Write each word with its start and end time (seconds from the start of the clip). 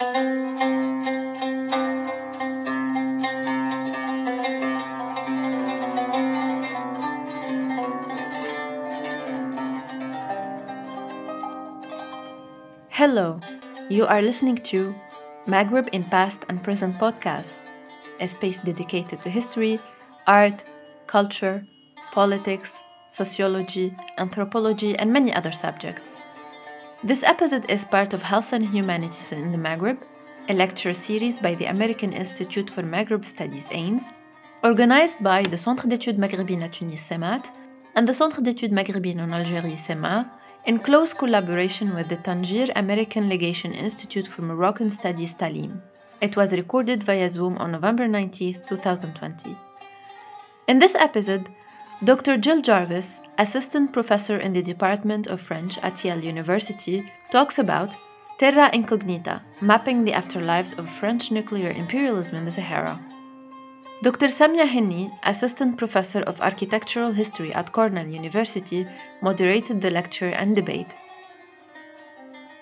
Hello, 0.00 0.10
you 13.88 14.06
are 14.06 14.22
listening 14.22 14.58
to 14.58 14.94
Maghreb 15.48 15.88
in 15.88 16.04
Past 16.04 16.44
and 16.48 16.62
Present 16.62 16.96
podcast, 16.98 17.48
a 18.20 18.28
space 18.28 18.58
dedicated 18.58 19.20
to 19.22 19.30
history, 19.30 19.80
art, 20.28 20.62
culture, 21.08 21.66
politics, 22.12 22.72
sociology, 23.08 23.92
anthropology, 24.16 24.96
and 24.96 25.12
many 25.12 25.34
other 25.34 25.50
subjects. 25.50 26.07
This 27.04 27.22
episode 27.22 27.70
is 27.70 27.84
part 27.84 28.12
of 28.12 28.22
Health 28.22 28.52
and 28.52 28.66
Humanities 28.66 29.30
in 29.30 29.52
the 29.52 29.56
Maghreb, 29.56 29.98
a 30.48 30.52
lecture 30.52 30.92
series 30.92 31.38
by 31.38 31.54
the 31.54 31.66
American 31.66 32.12
Institute 32.12 32.68
for 32.68 32.82
Maghreb 32.82 33.24
Studies 33.24 33.66
AIMS, 33.70 34.02
organized 34.64 35.14
by 35.22 35.44
the 35.44 35.56
Centre 35.56 35.86
d'études 35.86 36.18
maghrébines 36.18 36.64
à 36.64 36.72
Tunis 36.72 37.00
CEMAT 37.08 37.46
and 37.94 38.08
the 38.08 38.12
Centre 38.12 38.40
d'études 38.40 38.72
maghrébines 38.72 39.20
en 39.20 39.30
Algérie 39.30 39.78
CEMA 39.86 40.28
in 40.66 40.80
close 40.80 41.14
collaboration 41.14 41.94
with 41.94 42.08
the 42.08 42.16
Tangier 42.16 42.66
American 42.74 43.28
Legation 43.28 43.72
Institute 43.74 44.26
for 44.26 44.42
Moroccan 44.42 44.90
Studies 44.90 45.34
Talim. 45.34 45.80
It 46.20 46.36
was 46.36 46.50
recorded 46.50 47.04
via 47.04 47.30
Zoom 47.30 47.58
on 47.58 47.70
November 47.70 48.08
19, 48.08 48.62
2020. 48.66 49.56
In 50.66 50.80
this 50.80 50.96
episode, 50.96 51.48
Dr. 52.02 52.36
Jill 52.38 52.60
Jarvis, 52.60 53.06
assistant 53.38 53.92
professor 53.92 54.36
in 54.36 54.52
the 54.52 54.62
Department 54.62 55.28
of 55.28 55.40
French 55.40 55.78
at 55.78 56.04
Yale 56.04 56.22
University, 56.22 57.10
talks 57.30 57.58
about 57.58 57.94
Terra 58.38 58.70
Incognita, 58.72 59.40
mapping 59.60 60.04
the 60.04 60.12
afterlives 60.12 60.76
of 60.78 60.90
French 60.90 61.30
nuclear 61.30 61.70
imperialism 61.70 62.36
in 62.36 62.44
the 62.44 62.50
Sahara. 62.50 63.00
Dr. 64.02 64.28
Samia 64.28 64.68
Henni, 64.68 65.10
Assistant 65.24 65.76
Professor 65.76 66.22
of 66.22 66.40
Architectural 66.40 67.12
History 67.12 67.52
at 67.52 67.72
Cornell 67.72 68.06
University, 68.06 68.86
moderated 69.22 69.82
the 69.82 69.90
lecture 69.90 70.28
and 70.28 70.54
debate. 70.54 70.86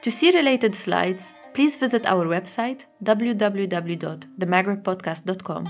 To 0.00 0.10
see 0.10 0.30
related 0.30 0.74
slides, 0.76 1.26
please 1.52 1.76
visit 1.76 2.06
our 2.06 2.24
website 2.24 2.80
www.themaghrebpodcast.com. 3.02 5.66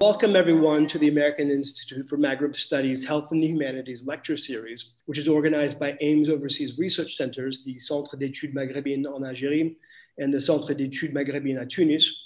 Welcome, 0.00 0.34
everyone, 0.34 0.86
to 0.88 0.98
the 0.98 1.08
American 1.08 1.50
Institute 1.50 2.08
for 2.08 2.18
Maghreb 2.18 2.56
Studies 2.56 3.04
Health 3.06 3.30
and 3.30 3.42
the 3.42 3.46
Humanities 3.46 4.04
lecture 4.04 4.36
series, 4.36 4.90
which 5.06 5.18
is 5.18 5.28
organized 5.28 5.78
by 5.78 5.96
AIMS 6.00 6.28
Overseas 6.28 6.76
Research 6.78 7.16
Centers, 7.16 7.62
the 7.64 7.78
Centre 7.78 8.16
d'études 8.16 8.52
maghrébines 8.52 9.06
en 9.06 9.22
Algérie, 9.22 9.76
and 10.18 10.34
the 10.34 10.40
Centre 10.40 10.74
d'études 10.74 11.14
maghrébines 11.14 11.60
à 11.60 11.68
Tunis, 11.68 12.20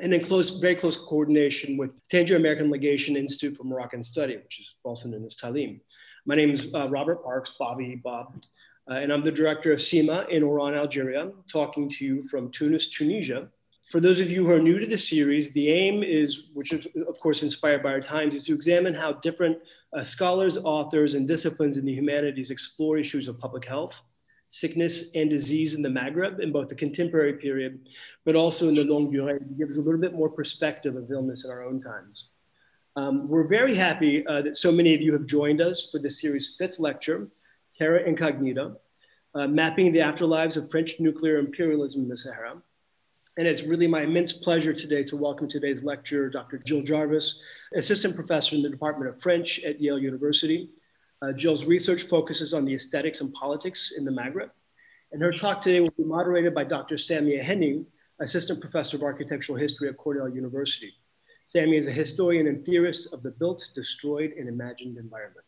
and 0.00 0.12
in 0.12 0.24
close, 0.24 0.50
very 0.50 0.74
close 0.74 0.96
coordination 0.96 1.76
with 1.76 1.92
Tangier 2.08 2.36
American 2.36 2.70
Legation 2.70 3.16
Institute 3.16 3.56
for 3.56 3.64
Moroccan 3.64 4.02
Study, 4.02 4.36
which 4.36 4.58
is 4.58 4.74
also 4.82 5.08
known 5.08 5.24
as 5.24 5.36
Talim. 5.36 5.80
My 6.26 6.34
name 6.34 6.50
is 6.50 6.66
uh, 6.74 6.88
Robert 6.88 7.22
Parks, 7.22 7.52
Bobby 7.58 7.94
Bob, 7.94 8.42
uh, 8.90 8.94
and 8.94 9.12
I'm 9.12 9.22
the 9.22 9.30
director 9.30 9.72
of 9.72 9.78
CEMA 9.78 10.28
in 10.28 10.42
Oran, 10.42 10.74
Algeria, 10.74 11.30
talking 11.50 11.88
to 11.88 12.04
you 12.04 12.24
from 12.24 12.50
Tunis, 12.50 12.88
Tunisia. 12.88 13.48
For 13.92 14.00
those 14.00 14.20
of 14.20 14.30
you 14.30 14.46
who 14.46 14.52
are 14.52 14.58
new 14.58 14.78
to 14.78 14.86
the 14.86 14.96
series, 14.96 15.52
the 15.52 15.68
aim 15.68 16.02
is, 16.02 16.48
which 16.54 16.72
is 16.72 16.86
of 17.06 17.18
course 17.18 17.42
inspired 17.42 17.82
by 17.82 17.92
our 17.92 18.00
times, 18.00 18.34
is 18.34 18.42
to 18.44 18.54
examine 18.54 18.94
how 18.94 19.12
different 19.12 19.58
uh, 19.92 20.02
scholars, 20.02 20.56
authors, 20.56 21.12
and 21.12 21.28
disciplines 21.28 21.76
in 21.76 21.84
the 21.84 21.92
humanities 21.92 22.50
explore 22.50 22.96
issues 22.96 23.28
of 23.28 23.38
public 23.38 23.66
health, 23.66 24.00
sickness 24.48 25.10
and 25.14 25.28
disease 25.28 25.74
in 25.74 25.82
the 25.82 25.90
Maghreb 25.90 26.40
in 26.40 26.50
both 26.50 26.68
the 26.68 26.74
contemporary 26.74 27.34
period, 27.34 27.86
but 28.24 28.34
also 28.34 28.70
in 28.70 28.76
the 28.76 28.82
longue 28.82 29.12
durée 29.12 29.38
to 29.38 29.54
give 29.58 29.68
us 29.68 29.76
a 29.76 29.82
little 29.82 30.00
bit 30.00 30.14
more 30.14 30.30
perspective 30.30 30.96
of 30.96 31.10
illness 31.10 31.44
in 31.44 31.50
our 31.50 31.62
own 31.62 31.78
times. 31.78 32.30
Um, 32.96 33.28
we're 33.28 33.46
very 33.46 33.74
happy 33.74 34.26
uh, 34.26 34.40
that 34.40 34.56
so 34.56 34.72
many 34.72 34.94
of 34.94 35.02
you 35.02 35.12
have 35.12 35.26
joined 35.26 35.60
us 35.60 35.90
for 35.92 35.98
this 35.98 36.18
series' 36.18 36.54
fifth 36.58 36.78
lecture, 36.78 37.28
Terra 37.76 38.02
Incognita, 38.08 38.74
uh, 39.34 39.48
mapping 39.48 39.92
the 39.92 39.98
afterlives 39.98 40.56
of 40.56 40.70
French 40.70 40.98
nuclear 40.98 41.36
imperialism 41.36 42.04
in 42.04 42.08
the 42.08 42.16
Sahara. 42.16 42.56
And 43.38 43.48
it's 43.48 43.62
really 43.62 43.86
my 43.86 44.02
immense 44.02 44.30
pleasure 44.30 44.74
today 44.74 45.02
to 45.04 45.16
welcome 45.16 45.48
today's 45.48 45.82
lecturer, 45.82 46.28
Dr. 46.28 46.58
Jill 46.58 46.82
Jarvis, 46.82 47.42
assistant 47.74 48.14
professor 48.14 48.54
in 48.54 48.62
the 48.62 48.68
Department 48.68 49.08
of 49.08 49.22
French 49.22 49.64
at 49.64 49.80
Yale 49.80 49.98
University, 49.98 50.68
uh, 51.22 51.32
Jill's 51.32 51.64
research 51.64 52.02
focuses 52.02 52.52
on 52.52 52.66
the 52.66 52.74
aesthetics 52.74 53.22
and 53.22 53.32
politics 53.32 53.94
in 53.96 54.04
the 54.04 54.10
Maghreb. 54.10 54.50
And 55.12 55.22
her 55.22 55.32
talk 55.32 55.62
today 55.62 55.80
will 55.80 55.94
be 55.96 56.04
moderated 56.04 56.54
by 56.54 56.64
Dr. 56.64 56.96
Samia 56.96 57.42
Henni, 57.42 57.86
Assistant 58.20 58.60
Professor 58.60 58.98
of 58.98 59.02
Architectural 59.02 59.56
History 59.56 59.88
at 59.88 59.96
Cornell 59.96 60.28
University. 60.28 60.92
Samia 61.54 61.78
is 61.78 61.86
a 61.86 61.90
historian 61.90 62.48
and 62.48 62.66
theorist 62.66 63.14
of 63.14 63.22
the 63.22 63.30
built, 63.30 63.66
destroyed, 63.74 64.32
and 64.32 64.46
imagined 64.46 64.98
environment. 64.98 65.46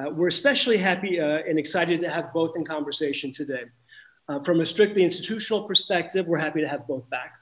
Uh, 0.00 0.10
we're 0.10 0.26
especially 0.26 0.76
happy 0.76 1.20
uh, 1.20 1.42
and 1.46 1.60
excited 1.60 2.00
to 2.00 2.10
have 2.10 2.32
both 2.32 2.56
in 2.56 2.64
conversation 2.64 3.32
today. 3.32 3.66
Uh, 4.28 4.38
from 4.40 4.60
a 4.60 4.66
strictly 4.66 5.02
institutional 5.02 5.66
perspective, 5.66 6.28
we're 6.28 6.38
happy 6.38 6.60
to 6.60 6.68
have 6.68 6.86
both 6.86 7.08
back. 7.08 7.32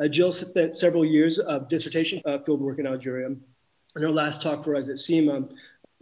Uh, 0.00 0.06
Jill 0.06 0.30
spent 0.30 0.74
several 0.74 1.04
years 1.04 1.40
of 1.40 1.68
dissertation 1.68 2.22
uh, 2.24 2.38
fieldwork 2.38 2.78
in 2.78 2.86
Algeria. 2.86 3.26
And 3.26 3.40
her 3.96 4.10
last 4.10 4.40
talk 4.40 4.62
for 4.62 4.76
us 4.76 4.88
at 4.88 4.96
CEMA 4.96 5.50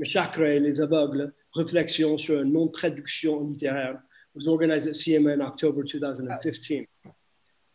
Chakra 0.05 0.61
les 0.61 0.81
aveugles, 0.81 1.33
réflexion 1.57 2.19
sur 2.21 2.43
une 2.43 2.53
non-traduction 2.53 3.51
littéraire, 3.51 4.03
was 4.35 4.47
organized 4.47 4.87
at 4.87 4.95
CEMA 4.95 5.33
in 5.33 5.41
October 5.41 5.83
2015. 5.83 6.87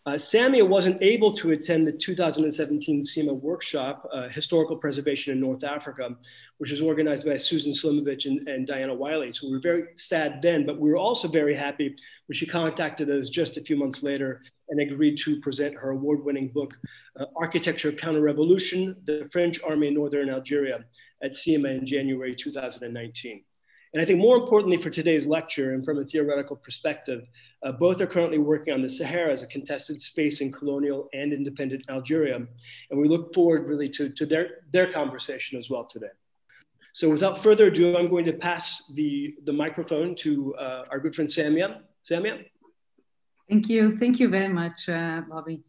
Uh, 0.06 0.14
Samia 0.14 0.68
wasn't 0.68 1.02
able 1.02 1.34
to 1.34 1.52
attend 1.52 1.88
the 1.88 1.92
2017 1.92 3.02
CEMA 3.02 3.34
workshop, 3.34 4.08
uh, 4.14 4.28
Historical 4.30 4.76
Preservation 4.76 5.34
in 5.34 5.40
North 5.40 5.64
Africa, 5.64 6.16
which 6.62 6.70
was 6.70 6.80
organized 6.80 7.26
by 7.26 7.38
Susan 7.38 7.74
Slyomovics 7.74 8.28
and, 8.28 8.48
and, 8.48 8.68
Diana 8.68 8.94
Wylie. 8.94 9.32
So 9.32 9.48
we 9.48 9.54
were 9.54 9.60
very 9.60 9.86
sad 9.96 10.44
then, 10.44 10.64
but 10.64 10.80
we 10.80 10.92
were 10.92 10.98
also 10.98 11.28
very 11.28 11.56
happy 11.56 11.96
when 12.28 12.36
she 12.36 12.46
contacted 12.46 13.10
us 13.10 13.30
just 13.30 13.58
a 13.58 13.62
few 13.62 13.76
months 13.76 14.04
later 14.04 14.44
and 14.70 14.80
agreed 14.80 15.18
to 15.24 15.42
present 15.42 15.74
her 15.74 15.90
award-winning 15.90 16.50
book, 16.50 16.78
uh, 17.20 17.26
Architecture 17.36 17.90
of 17.90 17.98
Counter-Revolution, 17.98 18.96
the 19.06 19.28
French 19.32 19.60
Army 19.64 19.88
in 19.88 19.96
Northern 19.96 20.30
Algeria 20.30 20.86
at 21.24 21.32
CEMA 21.32 21.80
in 21.80 21.84
January 21.84 22.36
2019. 22.36 23.44
And 23.96 24.02
I 24.04 24.06
think 24.06 24.20
more 24.20 24.38
importantly 24.38 24.78
for 24.78 24.92
today's 24.92 25.26
lecture 25.26 25.74
and 25.74 25.84
from 25.84 25.98
a 25.98 26.06
theoretical 26.06 26.58
perspective, 26.58 27.24
uh, 27.64 27.72
both 27.72 28.02
are 28.02 28.08
currently 28.08 28.38
working 28.38 28.72
on 28.72 28.84
the 28.84 28.90
Sahara 28.90 29.32
as 29.32 29.42
a 29.42 29.48
contested 29.48 30.00
space 30.00 30.42
in 30.42 30.52
colonial 30.52 31.10
and 31.12 31.34
independent 31.34 31.86
Algeria. 31.90 32.36
And 32.36 33.00
we 33.02 33.08
look 33.08 33.34
forward 33.34 33.66
really 33.66 33.90
to, 33.90 34.10
to 34.10 34.28
their, 34.28 34.60
their 34.72 34.94
conversation 34.94 35.58
as 35.58 35.68
well 35.68 35.86
today. 35.86 36.12
So 36.94 37.10
without 37.10 37.42
further 37.42 37.68
ado, 37.68 37.98
I'm 37.98 38.10
going 38.10 38.26
to 38.26 38.34
pass 38.34 38.92
the, 38.96 39.36
the 39.46 39.54
microphone 39.54 40.16
to 40.18 40.56
uh, 40.56 40.84
our 40.92 41.00
good 41.00 41.16
friend 41.16 41.30
Samia. 41.30 41.82
Samia? 42.04 42.46
Thank 43.50 43.70
you. 43.70 43.98
Thank 43.98 44.20
you 44.20 44.30
very 44.30 44.48
much, 44.48 44.90
uh, 44.90 45.22
Bobby. 45.30 45.64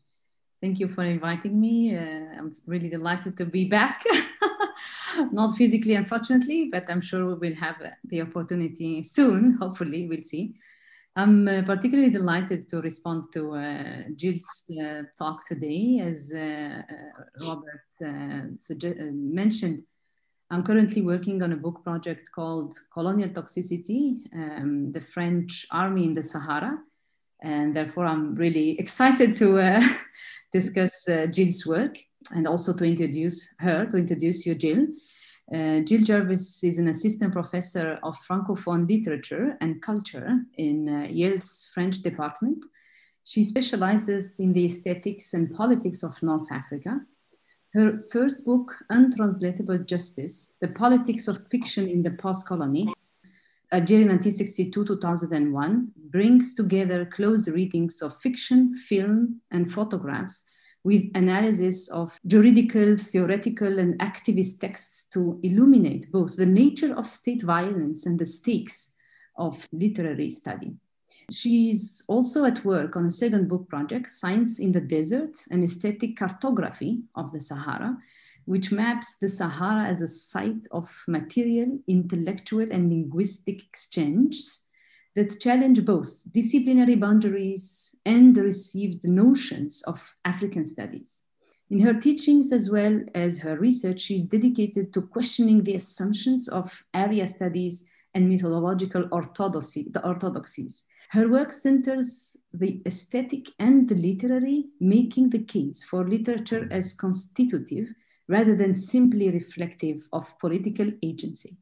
Thank 0.60 0.78
you 0.78 0.88
for 0.88 1.04
inviting 1.04 1.60
me. 1.60 1.96
Uh, 1.96 2.38
I'm 2.38 2.52
really 2.66 2.88
delighted 2.88 3.36
to 3.38 3.44
be 3.44 3.68
back. 3.68 4.04
Not 5.32 5.56
physically, 5.56 5.94
unfortunately, 5.94 6.68
but 6.70 6.84
I'm 6.88 7.00
sure 7.00 7.26
we 7.26 7.48
will 7.48 7.56
have 7.56 7.76
the 8.04 8.22
opportunity 8.22 9.02
soon. 9.02 9.54
Hopefully, 9.54 10.08
we'll 10.08 10.22
see. 10.22 10.54
I'm 11.14 11.46
uh, 11.46 11.62
particularly 11.62 12.10
delighted 12.10 12.68
to 12.70 12.80
respond 12.80 13.32
to 13.34 13.52
uh, 13.52 14.04
Jill's 14.16 14.64
uh, 14.80 15.02
talk 15.18 15.46
today. 15.46 16.00
As 16.02 16.32
uh, 16.34 16.82
uh, 16.88 17.46
Robert 17.46 17.88
uh, 18.02 19.10
mentioned, 19.12 19.82
I'm 20.52 20.62
currently 20.62 21.00
working 21.00 21.42
on 21.42 21.54
a 21.54 21.56
book 21.56 21.82
project 21.82 22.30
called 22.30 22.78
Colonial 22.92 23.30
Toxicity, 23.30 24.20
um, 24.34 24.92
the 24.92 25.00
French 25.00 25.66
Army 25.70 26.04
in 26.04 26.12
the 26.12 26.22
Sahara. 26.22 26.78
And 27.42 27.74
therefore, 27.74 28.04
I'm 28.04 28.34
really 28.34 28.78
excited 28.78 29.34
to 29.38 29.80
discuss 30.52 31.08
Jill's 31.30 31.64
work 31.64 31.96
and 32.32 32.46
also 32.46 32.74
to 32.74 32.84
introduce 32.84 33.54
her, 33.60 33.86
to 33.86 33.96
introduce 33.96 34.44
you, 34.44 34.54
Jill. 34.54 34.88
Uh, 35.50 35.80
Jill 35.80 36.02
Jarvis 36.02 36.62
is 36.62 36.78
an 36.78 36.88
assistant 36.88 37.32
professor 37.32 37.98
of 38.02 38.18
Francophone 38.28 38.86
literature 38.86 39.56
and 39.62 39.80
culture 39.80 40.38
in 40.58 40.86
uh, 40.86 41.06
Yale's 41.08 41.70
French 41.72 42.02
department. 42.02 42.62
She 43.24 43.42
specializes 43.42 44.38
in 44.38 44.52
the 44.52 44.66
aesthetics 44.66 45.32
and 45.32 45.54
politics 45.54 46.02
of 46.02 46.22
North 46.22 46.52
Africa. 46.52 47.00
Her 47.74 48.02
first 48.12 48.44
book, 48.44 48.76
Untranslatable 48.90 49.78
Justice 49.84 50.52
The 50.60 50.68
Politics 50.68 51.26
of 51.26 51.48
Fiction 51.48 51.88
in 51.88 52.02
the 52.02 52.10
Post 52.10 52.46
Colony, 52.46 52.92
Algeria 53.72 54.04
1962 54.08 54.84
2001, 54.84 55.92
brings 56.10 56.52
together 56.52 57.06
close 57.06 57.48
readings 57.48 58.02
of 58.02 58.20
fiction, 58.20 58.76
film, 58.76 59.40
and 59.50 59.72
photographs 59.72 60.44
with 60.84 61.10
analysis 61.14 61.88
of 61.88 62.20
juridical, 62.26 62.94
theoretical, 62.94 63.78
and 63.78 63.98
activist 64.00 64.60
texts 64.60 65.04
to 65.04 65.40
illuminate 65.42 66.12
both 66.12 66.36
the 66.36 66.44
nature 66.44 66.94
of 66.94 67.08
state 67.08 67.40
violence 67.40 68.04
and 68.04 68.18
the 68.18 68.26
stakes 68.26 68.92
of 69.38 69.66
literary 69.72 70.28
study. 70.28 70.74
She's 71.32 72.02
also 72.08 72.44
at 72.44 72.64
work 72.64 72.96
on 72.96 73.06
a 73.06 73.10
second 73.10 73.48
book 73.48 73.68
project, 73.68 74.08
Science 74.08 74.58
in 74.58 74.72
the 74.72 74.80
Desert, 74.80 75.36
an 75.50 75.62
aesthetic 75.62 76.16
cartography 76.16 77.02
of 77.14 77.32
the 77.32 77.40
Sahara, 77.40 77.96
which 78.44 78.72
maps 78.72 79.16
the 79.16 79.28
Sahara 79.28 79.84
as 79.84 80.02
a 80.02 80.08
site 80.08 80.66
of 80.70 81.02
material, 81.06 81.78
intellectual, 81.86 82.70
and 82.70 82.88
linguistic 82.90 83.62
exchanges 83.62 84.64
that 85.14 85.40
challenge 85.40 85.84
both 85.84 86.24
disciplinary 86.32 86.96
boundaries 86.96 87.94
and 88.04 88.34
the 88.34 88.42
received 88.42 89.06
notions 89.06 89.82
of 89.82 90.16
African 90.24 90.64
studies. 90.64 91.24
In 91.70 91.80
her 91.80 91.94
teachings 91.94 92.52
as 92.52 92.68
well 92.68 93.00
as 93.14 93.38
her 93.38 93.58
research, 93.58 94.00
she 94.00 94.16
is 94.16 94.26
dedicated 94.26 94.92
to 94.92 95.02
questioning 95.02 95.62
the 95.62 95.74
assumptions 95.74 96.48
of 96.48 96.84
area 96.92 97.26
studies 97.26 97.84
and 98.14 98.28
methodological 98.28 99.08
orthodoxy, 99.10 99.86
the 99.90 100.04
orthodoxies. 100.06 100.84
Her 101.12 101.28
work 101.28 101.52
centers 101.52 102.38
the 102.54 102.80
aesthetic 102.86 103.50
and 103.58 103.86
the 103.86 103.94
literary, 103.94 104.70
making 104.80 105.28
the 105.28 105.44
case 105.44 105.84
for 105.84 106.08
literature 106.08 106.66
as 106.70 106.94
constitutive 106.94 107.92
rather 108.28 108.56
than 108.56 108.74
simply 108.74 109.28
reflective 109.28 110.08
of 110.10 110.38
political 110.38 110.90
agency. 111.02 111.58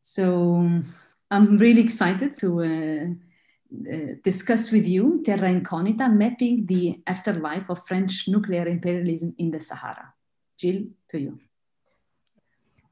So 0.00 0.80
I'm 1.28 1.56
really 1.56 1.80
excited 1.80 2.38
to 2.38 2.62
uh, 2.62 3.06
uh, 3.92 4.14
discuss 4.22 4.70
with 4.70 4.86
you 4.86 5.22
Terra 5.24 5.50
Incognita, 5.50 6.08
mapping 6.08 6.66
the 6.66 7.02
afterlife 7.04 7.68
of 7.68 7.84
French 7.84 8.28
nuclear 8.28 8.68
imperialism 8.68 9.34
in 9.38 9.50
the 9.50 9.58
Sahara. 9.58 10.14
Jill, 10.56 10.84
to 11.08 11.20
you. 11.20 11.40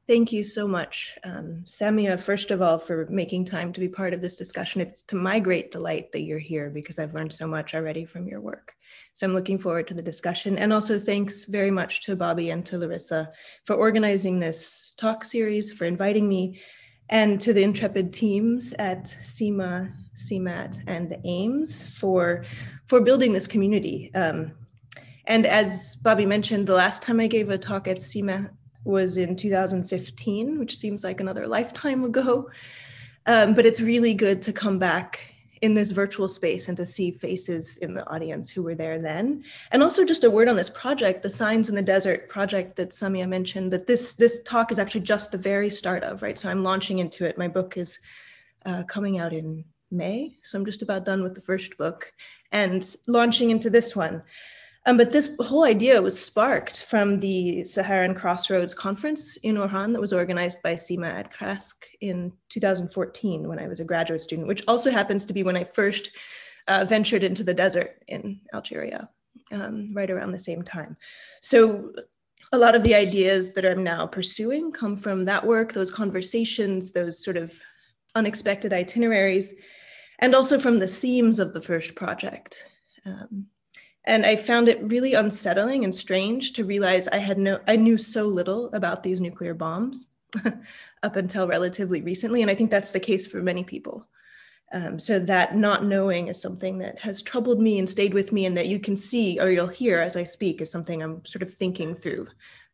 Thank 0.07 0.31
you 0.31 0.43
so 0.43 0.67
much, 0.67 1.17
um, 1.23 1.63
Samia, 1.65 2.19
first 2.19 2.51
of 2.51 2.61
all, 2.61 2.77
for 2.77 3.07
making 3.09 3.45
time 3.45 3.73
to 3.73 3.79
be 3.79 3.87
part 3.87 4.13
of 4.13 4.21
this 4.21 4.37
discussion. 4.37 4.79
It's 4.79 5.01
to 5.03 5.15
my 5.15 5.39
great 5.39 5.71
delight 5.71 6.11
that 6.11 6.21
you're 6.21 6.37
here 6.37 6.69
because 6.69 6.99
I've 6.99 7.15
learned 7.15 7.33
so 7.33 7.47
much 7.47 7.73
already 7.73 8.05
from 8.05 8.27
your 8.27 8.39
work. 8.39 8.75
So 9.15 9.25
I'm 9.25 9.33
looking 9.33 9.57
forward 9.57 9.87
to 9.87 9.95
the 9.95 10.03
discussion. 10.03 10.59
And 10.59 10.71
also 10.71 10.99
thanks 10.99 11.45
very 11.45 11.71
much 11.71 12.03
to 12.03 12.15
Bobby 12.15 12.51
and 12.51 12.63
to 12.67 12.77
Larissa 12.77 13.31
for 13.63 13.75
organizing 13.75 14.37
this 14.37 14.93
talk 14.95 15.25
series, 15.25 15.73
for 15.73 15.85
inviting 15.85 16.29
me, 16.29 16.61
and 17.09 17.41
to 17.41 17.51
the 17.51 17.63
intrepid 17.63 18.13
teams 18.13 18.73
at 18.73 19.05
CEMA, 19.05 19.91
CEMAT, 20.15 20.81
and 20.85 21.09
the 21.09 21.19
AIMS 21.25 21.87
for, 21.97 22.45
for 22.85 23.01
building 23.01 23.33
this 23.33 23.47
community. 23.47 24.11
Um, 24.13 24.51
and 25.25 25.47
as 25.47 25.95
Bobby 25.95 26.27
mentioned, 26.27 26.67
the 26.67 26.75
last 26.75 27.01
time 27.01 27.19
I 27.19 27.25
gave 27.25 27.49
a 27.49 27.57
talk 27.57 27.87
at 27.87 27.97
CEMA 27.97 28.51
was 28.85 29.17
in 29.17 29.35
2015, 29.35 30.59
which 30.59 30.77
seems 30.77 31.03
like 31.03 31.19
another 31.19 31.47
lifetime 31.47 32.03
ago. 32.05 32.49
Um, 33.25 33.53
but 33.53 33.65
it's 33.65 33.81
really 33.81 34.13
good 34.13 34.41
to 34.43 34.53
come 34.53 34.79
back 34.79 35.19
in 35.61 35.73
this 35.73 35.91
virtual 35.91 36.27
space 36.27 36.67
and 36.67 36.77
to 36.77 36.85
see 36.85 37.11
faces 37.11 37.77
in 37.77 37.93
the 37.93 38.07
audience 38.07 38.49
who 38.49 38.61
were 38.61 38.75
there 38.75 38.99
then. 38.99 39.43
And 39.71 39.81
also 39.81 40.05
just 40.05 40.23
a 40.23 40.29
word 40.29 40.47
on 40.47 40.55
this 40.55 40.69
project, 40.69 41.23
the 41.23 41.29
Signs 41.29 41.69
in 41.69 41.75
the 41.75 41.81
Desert 41.81 42.29
project 42.29 42.75
that 42.75 42.91
Samia 42.91 43.27
mentioned, 43.27 43.73
that 43.73 43.87
this, 43.87 44.13
this 44.13 44.43
talk 44.43 44.71
is 44.71 44.77
actually 44.77 45.01
just 45.01 45.31
the 45.31 45.37
very 45.37 45.69
start 45.69 46.03
of, 46.03 46.21
right? 46.21 46.37
So 46.37 46.49
I'm 46.49 46.63
launching 46.63 46.99
into 46.99 47.25
it. 47.25 47.37
My 47.37 47.47
book 47.47 47.77
is 47.77 47.99
uh, 48.65 48.83
coming 48.83 49.17
out 49.17 49.33
in 49.33 49.65
May. 49.89 50.37
So 50.43 50.59
I'm 50.59 50.65
just 50.65 50.81
about 50.81 51.05
done 51.05 51.23
with 51.23 51.33
the 51.33 51.41
first 51.41 51.77
book 51.77 52.11
and 52.51 52.95
launching 53.07 53.49
into 53.49 53.69
this 53.69 53.95
one. 53.95 54.21
Um, 54.87 54.97
but 54.97 55.11
this 55.11 55.31
whole 55.39 55.65
idea 55.65 56.01
was 56.01 56.23
sparked 56.23 56.83
from 56.83 57.19
the 57.19 57.65
Saharan 57.65 58.13
Crossroads 58.13 58.73
Conference 58.73 59.35
in 59.37 59.57
Oran 59.57 59.93
that 59.93 60.01
was 60.01 60.13
organized 60.13 60.61
by 60.61 60.75
CEMAT 60.75 61.31
in 62.01 62.31
2014 62.49 63.47
when 63.47 63.57
I 63.57 63.67
was 63.67 63.79
a 63.79 63.83
graduate 63.85 64.21
student, 64.21 64.47
which 64.47 64.63
also 64.67 64.91
happens 64.91 65.25
to 65.25 65.33
be 65.33 65.41
when 65.41 65.57
I 65.57 65.63
first 65.63 66.11
uh, 66.67 66.85
ventured 66.87 67.23
into 67.23 67.43
the 67.43 67.53
desert 67.53 68.03
in 68.07 68.41
Algeria, 68.53 69.09
um, 69.51 69.89
right 69.93 70.11
around 70.11 70.31
the 70.31 70.39
same 70.39 70.61
time. 70.61 70.97
So 71.41 71.91
a 72.51 72.57
lot 72.57 72.75
of 72.75 72.83
the 72.83 72.93
ideas 72.93 73.53
that 73.53 73.65
I'm 73.65 73.83
now 73.83 74.05
pursuing 74.05 74.71
come 74.71 74.95
from 74.95 75.25
that 75.25 75.45
work, 75.45 75.73
those 75.73 75.91
conversations, 75.91 76.91
those 76.91 77.23
sort 77.23 77.37
of 77.37 77.59
unexpected 78.13 78.71
itineraries, 78.71 79.55
and 80.19 80.35
also 80.35 80.59
from 80.59 80.77
the 80.77 80.87
themes 80.87 81.39
of 81.39 81.53
the 81.53 81.61
first 81.61 81.95
project. 81.95 82.69
Um, 83.05 83.47
and 84.05 84.25
I 84.25 84.35
found 84.35 84.67
it 84.67 84.83
really 84.83 85.13
unsettling 85.13 85.83
and 85.83 85.95
strange 85.95 86.53
to 86.53 86.63
realize 86.63 87.07
I 87.07 87.17
had 87.17 87.37
no 87.37 87.59
I 87.67 87.75
knew 87.75 87.97
so 87.97 88.27
little 88.27 88.69
about 88.73 89.03
these 89.03 89.21
nuclear 89.21 89.53
bombs 89.53 90.07
up 91.03 91.15
until 91.15 91.47
relatively 91.47 92.01
recently. 92.01 92.41
And 92.41 92.51
I 92.51 92.55
think 92.55 92.71
that's 92.71 92.91
the 92.91 92.99
case 92.99 93.25
for 93.27 93.41
many 93.41 93.63
people. 93.63 94.07
Um, 94.73 94.99
so 94.99 95.19
that 95.19 95.55
not 95.55 95.85
knowing 95.85 96.27
is 96.27 96.41
something 96.41 96.79
that 96.79 96.99
has 96.99 97.21
troubled 97.21 97.61
me 97.61 97.77
and 97.79 97.89
stayed 97.89 98.13
with 98.13 98.31
me 98.31 98.45
and 98.45 98.57
that 98.57 98.67
you 98.67 98.79
can 98.79 98.97
see 98.97 99.39
or 99.39 99.49
you'll 99.49 99.67
hear 99.67 99.99
as 99.99 100.17
I 100.17 100.23
speak 100.23 100.59
is 100.59 100.71
something 100.71 101.01
I'm 101.01 101.23
sort 101.23 101.43
of 101.43 101.53
thinking 101.53 101.93
through 101.93 102.27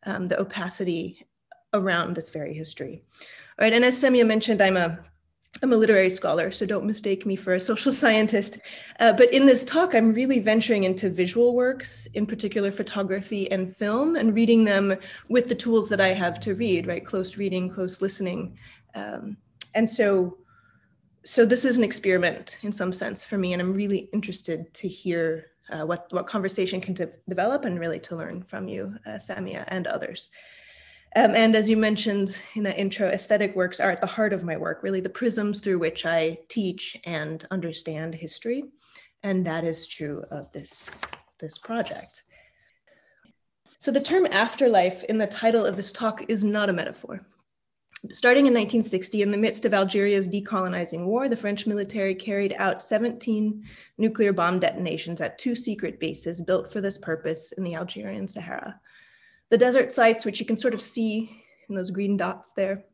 um, 0.04 0.28
the 0.28 0.40
opacity 0.40 1.26
around 1.74 2.16
this 2.16 2.30
very 2.30 2.54
history. 2.54 3.04
All 3.60 3.66
right, 3.66 3.74
and 3.74 3.86
as 3.86 4.02
Samia 4.02 4.26
mentioned, 4.26 4.62
I'm 4.62 4.78
a 4.78 5.00
I'm 5.62 5.74
a 5.74 5.78
literary 5.78 6.10
scholar, 6.10 6.50
so 6.50 6.66
don't 6.66 6.86
mistake 6.86 7.26
me 7.26 7.36
for 7.36 7.54
a 7.54 7.60
social 7.60 7.92
scientist. 8.04 8.60
Uh, 9.00 9.14
but 9.14 9.34
in 9.34 9.46
this 9.46 9.66
talk, 9.66 9.94
I'm 9.94 10.14
really 10.14 10.40
venturing 10.40 10.86
into 10.86 11.10
visual 11.10 11.54
works, 11.54 12.06
in 12.14 12.26
particular 12.26 12.72
photography 12.72 13.52
and 13.52 13.76
film, 13.76 14.16
and 14.16 14.34
reading 14.34 14.64
them 14.64 14.96
with 15.30 15.50
the 15.50 15.56
tools 15.56 15.90
that 15.90 16.02
I 16.02 16.10
have 16.10 16.40
to 16.42 16.56
read, 16.56 16.88
right? 16.88 17.06
Close 17.06 17.38
reading, 17.38 17.70
close 17.70 18.02
listening. 18.02 18.58
Um, 18.96 19.38
and 19.76 19.90
so, 19.90 20.38
so 21.26 21.46
this 21.46 21.66
is 21.66 21.78
an 21.78 21.84
experiment 21.84 22.58
in 22.64 22.72
some 22.72 22.94
sense 22.94 23.24
for 23.24 23.38
me, 23.38 23.54
and 23.54 23.62
I'm 23.62 23.74
really 23.74 24.10
interested 24.14 24.74
to 24.76 24.88
hear 24.88 25.48
uh, 25.70 25.86
what, 25.86 26.08
what 26.12 26.28
conversation 26.28 26.82
can 26.82 26.94
de 26.94 27.10
develop 27.30 27.66
and 27.66 27.80
really 27.80 28.00
to 28.00 28.16
learn 28.16 28.42
from 28.42 28.68
you, 28.68 28.96
uh, 29.06 29.12
Samia, 29.12 29.66
and 29.68 29.86
others. 29.86 30.30
Um, 31.16 31.36
and 31.36 31.56
as 31.56 31.70
you 31.70 31.76
mentioned 31.76 32.38
in 32.56 32.64
the 32.64 32.78
intro, 32.78 33.10
aesthetic 33.10 33.56
works 33.56 33.80
are 33.80 33.92
at 33.92 34.00
the 34.00 34.08
heart 34.08 34.32
of 34.32 34.44
my 34.44 34.56
work, 34.56 34.82
really 34.82 35.02
the 35.02 35.10
prisms 35.10 35.60
through 35.60 35.80
which 35.80 36.06
I 36.06 36.40
teach 36.48 36.98
and 37.04 37.46
understand 37.52 38.16
history. 38.16 38.64
And 39.24 39.46
that 39.46 39.66
is 39.66 39.88
true 39.88 40.24
of 40.32 40.52
this, 40.54 41.02
this 41.40 41.58
project. 41.58 42.24
So 43.78 43.92
the 43.92 44.00
term 44.00 44.26
afterlife 44.32 45.04
in 45.06 45.18
the 45.18 45.28
title 45.28 45.66
of 45.66 45.76
this 45.76 45.92
talk 45.92 46.24
is 46.30 46.44
not 46.44 46.70
a 46.70 46.74
metaphor. 46.74 47.26
Starting 48.10 48.48
in 48.48 48.54
1960, 48.54 49.22
in 49.22 49.32
the 49.32 49.38
midst 49.38 49.66
of 49.66 49.74
Algeria's 49.74 50.28
decolonizing 50.28 51.06
war, 51.06 51.30
the 51.30 51.36
French 51.36 51.68
military 51.68 52.16
carried 52.16 52.56
out 52.58 52.82
17 52.82 53.64
nuclear 53.98 54.34
bomb 54.34 54.60
detonations 54.60 55.22
at 55.22 55.38
two 55.38 55.56
secret 55.56 56.00
bases 56.00 56.42
built 56.42 56.72
for 56.72 56.82
this 56.82 56.98
purpose 56.98 57.52
in 57.52 57.64
the 57.64 57.76
Algerian 57.76 58.28
Sahara. 58.28 58.80
The 59.52 59.58
desert 59.58 59.92
sites, 59.92 60.26
which 60.26 60.40
you 60.40 60.46
can 60.46 60.58
sort 60.58 60.74
of 60.74 60.82
see 60.82 61.44
in 61.68 61.76
those 61.76 61.92
green 61.92 62.16
dots 62.16 62.54
there, 62.54 62.86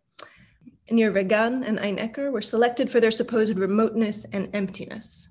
near 0.90 1.12
Reggane 1.12 1.64
and 1.64 1.78
In 1.78 1.98
Ekker, 1.98 2.32
were 2.32 2.42
selected 2.42 2.90
for 2.90 3.00
their 3.00 3.12
supposed 3.12 3.60
remoteness 3.60 4.26
and 4.34 4.50
emptiness, 4.56 5.30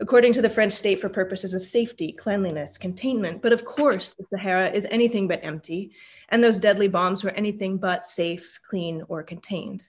according 0.00 0.32
to 0.32 0.40
the 0.40 0.48
French 0.48 0.72
state 0.72 0.98
for 0.98 1.10
purposes 1.10 1.52
of 1.52 1.66
safety, 1.66 2.10
cleanliness, 2.10 2.78
containment. 2.78 3.42
But 3.42 3.52
of 3.52 3.66
course, 3.66 4.14
the 4.14 4.24
Sahara 4.24 4.70
is 4.70 4.86
anything 4.90 5.28
but 5.28 5.44
empty, 5.44 5.92
and 6.30 6.42
those 6.42 6.58
deadly 6.58 6.88
bombs 6.88 7.22
were 7.22 7.32
anything 7.32 7.76
but 7.76 8.06
safe, 8.06 8.58
clean, 8.66 9.02
or 9.08 9.22
contained. 9.22 9.84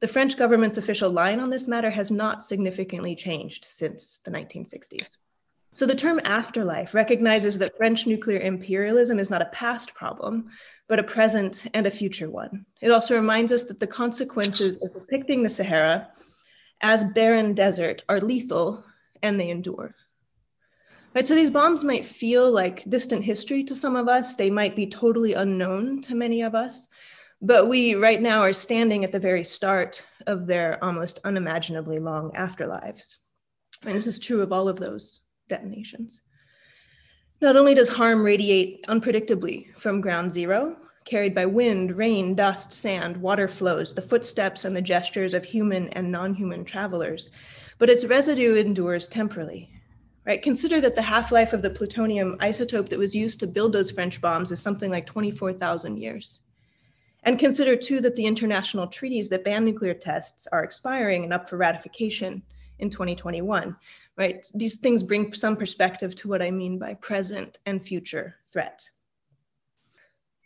The 0.00 0.08
French 0.08 0.36
government's 0.36 0.76
official 0.76 1.10
line 1.10 1.40
on 1.40 1.48
this 1.48 1.66
matter 1.66 1.90
has 1.90 2.10
not 2.10 2.44
significantly 2.44 3.14
changed 3.14 3.64
since 3.70 4.18
the 4.18 4.30
1960s. 4.30 5.16
So 5.72 5.86
the 5.86 5.94
term 5.94 6.20
afterlife 6.24 6.94
recognizes 6.94 7.58
that 7.58 7.76
French 7.76 8.06
nuclear 8.06 8.40
imperialism 8.40 9.20
is 9.20 9.30
not 9.30 9.42
a 9.42 9.46
past 9.46 9.94
problem, 9.94 10.50
but 10.88 10.98
a 10.98 11.04
present 11.04 11.66
and 11.74 11.86
a 11.86 11.90
future 11.90 12.28
one. 12.28 12.66
It 12.82 12.90
also 12.90 13.14
reminds 13.14 13.52
us 13.52 13.64
that 13.64 13.78
the 13.78 13.86
consequences 13.86 14.76
of 14.82 14.92
depicting 14.92 15.42
the 15.42 15.48
Sahara 15.48 16.08
as 16.80 17.04
barren 17.04 17.54
desert 17.54 18.02
are 18.08 18.20
lethal 18.20 18.84
and 19.22 19.38
they 19.38 19.50
endure. 19.50 19.94
Right, 21.14 21.26
so 21.26 21.34
these 21.34 21.50
bombs 21.50 21.84
might 21.84 22.06
feel 22.06 22.50
like 22.50 22.88
distant 22.88 23.24
history 23.24 23.62
to 23.64 23.76
some 23.76 23.94
of 23.94 24.08
us. 24.08 24.34
They 24.34 24.50
might 24.50 24.74
be 24.74 24.86
totally 24.88 25.34
unknown 25.34 26.02
to 26.02 26.14
many 26.14 26.42
of 26.42 26.54
us. 26.54 26.88
But 27.42 27.68
we 27.68 27.94
right 27.94 28.20
now 28.20 28.40
are 28.40 28.52
standing 28.52 29.04
at 29.04 29.12
the 29.12 29.18
very 29.18 29.44
start 29.44 30.04
of 30.26 30.46
their 30.46 30.82
almost 30.84 31.20
unimaginably 31.24 31.98
long 31.98 32.32
afterlives. 32.32 33.16
And 33.86 33.96
this 33.96 34.06
is 34.06 34.18
true 34.18 34.42
of 34.42 34.52
all 34.52 34.68
of 34.68 34.78
those 34.78 35.20
detonations. 35.50 36.22
Not 37.42 37.56
only 37.56 37.74
does 37.74 37.90
harm 37.90 38.22
radiate 38.22 38.84
unpredictably 38.86 39.74
from 39.76 40.00
ground 40.00 40.32
zero, 40.32 40.76
carried 41.04 41.34
by 41.34 41.46
wind, 41.46 41.96
rain, 41.96 42.34
dust, 42.34 42.72
sand, 42.72 43.16
water 43.16 43.48
flows, 43.48 43.94
the 43.94 44.02
footsteps 44.02 44.64
and 44.64 44.76
the 44.76 44.82
gestures 44.82 45.34
of 45.34 45.44
human 45.44 45.88
and 45.90 46.10
non 46.10 46.34
human 46.34 46.64
travelers, 46.64 47.30
but 47.78 47.90
its 47.90 48.04
residue 48.04 48.56
endures 48.56 49.08
temporally. 49.08 49.70
Right? 50.26 50.42
Consider 50.42 50.80
that 50.82 50.94
the 50.94 51.02
half 51.02 51.32
life 51.32 51.52
of 51.52 51.62
the 51.62 51.70
plutonium 51.70 52.36
isotope 52.40 52.90
that 52.90 52.98
was 52.98 53.14
used 53.14 53.40
to 53.40 53.46
build 53.46 53.72
those 53.72 53.90
French 53.90 54.20
bombs 54.20 54.52
is 54.52 54.60
something 54.60 54.90
like 54.90 55.06
24,000 55.06 55.96
years. 55.96 56.40
And 57.22 57.38
consider 57.38 57.74
too 57.74 58.00
that 58.00 58.16
the 58.16 58.26
international 58.26 58.86
treaties 58.86 59.28
that 59.30 59.44
ban 59.44 59.64
nuclear 59.64 59.94
tests 59.94 60.46
are 60.52 60.62
expiring 60.62 61.24
and 61.24 61.32
up 61.32 61.48
for 61.48 61.56
ratification 61.56 62.42
in 62.78 62.90
2021, 62.90 63.76
right? 64.16 64.44
These 64.54 64.78
things 64.78 65.02
bring 65.02 65.32
some 65.32 65.56
perspective 65.56 66.14
to 66.16 66.28
what 66.28 66.42
I 66.42 66.50
mean 66.50 66.78
by 66.78 66.94
present 66.94 67.58
and 67.66 67.82
future 67.82 68.36
threat. 68.52 68.88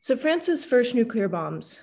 So 0.00 0.16
France's 0.16 0.64
first 0.64 0.94
nuclear 0.94 1.28
bombs 1.28 1.80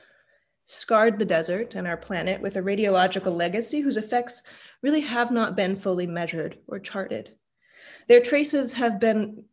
scarred 0.67 1.19
the 1.19 1.25
desert 1.25 1.75
and 1.75 1.87
our 1.87 1.97
planet 1.97 2.39
with 2.41 2.55
a 2.55 2.61
radiological 2.61 3.35
legacy 3.35 3.81
whose 3.81 3.97
effects 3.97 4.43
really 4.81 5.01
have 5.01 5.31
not 5.31 5.55
been 5.55 5.75
fully 5.75 6.07
measured 6.07 6.57
or 6.67 6.79
charted. 6.79 7.35
Their 8.07 8.21
traces 8.21 8.73
have 8.73 8.99
been 8.99 9.43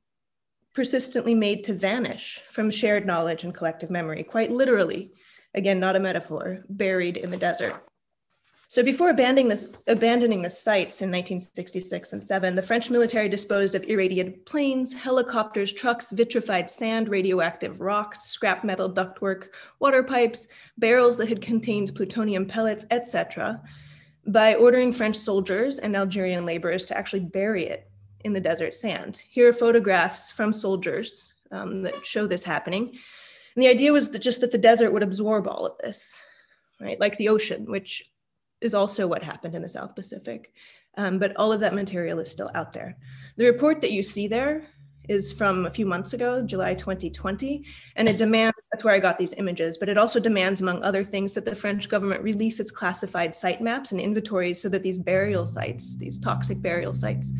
persistently 0.75 1.35
made 1.35 1.65
to 1.65 1.73
vanish 1.73 2.41
from 2.49 2.71
shared 2.71 3.05
knowledge 3.05 3.43
and 3.43 3.55
collective 3.55 3.91
memory, 3.91 4.23
quite 4.23 4.53
literally, 4.53 5.13
again, 5.55 5.81
not 5.81 5.97
a 5.97 6.01
metaphor, 6.01 6.65
buried 6.69 7.17
in 7.17 7.31
the 7.31 7.37
desert. 7.37 7.88
So 8.71 8.83
before 8.83 9.09
abandoning, 9.09 9.49
this, 9.49 9.75
abandoning 9.87 10.43
the 10.43 10.51
sites 10.51 11.01
in 11.01 11.09
1966 11.09 12.13
and 12.13 12.23
7, 12.23 12.55
the 12.55 12.63
French 12.63 12.91
military 12.91 13.27
disposed 13.27 13.75
of 13.75 13.83
irradiated 13.85 14.45
planes, 14.45 14.93
helicopters, 14.93 15.73
trucks, 15.73 16.11
vitrified 16.11 16.69
sand, 16.71 17.09
radioactive 17.09 17.81
rocks, 17.81 18.25
scrap 18.25 18.65
metal 18.65 18.93
ductwork, 18.93 19.47
water 19.81 20.03
pipes, 20.03 20.49
barrels 20.77 21.17
that 21.17 21.31
had 21.31 21.41
contained 21.41 21.95
plutonium 21.95 22.45
pellets, 22.45 22.85
etc., 22.91 23.59
by 24.27 24.55
ordering 24.55 24.93
French 24.93 25.17
soldiers 25.17 25.79
and 25.79 25.97
Algerian 25.97 26.45
laborers 26.45 26.85
to 26.85 26.97
actually 26.97 27.25
bury 27.25 27.65
it 27.65 27.91
in 28.25 28.35
the 28.35 28.41
desert 28.41 28.75
sand. 28.75 29.23
Here 29.31 29.49
are 29.49 29.55
photographs 29.55 30.31
from 30.31 30.53
soldiers 30.53 31.33
um, 31.51 31.81
that 31.85 32.05
show 32.05 32.27
this 32.27 32.45
happening. 32.45 32.89
And 33.57 33.65
the 33.65 33.69
idea 33.69 33.95
was 33.95 34.11
that 34.11 34.19
just 34.19 34.43
that 34.43 34.53
the 34.53 34.59
desert 34.59 34.91
would 34.93 35.03
absorb 35.03 35.49
all 35.49 35.65
of 35.65 35.79
this, 35.79 36.23
right? 36.79 37.01
Like 37.01 37.17
the 37.17 37.31
ocean, 37.31 37.65
which 37.65 38.05
is 38.61 38.75
also 38.75 39.07
what 39.07 39.23
happened 39.23 39.55
in 39.55 39.62
the 39.62 39.69
South 39.69 39.95
Pacific. 39.95 40.53
Um, 40.97 41.19
but 41.19 41.37
all 41.37 41.53
of 41.53 41.61
that 41.61 41.75
material 41.75 42.19
is 42.19 42.31
still 42.31 42.50
out 42.55 42.73
there. 42.73 42.97
The 43.37 43.47
report 43.47 43.81
that 43.83 43.93
you 43.93 44.03
see 44.03 44.27
there 44.27 44.67
is 45.09 45.33
from 45.33 45.67
a 45.67 45.71
few 45.71 45.87
months 45.87 46.12
ago, 46.12 46.43
July 46.43 46.75
2020, 46.75 47.65
and 47.97 48.09
it 48.09 48.19
demands, 48.19 48.57
that's 48.71 48.85
where 48.85 48.95
I 48.95 48.99
got 48.99 49.19
these 49.19 49.33
images, 49.35 49.79
but 49.79 49.88
it 49.88 49.97
also 49.97 50.21
demands, 50.21 50.61
among 50.61 50.83
other 50.83 51.03
things, 51.03 51.35
that 51.35 51.45
the 51.45 51.55
French 51.55 51.88
government 51.88 52.23
release 52.23 52.61
its 52.61 52.71
classified 52.71 53.35
site 53.35 53.62
maps 53.62 53.91
and 53.93 54.00
inventories 54.00 54.61
so 54.61 54.69
that 54.69 54.83
these 54.83 54.99
burial 54.99 55.47
sites, 55.47 55.97
these 55.97 56.19
toxic 56.19 56.61
burial 56.61 56.93
sites, 56.93 57.33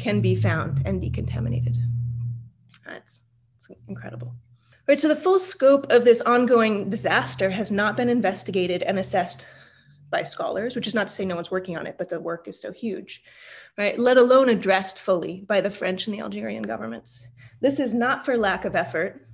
can 0.00 0.20
be 0.20 0.34
found 0.34 0.82
and 0.84 1.00
decontaminated. 1.00 1.76
That's, 2.84 3.22
that's 3.54 3.78
incredible. 3.88 4.34
Right, 4.88 4.98
so 4.98 5.06
the 5.06 5.14
full 5.14 5.38
scope 5.38 5.86
of 5.92 6.04
this 6.04 6.20
ongoing 6.22 6.90
disaster 6.90 7.50
has 7.50 7.70
not 7.70 7.96
been 7.96 8.08
investigated 8.08 8.82
and 8.82 8.98
assessed 8.98 9.46
by 10.12 10.22
scholars, 10.22 10.76
which 10.76 10.86
is 10.86 10.94
not 10.94 11.08
to 11.08 11.12
say 11.12 11.24
no 11.24 11.34
one's 11.34 11.50
working 11.50 11.76
on 11.76 11.88
it, 11.88 11.96
but 11.98 12.08
the 12.08 12.20
work 12.20 12.46
is 12.46 12.60
so 12.60 12.70
huge, 12.70 13.24
right? 13.76 13.98
Let 13.98 14.18
alone 14.18 14.48
addressed 14.48 15.00
fully 15.00 15.40
by 15.48 15.60
the 15.60 15.70
French 15.70 16.06
and 16.06 16.14
the 16.14 16.20
Algerian 16.20 16.62
governments. 16.62 17.26
This 17.60 17.80
is 17.80 17.92
not 17.92 18.24
for 18.24 18.36
lack 18.36 18.64
of 18.64 18.76
effort 18.76 19.26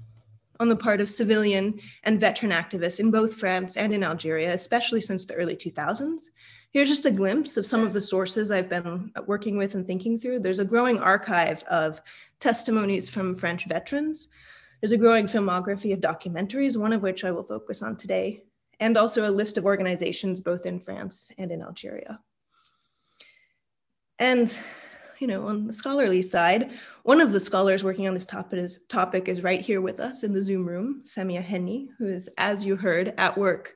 on 0.61 0.69
the 0.69 0.77
part 0.77 1.01
of 1.01 1.11
civilian 1.11 1.79
and 2.05 2.21
veteran 2.21 2.53
activists 2.53 3.01
in 3.01 3.11
both 3.11 3.35
France 3.35 3.77
and 3.77 3.93
in 3.93 4.03
Algeria, 4.03 4.55
especially 4.55 5.01
since 5.01 5.27
the 5.27 5.35
early 5.35 5.57
2000s. 5.57 6.23
Here's 6.71 6.89
just 6.89 7.07
a 7.07 7.11
glimpse 7.11 7.57
of 7.57 7.67
some 7.67 7.83
of 7.83 7.93
the 7.93 8.01
sources 8.01 8.51
I've 8.51 8.69
been 8.69 9.13
working 9.27 9.57
with 9.57 9.75
and 9.75 9.87
thinking 9.87 10.19
through. 10.19 10.41
There's 10.41 10.59
a 10.59 10.65
growing 10.65 10.99
archive 10.99 11.63
of 11.65 12.01
testimonies 12.41 13.09
from 13.09 13.35
French 13.35 13.67
veterans. 13.67 14.29
There's 14.81 14.93
a 14.93 14.99
growing 14.99 15.27
filmography 15.27 15.93
of 15.93 16.01
documentaries, 16.01 16.77
one 16.77 16.93
of 16.93 17.03
which 17.03 17.25
I 17.25 17.31
will 17.31 17.43
focus 17.43 17.83
on 17.83 17.97
today, 17.97 18.45
and 18.81 18.97
also 18.97 19.29
a 19.29 19.31
list 19.31 19.59
of 19.59 19.65
organizations 19.65 20.41
both 20.41 20.67
in 20.67 20.81
France 20.81 21.29
and 21.39 21.51
in 21.51 21.63
Algeria. 21.63 22.21
And 24.19 24.57
you 25.19 25.27
know, 25.27 25.49
on 25.49 25.67
the 25.67 25.73
scholarly 25.73 26.23
side, 26.23 26.71
one 27.03 27.21
of 27.21 27.33
the 27.33 27.41
scholars 27.41 27.83
working 27.83 28.07
on 28.07 28.15
this 28.15 28.25
topic 28.25 28.61
is, 28.61 28.85
topic 28.89 29.29
is 29.29 29.43
right 29.43 29.61
here 29.61 29.81
with 29.81 30.01
us 30.01 30.23
in 30.23 30.33
the 30.33 30.43
Zoom 30.43 30.65
room, 30.65 31.03
Samia 31.05 31.45
Henni, 31.45 31.89
who 31.99 32.07
is, 32.07 32.29
as 32.39 32.65
you 32.65 32.77
heard, 32.77 33.15
at 33.19 33.37
work 33.37 33.75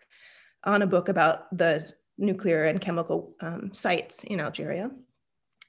on 0.64 0.82
a 0.82 0.86
book 0.86 1.08
about 1.08 1.56
the 1.56 1.90
nuclear 2.16 2.64
and 2.64 2.80
chemical 2.80 3.34
um, 3.40 3.72
sites 3.72 4.22
in 4.24 4.40
Algeria. 4.40 4.90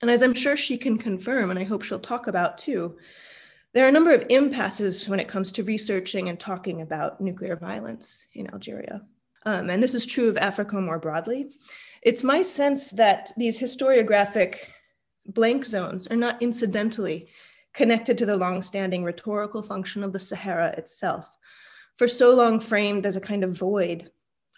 And 0.02 0.12
as 0.12 0.22
I'm 0.22 0.36
sure 0.36 0.58
she 0.58 0.78
can 0.78 0.98
confirm, 0.98 1.50
and 1.50 1.58
I 1.58 1.64
hope 1.64 1.82
she'll 1.82 2.00
talk 2.00 2.28
about 2.28 2.58
too, 2.58 2.98
there 3.74 3.86
are 3.86 3.90
a 3.90 3.94
number 3.94 4.14
of 4.14 4.26
impasses 4.30 5.10
when 5.10 5.20
it 5.20 5.28
comes 5.28 5.52
to 5.54 5.64
researching 5.64 6.30
and 6.30 6.40
talking 6.40 6.82
about 6.82 7.20
nuclear 7.20 7.56
violence 7.56 8.24
in 8.36 8.48
Algeria 8.52 9.02
um, 9.46 9.70
and 9.70 9.82
this 9.82 9.94
is 9.94 10.06
true 10.06 10.30
of 10.30 10.38
Africa 10.38 10.80
more 10.80 11.00
broadly. 11.00 11.52
It's 12.02 12.24
my 12.24 12.42
sense 12.42 12.92
that 12.92 13.32
these 13.38 13.60
historiographic 13.60 14.56
blank 15.26 15.66
zones 15.66 16.08
are 16.08 16.18
not 16.18 16.42
incidentally 16.42 17.30
connected 17.74 18.18
to 18.18 18.26
the 18.26 18.38
long-standing 18.38 19.04
rhetorical 19.04 19.64
function 19.64 20.04
of 20.04 20.14
the 20.14 20.20
Sahara 20.20 20.74
itself, 20.78 21.30
for 21.98 22.08
so 22.08 22.36
long 22.36 22.60
framed 22.60 23.06
as 23.06 23.16
a 23.16 23.22
kind 23.22 23.44
of 23.44 23.58
void, 23.58 24.12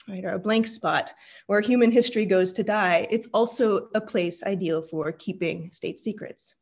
right, 0.08 0.25
or 0.25 0.34
a 0.34 0.39
blank 0.39 0.68
spot 0.68 1.13
where 1.48 1.62
human 1.62 1.92
history 1.92 2.25
goes 2.25 2.51
to 2.54 2.63
die. 2.63 3.08
It's 3.12 3.27
also 3.34 3.89
a 3.94 4.01
place 4.01 4.44
ideal 4.44 4.82
for 4.82 5.12
keeping 5.12 5.72
state 5.72 6.00
secrets. 6.00 6.56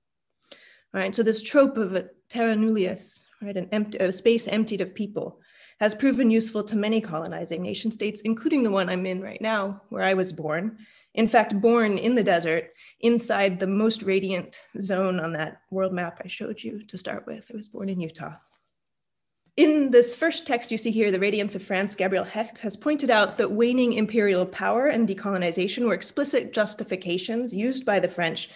All 0.94 1.02
right, 1.02 1.16
so 1.16 1.24
this 1.24 1.42
trope 1.42 1.78
of 1.78 1.96
a 1.96 2.10
terra 2.30 2.56
nullius, 2.56 3.26
right, 3.42 3.58
an 3.58 3.70
empty, 3.72 3.98
a 3.98 4.12
space 4.12 4.48
emptied 4.48 4.82
of 4.82 4.94
people, 4.94 5.40
has 5.80 5.96
proven 5.96 6.30
useful 6.30 6.64
to 6.64 6.76
many 6.76 7.02
colonizing 7.02 7.62
nation 7.62 7.92
states, 7.92 8.22
including 8.22 8.64
the 8.64 8.72
one 8.72 8.90
I'm 8.90 9.06
in 9.06 9.22
right 9.22 9.42
now, 9.42 9.82
where 9.90 10.04
I 10.04 10.14
was 10.14 10.34
born. 10.34 10.78
In 11.16 11.28
fact, 11.28 11.60
born 11.62 11.98
in 11.98 12.16
the 12.16 12.24
desert, 12.24 12.72
inside 13.02 13.60
the 13.60 13.68
most 13.68 14.04
radiant 14.04 14.60
zone 14.82 15.20
on 15.20 15.34
that 15.34 15.62
world 15.70 15.94
map 15.94 16.22
I 16.24 16.28
showed 16.28 16.62
you 16.62 16.86
to 16.88 16.98
start 16.98 17.26
with. 17.28 17.46
I 17.54 17.58
was 17.58 17.68
born 17.68 17.90
in 17.90 18.00
Utah. 18.00 18.36
In 19.56 19.92
this 19.92 20.16
first 20.16 20.48
text 20.48 20.72
you 20.72 20.80
see 20.80 20.90
here, 20.90 21.12
The 21.12 21.20
Radiance 21.20 21.54
of 21.54 21.62
France, 21.62 21.94
Gabrielle 21.94 22.24
Hecht 22.24 22.58
has 22.60 22.76
pointed 22.76 23.12
out 23.12 23.38
that 23.38 23.52
waning 23.52 23.94
imperial 23.94 24.48
power 24.48 24.88
and 24.88 25.08
decolonization 25.08 25.86
were 25.86 25.94
explicit 25.94 26.54
justifications 26.54 27.54
used 27.54 27.86
by 27.86 28.00
the 28.00 28.08
French 28.08 28.50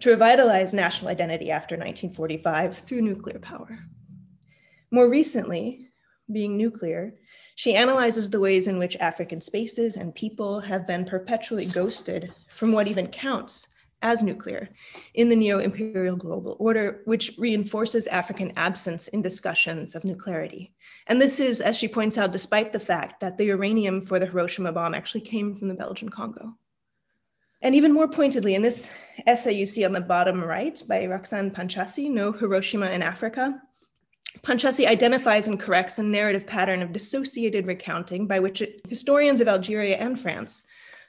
to 0.00 0.10
revitalize 0.10 0.74
national 0.74 1.10
identity 1.10 1.50
after 1.50 1.74
1945 1.76 2.76
through 2.76 3.00
nuclear 3.00 3.38
power. 3.38 3.78
More 4.90 5.08
recently, 5.08 5.88
being 6.30 6.56
nuclear, 6.56 7.14
she 7.54 7.74
analyzes 7.74 8.30
the 8.30 8.40
ways 8.40 8.68
in 8.68 8.78
which 8.78 8.96
African 8.96 9.40
spaces 9.40 9.96
and 9.96 10.14
people 10.14 10.60
have 10.60 10.86
been 10.86 11.04
perpetually 11.04 11.66
ghosted 11.66 12.32
from 12.48 12.72
what 12.72 12.88
even 12.88 13.06
counts 13.08 13.68
as 14.02 14.22
nuclear 14.22 14.68
in 15.14 15.28
the 15.28 15.36
neo 15.36 15.58
imperial 15.58 16.16
global 16.16 16.56
order, 16.58 17.02
which 17.04 17.32
reinforces 17.38 18.06
African 18.08 18.52
absence 18.56 19.08
in 19.08 19.22
discussions 19.22 19.94
of 19.94 20.02
nuclearity. 20.02 20.70
And 21.06 21.20
this 21.20 21.40
is, 21.40 21.60
as 21.60 21.76
she 21.76 21.88
points 21.88 22.18
out, 22.18 22.32
despite 22.32 22.72
the 22.72 22.80
fact 22.80 23.20
that 23.20 23.38
the 23.38 23.46
uranium 23.46 24.00
for 24.00 24.18
the 24.18 24.26
Hiroshima 24.26 24.72
bomb 24.72 24.94
actually 24.94 25.22
came 25.22 25.54
from 25.54 25.68
the 25.68 25.74
Belgian 25.74 26.08
Congo. 26.08 26.54
And 27.60 27.76
even 27.76 27.92
more 27.92 28.08
pointedly, 28.08 28.56
in 28.56 28.62
this 28.62 28.90
essay 29.26 29.52
you 29.52 29.66
see 29.66 29.84
on 29.84 29.92
the 29.92 30.00
bottom 30.00 30.42
right 30.42 30.82
by 30.88 31.06
Roxane 31.06 31.52
Panchasi, 31.52 32.10
No 32.10 32.32
Hiroshima 32.32 32.90
in 32.90 33.02
Africa, 33.02 33.62
Panchasi 34.40 34.86
identifies 34.86 35.46
and 35.46 35.60
corrects 35.60 35.98
a 35.98 36.02
narrative 36.02 36.46
pattern 36.46 36.82
of 36.82 36.92
dissociated 36.92 37.66
recounting 37.66 38.26
by 38.26 38.40
which 38.40 38.62
historians 38.88 39.40
of 39.40 39.48
Algeria 39.48 39.96
and 39.96 40.18
France 40.18 40.62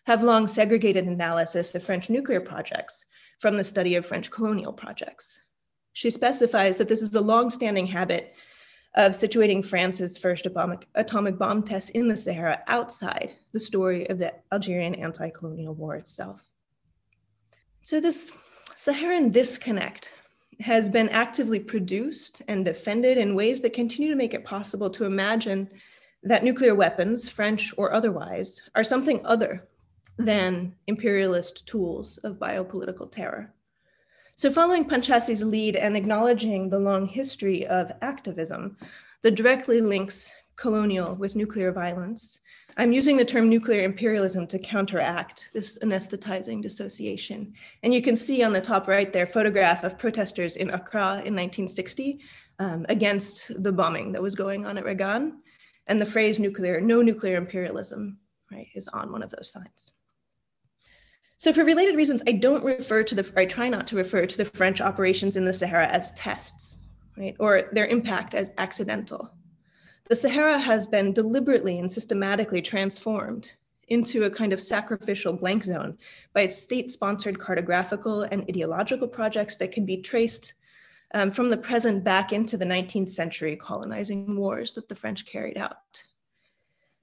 have 0.06 0.22
long 0.22 0.46
segregated 0.48 1.08
analysis 1.08 1.74
of 1.74 1.84
French 1.84 2.10
nuclear 2.10 2.42
projects 2.42 3.06
from 3.40 3.56
the 3.56 3.64
study 3.64 3.96
of 3.96 4.06
French 4.06 4.30
colonial 4.30 4.74
projects. 4.74 5.42
She 5.94 6.10
specifies 6.10 6.78
that 6.78 6.90
this 6.90 7.02
is 7.02 7.16
a 7.16 7.22
long-standing 7.22 7.88
habit 7.88 8.34
of 8.96 9.14
situating 9.14 9.66
France's 9.66 10.18
first 10.18 10.46
atomic, 10.46 10.88
atomic 10.96 11.38
bomb 11.38 11.64
tests 11.64 11.90
in 11.92 12.08
the 12.08 12.18
Sahara 12.18 12.62
outside 12.68 13.32
the 13.52 13.60
story 13.60 14.08
of 14.10 14.20
the 14.20 14.34
Algerian 14.52 14.96
anti-colonial 14.96 15.74
war 15.74 15.96
itself. 15.96 16.42
So 17.84 18.00
this 18.00 18.32
Saharan 18.76 19.32
disconnect 19.32 20.14
has 20.60 20.90
been 20.90 21.10
actively 21.10 21.60
produced 21.60 22.42
and 22.48 22.66
defended 22.66 23.18
in 23.18 23.36
ways 23.36 23.62
that 23.62 23.74
continue 23.74 24.10
to 24.10 24.16
make 24.16 24.34
it 24.34 24.46
possible 24.46 24.90
to 24.92 25.06
imagine 25.06 25.70
that 26.24 26.44
nuclear 26.44 26.76
weapons, 26.76 27.28
French 27.28 27.74
or 27.78 27.94
otherwise, 27.94 28.62
are 28.76 28.84
something 28.84 29.26
other 29.26 29.68
mm-hmm. 30.18 30.26
than 30.26 30.76
imperialist 30.88 31.68
tools 31.68 32.18
of 32.20 32.40
biopolitical 32.40 33.10
terror. 33.12 33.54
So, 34.36 34.50
following 34.50 34.86
Panchasi's 34.86 35.44
lead 35.44 35.76
and 35.76 35.96
acknowledging 35.96 36.70
the 36.70 36.80
long 36.80 37.06
history 37.08 37.68
of 37.68 37.92
activism 38.02 38.78
that 39.22 39.36
directly 39.36 39.80
links 39.80 40.34
colonial 40.56 41.16
with 41.16 41.36
nuclear 41.36 41.72
violence, 41.72 42.40
I'm 42.78 42.92
using 42.92 43.18
the 43.18 43.26
term 43.26 43.50
nuclear 43.50 43.84
imperialism 43.84 44.48
to 44.48 44.60
counteract 44.60 45.50
this 45.54 45.78
anesthetizing 45.80 46.62
dissociation. 46.62 47.54
And 47.84 47.94
you 47.94 48.02
can 48.02 48.16
see 48.16 48.44
on 48.44 48.54
the 48.54 48.62
top 48.62 48.88
right 48.88 49.12
there, 49.14 49.28
photograph 49.28 49.84
of 49.84 50.00
protesters 50.00 50.56
in 50.56 50.70
Accra 50.70 51.22
in 51.26 51.36
1960 51.36 52.20
um, 52.60 52.86
against 52.90 53.64
the 53.64 53.72
bombing 53.72 54.12
that 54.12 54.22
was 54.22 54.36
going 54.36 54.66
on 54.66 54.78
at 54.78 54.86
Reggane. 54.86 55.34
And 55.88 56.00
the 56.00 56.06
phrase 56.06 56.40
nuclear, 56.40 56.80
no 56.80 57.02
nuclear 57.02 57.38
imperialism, 57.38 58.18
right, 58.52 58.68
is 58.74 58.88
on 58.88 59.12
one 59.12 59.22
of 59.22 59.30
those 59.30 59.52
signs. 59.52 59.92
So 61.38 61.52
for 61.52 61.66
related 61.66 61.98
reasons, 61.98 62.24
I 62.26 62.32
don't 62.32 62.64
refer 62.64 63.04
to 63.04 63.16
the, 63.16 63.34
I 63.36 63.46
try 63.46 63.68
not 63.68 63.86
to 63.88 63.98
refer 63.98 64.26
to 64.26 64.38
the 64.38 64.46
French 64.46 64.80
operations 64.80 65.36
in 65.36 65.44
the 65.44 65.54
Sahara 65.54 65.88
as 65.88 66.14
tests, 66.14 66.78
right? 67.18 67.36
Or 67.38 67.70
their 67.74 67.86
impact 67.88 68.34
as 68.34 68.54
accidental. 68.58 69.30
The 70.10 70.16
Sahara 70.16 70.60
has 70.60 70.86
been 70.86 71.14
deliberately 71.14 71.80
and 71.80 71.90
systematically 71.90 72.62
transformed 72.62 73.54
into 73.88 74.24
a 74.24 74.30
kind 74.30 74.52
of 74.52 74.60
sacrificial 74.60 75.34
blank 75.34 75.64
zone 75.64 75.98
by 76.34 76.42
its 76.42 76.62
state-sponsored 76.62 77.38
cartographical 77.38 78.28
and 78.30 78.44
ideological 78.44 79.08
projects 79.08 79.58
that 79.58 79.72
can 79.72 79.86
be 79.86 79.98
traced 79.98 80.56
um, 81.14 81.32
from 81.32 81.50
the 81.50 81.58
present 81.58 82.04
back 82.04 82.34
into 82.34 82.58
the 82.58 82.66
19th 82.66 83.12
century 83.12 83.56
colonizing 83.56 84.36
wars 84.36 84.74
that 84.74 84.90
the 84.90 84.96
French 84.96 85.26
carried 85.26 85.58
out. 85.58 86.04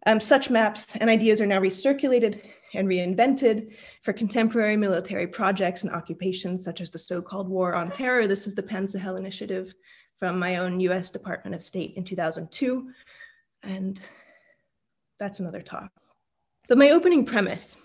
Um, 0.07 0.21
such 0.21 0.51
maps 0.51 0.97
and 0.97 1.09
ideas 1.09 1.41
are 1.41 1.47
now 1.47 1.61
recirculated 1.61 2.41
and 2.75 2.89
reinvented 2.89 3.75
for 4.03 4.13
contemporary 4.13 4.77
military 4.77 5.27
projects 5.27 5.85
and 5.85 5.93
occupations, 5.93 6.65
such 6.65 6.81
as 6.81 6.91
the 6.91 6.99
so-called 6.99 7.49
War 7.49 7.75
on 7.75 7.91
Terror. 7.91 8.27
This 8.27 8.47
is 8.47 8.55
the 8.55 8.63
Pan 8.63 8.89
Sahel 8.89 9.17
Initiative 9.17 9.75
from 10.21 10.39
my 10.39 10.57
own 10.57 10.79
US 10.81 11.11
Department 11.11 11.57
of 11.57 11.63
State 11.63 11.95
in 11.97 12.05
2002. 12.05 12.93
And 13.65 13.99
that's 15.19 15.41
another 15.41 15.63
talk. 15.63 15.91
But 16.69 16.79
my 16.79 16.91
opening 16.91 17.25
premise 17.25 17.79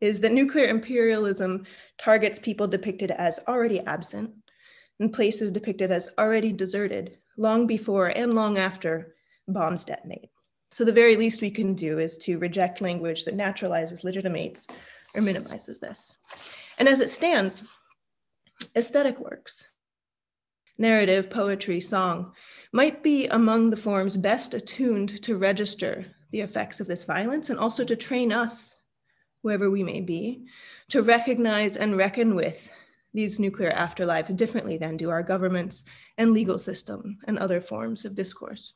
is 0.00 0.18
that 0.20 0.32
nuclear 0.32 0.66
imperialism 0.66 1.64
targets 1.98 2.38
people 2.38 2.66
depicted 2.66 3.10
as 3.12 3.38
already 3.46 3.80
absent 3.80 4.30
and 4.98 5.12
places 5.12 5.52
depicted 5.52 5.92
as 5.92 6.10
already 6.18 6.52
deserted 6.52 7.18
long 7.36 7.66
before 7.66 8.08
and 8.08 8.34
long 8.34 8.58
after 8.58 9.14
bombs 9.46 9.84
detonate. 9.84 10.30
So 10.70 10.84
the 10.84 10.92
very 10.92 11.16
least 11.16 11.42
we 11.42 11.50
can 11.50 11.74
do 11.74 11.98
is 11.98 12.16
to 12.18 12.38
reject 12.38 12.80
language 12.80 13.24
that 13.24 13.36
naturalizes, 13.36 14.04
legitimates, 14.04 14.66
or 15.14 15.20
minimizes 15.20 15.80
this. 15.80 16.16
And 16.78 16.88
as 16.88 17.00
it 17.00 17.10
stands, 17.10 17.62
aesthetic 18.74 19.18
works, 19.20 19.68
narrative, 20.78 21.30
poetry, 21.30 21.80
song, 21.80 22.32
might 22.72 23.02
be 23.02 23.26
among 23.26 23.70
the 23.70 23.76
forms 23.76 24.16
best 24.16 24.54
attuned 24.54 25.22
to 25.22 25.38
register 25.38 26.06
the 26.30 26.40
effects 26.40 26.80
of 26.80 26.86
this 26.86 27.04
violence 27.04 27.50
and 27.50 27.58
also 27.58 27.84
to 27.84 27.96
train 27.96 28.32
us, 28.32 28.76
whoever 29.42 29.70
we 29.70 29.82
may 29.82 30.00
be, 30.00 30.46
to 30.88 31.02
recognize 31.02 31.76
and 31.76 31.96
reckon 31.96 32.34
with 32.34 32.70
these 33.14 33.38
nuclear 33.38 33.72
afterlives 33.72 34.36
differently 34.36 34.76
than 34.76 34.96
do 34.96 35.08
our 35.08 35.22
governments 35.22 35.84
and 36.18 36.32
legal 36.32 36.58
system 36.58 37.18
and 37.24 37.38
other 37.38 37.60
forms 37.60 38.04
of 38.04 38.14
discourse. 38.14 38.74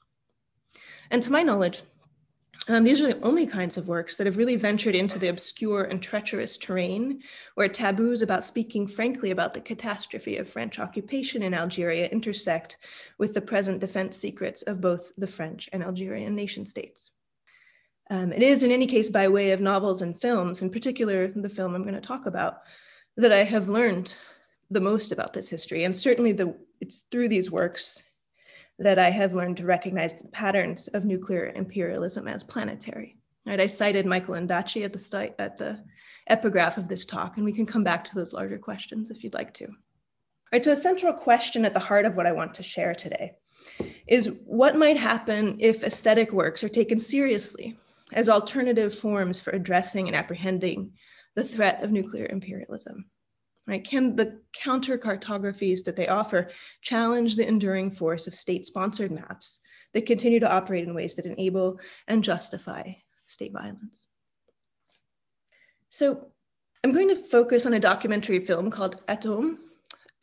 And 1.11 1.23
to 1.23 1.33
my 1.33 1.42
knowledge, 1.42 1.83
um, 2.69 2.85
these 2.85 3.00
are 3.00 3.12
the 3.12 3.21
only 3.23 3.47
kinds 3.47 3.76
of 3.76 3.88
works 3.88 4.17
that 4.17 4.26
have 4.26 4.37
really 4.37 4.57
ventured 4.57 4.95
into 4.95 5.19
the 5.19 5.29
obscure 5.29 5.85
and 5.85 6.02
treacherous 6.02 6.59
terrain 6.59 7.23
where 7.55 7.69
taboos 7.69 8.23
about 8.23 8.45
speaking 8.45 8.87
frankly 8.87 9.31
about 9.31 9.55
the 9.55 9.61
catastrophe 9.61 10.37
of 10.37 10.49
French 10.49 10.79
occupation 10.79 11.43
in 11.43 11.55
Algeria 11.55 12.07
intersect 12.09 12.76
with 13.19 13.35
the 13.35 13.40
present 13.40 13.81
defense 13.81 14.17
secrets 14.17 14.62
of 14.62 14.81
both 14.81 15.12
the 15.17 15.26
French 15.26 15.69
and 15.73 15.83
Algerian 15.83 16.35
nation 16.35 16.67
states. 16.67 17.11
Um, 18.11 18.33
it 18.33 18.43
is, 18.43 18.62
in 18.62 18.73
any 18.73 18.87
case, 18.87 19.09
by 19.09 19.29
way 19.29 19.52
of 19.52 19.61
novels 19.61 20.02
and 20.02 20.21
films, 20.21 20.62
in 20.62 20.71
particular, 20.71 21.29
the 21.29 21.49
film 21.49 21.75
I'm 21.75 21.83
going 21.83 21.95
to 21.95 22.00
talk 22.00 22.26
about, 22.26 22.62
that 23.17 23.33
I 23.33 23.45
have 23.45 23.69
learned 23.69 24.14
the 24.69 24.81
most 24.81 25.12
about 25.12 25.33
this 25.33 25.49
history. 25.49 25.85
And 25.85 25.97
certainly, 25.97 26.33
the, 26.33 26.57
it's 26.81 27.05
through 27.11 27.29
these 27.29 27.50
works 27.52 28.02
that 28.80 28.99
I 28.99 29.10
have 29.10 29.34
learned 29.34 29.58
to 29.58 29.66
recognize 29.66 30.14
the 30.14 30.28
patterns 30.28 30.88
of 30.88 31.04
nuclear 31.04 31.52
imperialism 31.54 32.26
as 32.26 32.42
planetary. 32.42 33.16
Right, 33.46 33.60
I 33.60 33.66
cited 33.66 34.06
Michael 34.06 34.34
Ondaatje 34.34 34.84
at 34.84 34.92
the, 34.92 35.34
at 35.38 35.56
the 35.56 35.82
epigraph 36.28 36.78
of 36.78 36.88
this 36.88 37.04
talk, 37.04 37.37
and 37.37 37.44
we 37.44 37.52
can 37.52 37.66
come 37.66 37.84
back 37.84 38.04
to 38.04 38.14
those 38.14 38.32
larger 38.32 38.58
questions 38.58 39.10
if 39.10 39.22
you'd 39.22 39.34
like 39.34 39.54
to. 39.54 39.66
All 39.66 39.72
right, 40.52 40.64
so 40.64 40.72
a 40.72 40.76
central 40.76 41.12
question 41.12 41.64
at 41.64 41.75
the 41.75 41.80
heart 41.80 42.06
of 42.06 42.16
what 42.16 42.26
I 42.26 42.32
want 42.32 42.54
to 42.54 42.62
share 42.62 42.94
today 42.94 43.32
is 44.06 44.30
what 44.45 44.76
might 44.76 44.97
happen 44.97 45.56
if 45.58 45.84
aesthetic 45.84 46.32
works 46.32 46.64
are 46.64 46.69
taken 46.69 46.99
seriously 47.00 47.78
as 48.12 48.28
alternative 48.28 48.95
forms 48.95 49.40
for 49.40 49.50
addressing 49.50 50.06
and 50.06 50.16
apprehending 50.16 50.93
the 51.34 51.45
threat 51.45 51.82
of 51.84 51.93
nuclear 51.93 52.26
imperialism. 52.26 53.06
Right? 53.71 53.85
Can 53.85 54.17
the 54.17 54.41
counter 54.52 54.99
cartographies 54.99 55.85
that 55.85 55.95
they 55.95 56.09
offer 56.09 56.50
challenge 56.83 57.37
the 57.37 57.47
enduring 57.47 57.93
force 57.93 58.26
of 58.26 58.35
state 58.35 58.67
sponsored 58.67 59.13
maps 59.13 59.61
that 59.95 60.06
continue 60.06 60.41
to 60.41 60.50
operate 60.50 60.83
in 60.83 60.93
ways 60.93 61.15
that 61.15 61.25
enable 61.25 61.78
and 62.09 62.25
justify 62.25 62.93
state 63.26 63.52
violence? 63.52 64.09
So 65.91 66.33
I'm 66.83 66.93
going 66.93 67.11
to 67.11 67.17
focus 67.17 67.65
on 67.65 67.75
a 67.75 67.80
documentary 67.80 68.41
film 68.41 68.73
called 68.73 69.06
Atome 69.06 69.59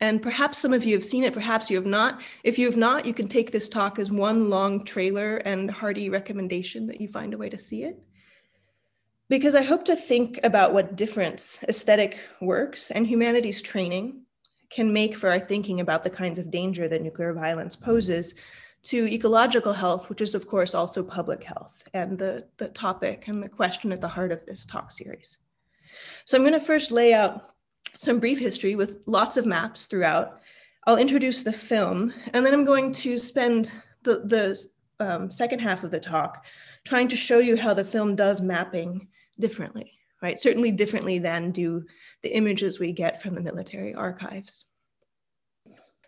and 0.00 0.22
perhaps 0.22 0.58
some 0.58 0.72
of 0.72 0.84
you 0.84 0.94
have 0.94 1.04
seen 1.04 1.24
it, 1.24 1.32
perhaps 1.32 1.70
you 1.70 1.76
have 1.76 1.86
not. 1.86 2.20
If 2.44 2.58
you 2.58 2.66
have 2.66 2.76
not, 2.76 3.04
you 3.04 3.14
can 3.14 3.28
take 3.28 3.50
this 3.50 3.68
talk 3.68 3.98
as 3.98 4.12
one 4.12 4.48
long 4.48 4.84
trailer 4.84 5.38
and 5.38 5.70
hearty 5.70 6.08
recommendation 6.08 6.86
that 6.86 7.00
you 7.00 7.08
find 7.08 7.34
a 7.34 7.38
way 7.38 7.48
to 7.48 7.58
see 7.58 7.82
it. 7.82 7.98
Because 9.28 9.54
I 9.54 9.62
hope 9.62 9.84
to 9.84 9.96
think 9.96 10.40
about 10.42 10.72
what 10.72 10.96
difference 10.96 11.58
aesthetic 11.68 12.18
works 12.40 12.90
and 12.90 13.06
humanities 13.06 13.60
training 13.60 14.22
can 14.70 14.92
make 14.92 15.14
for 15.14 15.28
our 15.28 15.40
thinking 15.40 15.80
about 15.80 16.02
the 16.02 16.10
kinds 16.10 16.38
of 16.38 16.50
danger 16.50 16.88
that 16.88 17.02
nuclear 17.02 17.34
violence 17.34 17.76
poses 17.76 18.34
to 18.84 19.06
ecological 19.12 19.72
health, 19.72 20.08
which 20.08 20.20
is, 20.20 20.34
of 20.34 20.46
course, 20.46 20.74
also 20.74 21.02
public 21.02 21.42
health, 21.42 21.82
and 21.92 22.18
the, 22.18 22.44
the 22.56 22.68
topic 22.68 23.28
and 23.28 23.42
the 23.42 23.48
question 23.48 23.92
at 23.92 24.00
the 24.00 24.08
heart 24.08 24.32
of 24.32 24.44
this 24.46 24.64
talk 24.64 24.90
series. 24.90 25.38
So 26.24 26.36
I'm 26.36 26.42
going 26.42 26.52
to 26.52 26.60
first 26.60 26.90
lay 26.90 27.12
out 27.12 27.54
some 27.96 28.20
brief 28.20 28.38
history 28.38 28.76
with 28.76 29.02
lots 29.06 29.36
of 29.36 29.46
maps 29.46 29.86
throughout. 29.86 30.40
I'll 30.86 30.96
introduce 30.96 31.42
the 31.42 31.52
film, 31.52 32.14
and 32.32 32.46
then 32.46 32.54
I'm 32.54 32.64
going 32.64 32.92
to 32.92 33.18
spend 33.18 33.72
the, 34.04 34.20
the 34.24 35.04
um, 35.04 35.30
second 35.30 35.58
half 35.58 35.84
of 35.84 35.90
the 35.90 36.00
talk 36.00 36.44
trying 36.84 37.08
to 37.08 37.16
show 37.16 37.40
you 37.40 37.56
how 37.56 37.74
the 37.74 37.84
film 37.84 38.16
does 38.16 38.40
mapping 38.40 39.08
differently, 39.38 39.92
right? 40.22 40.38
Certainly 40.38 40.72
differently 40.72 41.18
than 41.18 41.50
do 41.50 41.84
the 42.22 42.34
images 42.34 42.78
we 42.78 42.92
get 42.92 43.22
from 43.22 43.34
the 43.34 43.42
military 43.42 43.94
archives. 43.94 44.64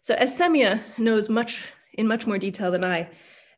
So 0.02 0.14
as 0.14 0.38
Samia 0.38 0.80
knows 0.98 1.28
much 1.28 1.68
in 1.94 2.06
much 2.06 2.26
more 2.26 2.38
detail 2.38 2.70
than 2.70 2.84
I, 2.84 3.08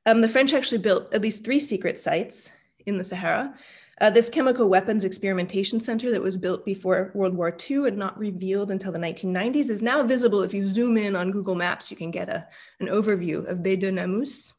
um, 0.06 0.20
the 0.20 0.28
French 0.28 0.52
actually 0.52 0.78
built 0.78 1.12
at 1.14 1.22
least 1.22 1.44
three 1.44 1.60
secret 1.60 1.98
sites 1.98 2.50
in 2.86 2.98
the 2.98 3.04
Sahara 3.04 3.54
uh, 4.02 4.10
this 4.10 4.28
chemical 4.28 4.68
weapons 4.68 5.04
experimentation 5.04 5.78
center 5.78 6.10
that 6.10 6.20
was 6.20 6.36
built 6.36 6.64
before 6.64 7.12
World 7.14 7.34
War 7.34 7.56
II 7.70 7.86
and 7.86 7.96
not 7.96 8.18
revealed 8.18 8.72
until 8.72 8.90
the 8.90 8.98
1990s 8.98 9.70
is 9.70 9.80
now 9.80 10.02
visible. 10.02 10.42
If 10.42 10.52
you 10.52 10.64
zoom 10.64 10.96
in 10.96 11.14
on 11.14 11.30
Google 11.30 11.54
Maps, 11.54 11.88
you 11.88 11.96
can 11.96 12.10
get 12.10 12.28
a, 12.28 12.46
an 12.80 12.88
overview 12.88 13.48
of 13.48 13.58
B2-Namous. 13.58 14.52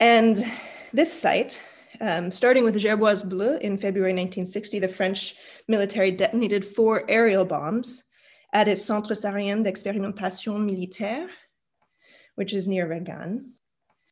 And 0.00 0.44
this 0.92 1.18
site, 1.18 1.62
um, 2.04 2.30
starting 2.30 2.64
with 2.64 2.76
Gerboise 2.76 3.24
Bleue 3.24 3.58
in 3.60 3.78
February 3.78 4.12
1960, 4.12 4.78
the 4.78 4.88
French 4.88 5.36
military 5.68 6.10
detonated 6.10 6.64
four 6.64 7.04
aerial 7.08 7.46
bombs 7.46 8.04
at 8.52 8.68
its 8.68 8.84
Centre 8.84 9.14
Saharien 9.14 9.64
d'Expérimentation 9.64 10.64
Militaire, 10.66 11.28
which 12.34 12.52
is 12.52 12.68
near 12.68 12.86
Reggane. 12.86 13.46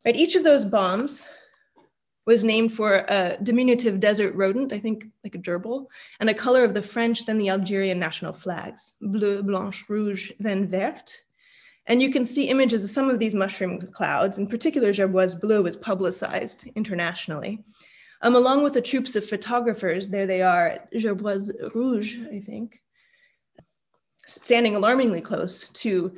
Right, 0.07 0.17
each 0.17 0.37
of 0.37 0.43
those 0.43 0.65
bombs 0.65 1.25
was 2.25 2.45
named 2.45 2.73
for 2.73 3.05
a 3.09 3.37
diminutive 3.43 4.01
desert 4.01 4.35
rodent, 4.35 4.73
I 4.73 4.79
think 4.79 5.05
like 5.23 5.35
a 5.35 5.39
gerbil, 5.39 5.87
and 6.19 6.31
a 6.31 6.35
color 6.35 6.65
of 6.65 6.73
the 6.73 6.83
French, 6.83 7.27
then 7.27 7.37
the 7.37 7.51
Algerian 7.51 7.99
national 7.99 8.33
flags, 8.33 8.95
bleu, 9.01 9.43
blanche, 9.43 9.85
rouge, 9.89 10.33
then 10.39 10.67
verte. 10.67 11.13
And 11.87 12.01
you 12.01 12.11
can 12.11 12.25
see 12.25 12.49
images 12.49 12.85
of 12.85 12.90
some 12.90 13.11
of 13.11 13.18
these 13.18 13.35
mushroom 13.35 13.81
clouds, 13.81 14.38
in 14.38 14.47
particular 14.47 14.92
Gerboise 14.92 15.40
Bleue 15.40 15.64
was 15.64 15.77
publicized 15.77 16.68
internationally. 16.77 17.64
Um, 18.23 18.37
along 18.37 18.62
with 18.62 18.75
the 18.75 18.81
troops 18.81 19.16
of 19.16 19.29
photographers, 19.29 20.09
there 20.09 20.27
they 20.27 20.42
are, 20.42 20.79
Gerboise 20.95 21.51
Rouge, 21.75 22.18
I 22.33 22.38
think, 22.38 22.81
standing 24.27 24.77
alarmingly 24.77 25.21
close 25.21 25.68
to 25.71 26.14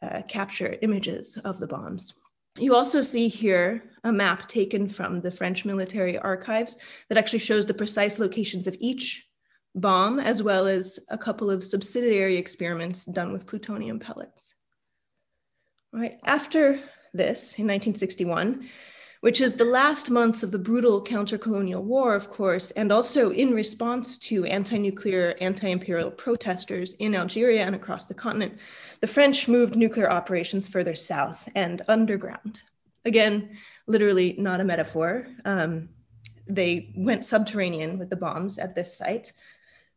uh, 0.00 0.22
capture 0.28 0.76
images 0.82 1.36
of 1.44 1.58
the 1.58 1.66
bombs. 1.66 2.14
You 2.56 2.74
also 2.74 3.02
see 3.02 3.26
here 3.28 3.90
a 4.04 4.12
map 4.12 4.48
taken 4.48 4.88
from 4.88 5.20
the 5.20 5.30
French 5.30 5.64
military 5.64 6.18
archives 6.18 6.78
that 7.08 7.18
actually 7.18 7.40
shows 7.40 7.66
the 7.66 7.74
precise 7.74 8.18
locations 8.18 8.68
of 8.68 8.76
each 8.78 9.26
bomb, 9.74 10.20
as 10.20 10.42
well 10.42 10.66
as 10.66 11.00
a 11.08 11.18
couple 11.18 11.50
of 11.50 11.64
subsidiary 11.64 12.36
experiments 12.36 13.04
done 13.06 13.32
with 13.32 13.46
plutonium 13.46 13.98
pellets. 13.98 14.54
Right, 15.92 16.18
after 16.24 16.74
this, 17.12 17.58
in 17.58 17.66
1961, 17.66 18.68
which 19.22 19.40
is 19.40 19.54
the 19.54 19.64
last 19.64 20.08
months 20.08 20.42
of 20.42 20.52
the 20.52 20.58
brutal 20.58 21.02
counter-colonial 21.02 21.82
war, 21.82 22.14
of 22.14 22.30
course, 22.30 22.70
and 22.70 22.92
also 22.92 23.30
in 23.30 23.52
response 23.52 24.16
to 24.18 24.44
anti-nuclear, 24.44 25.34
anti-imperial 25.40 26.10
protesters 26.12 26.92
in 26.94 27.14
Algeria 27.14 27.64
and 27.64 27.74
across 27.74 28.06
the 28.06 28.14
continent, 28.14 28.56
the 29.00 29.06
French 29.06 29.48
moved 29.48 29.76
nuclear 29.76 30.10
operations 30.10 30.68
further 30.68 30.94
south 30.94 31.48
and 31.54 31.82
underground. 31.88 32.62
Again, 33.04 33.56
literally 33.86 34.36
not 34.38 34.60
a 34.60 34.64
metaphor. 34.64 35.26
Um, 35.44 35.88
they 36.46 36.92
went 36.96 37.24
subterranean 37.24 37.98
with 37.98 38.10
the 38.10 38.16
bombs 38.16 38.58
at 38.58 38.74
this 38.74 38.96
site. 38.96 39.32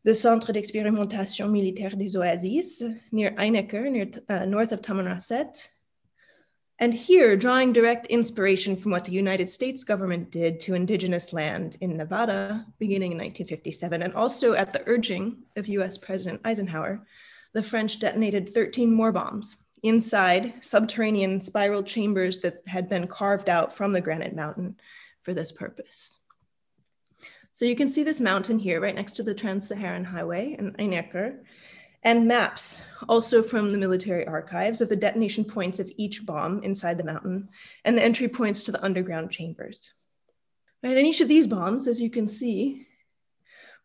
the 0.03 0.13
Centre 0.13 0.51
d'Expérimentation 0.51 1.49
Militaire 1.49 1.91
des 1.91 2.17
Oasis 2.17 2.83
near 3.11 3.29
In 3.39 3.53
Ekker, 3.53 3.89
near, 3.89 4.09
uh, 4.27 4.45
north 4.45 4.73
of 4.73 4.81
Tamanrasset. 4.81 5.69
And 6.83 6.93
here, 6.93 7.37
drawing 7.37 7.71
direct 7.71 8.07
inspiration 8.07 8.75
from 8.75 8.91
what 8.91 9.05
the 9.05 9.13
United 9.13 9.49
States 9.49 9.85
government 9.85 10.31
did 10.31 10.59
to 10.59 10.73
indigenous 10.73 11.31
land 11.31 11.77
in 11.79 11.95
Nevada 11.95 12.65
beginning 12.77 13.13
in 13.13 13.17
1957, 13.19 14.01
and 14.01 14.13
also 14.13 14.51
at 14.51 14.73
the 14.73 14.83
urging 14.85 15.43
of 15.55 15.69
US 15.69 15.97
President 15.97 16.41
Eisenhower, 16.43 17.07
the 17.53 17.63
French 17.63 17.99
detonated 17.99 18.53
13 18.53 18.93
more 18.93 19.13
bombs 19.13 19.63
inside 19.83 20.55
subterranean 20.59 21.39
spiral 21.39 21.83
chambers 21.83 22.39
that 22.39 22.61
had 22.67 22.89
been 22.89 23.07
carved 23.07 23.47
out 23.47 23.73
from 23.73 23.93
the 23.93 24.01
granite 24.01 24.35
mountain 24.35 24.75
for 25.21 25.33
this 25.33 25.53
purpose. 25.53 26.19
So 27.53 27.63
you 27.63 27.77
can 27.77 27.87
see 27.87 28.03
this 28.03 28.19
mountain 28.19 28.59
here 28.59 28.81
right 28.81 28.93
next 28.93 29.13
to 29.13 29.23
the 29.23 29.33
Trans-Saharan 29.33 30.03
Highway 30.03 30.57
in 30.59 30.73
Einecker, 30.73 31.45
and 32.03 32.27
maps 32.27 32.81
also 33.07 33.41
from 33.41 33.71
the 33.71 33.77
military 33.77 34.27
archives 34.27 34.81
of 34.81 34.89
the 34.89 34.95
detonation 34.95 35.43
points 35.43 35.79
of 35.79 35.91
each 35.97 36.25
bomb 36.25 36.61
inside 36.63 36.97
the 36.97 37.03
mountain 37.03 37.49
and 37.85 37.97
the 37.97 38.03
entry 38.03 38.27
points 38.27 38.63
to 38.63 38.71
the 38.71 38.83
underground 38.83 39.31
chambers. 39.31 39.93
Right, 40.83 40.97
and 40.97 41.07
each 41.07 41.21
of 41.21 41.29
these 41.29 41.47
bombs, 41.47 41.87
as 41.87 42.01
you 42.01 42.09
can 42.09 42.27
see, 42.27 42.87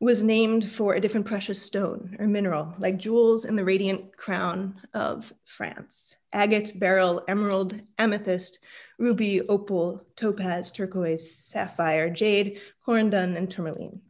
was 0.00 0.22
named 0.22 0.68
for 0.68 0.94
a 0.94 1.00
different 1.00 1.26
precious 1.26 1.61
stone 1.61 2.16
or 2.18 2.26
mineral, 2.26 2.74
like 2.78 2.98
jewels 2.98 3.44
in 3.44 3.57
the 3.57 3.64
radiant 3.64 4.16
crown 4.16 4.81
of 4.94 5.33
France 5.44 6.16
agate, 6.33 6.72
beryl, 6.78 7.24
emerald, 7.26 7.74
amethyst, 7.98 8.59
ruby, 8.98 9.40
opal, 9.48 10.04
topaz, 10.14 10.70
turquoise, 10.70 11.35
sapphire, 11.35 12.11
jade, 12.11 12.61
corundum, 12.87 13.35
and 13.37 13.50
tourmaline. 13.50 14.00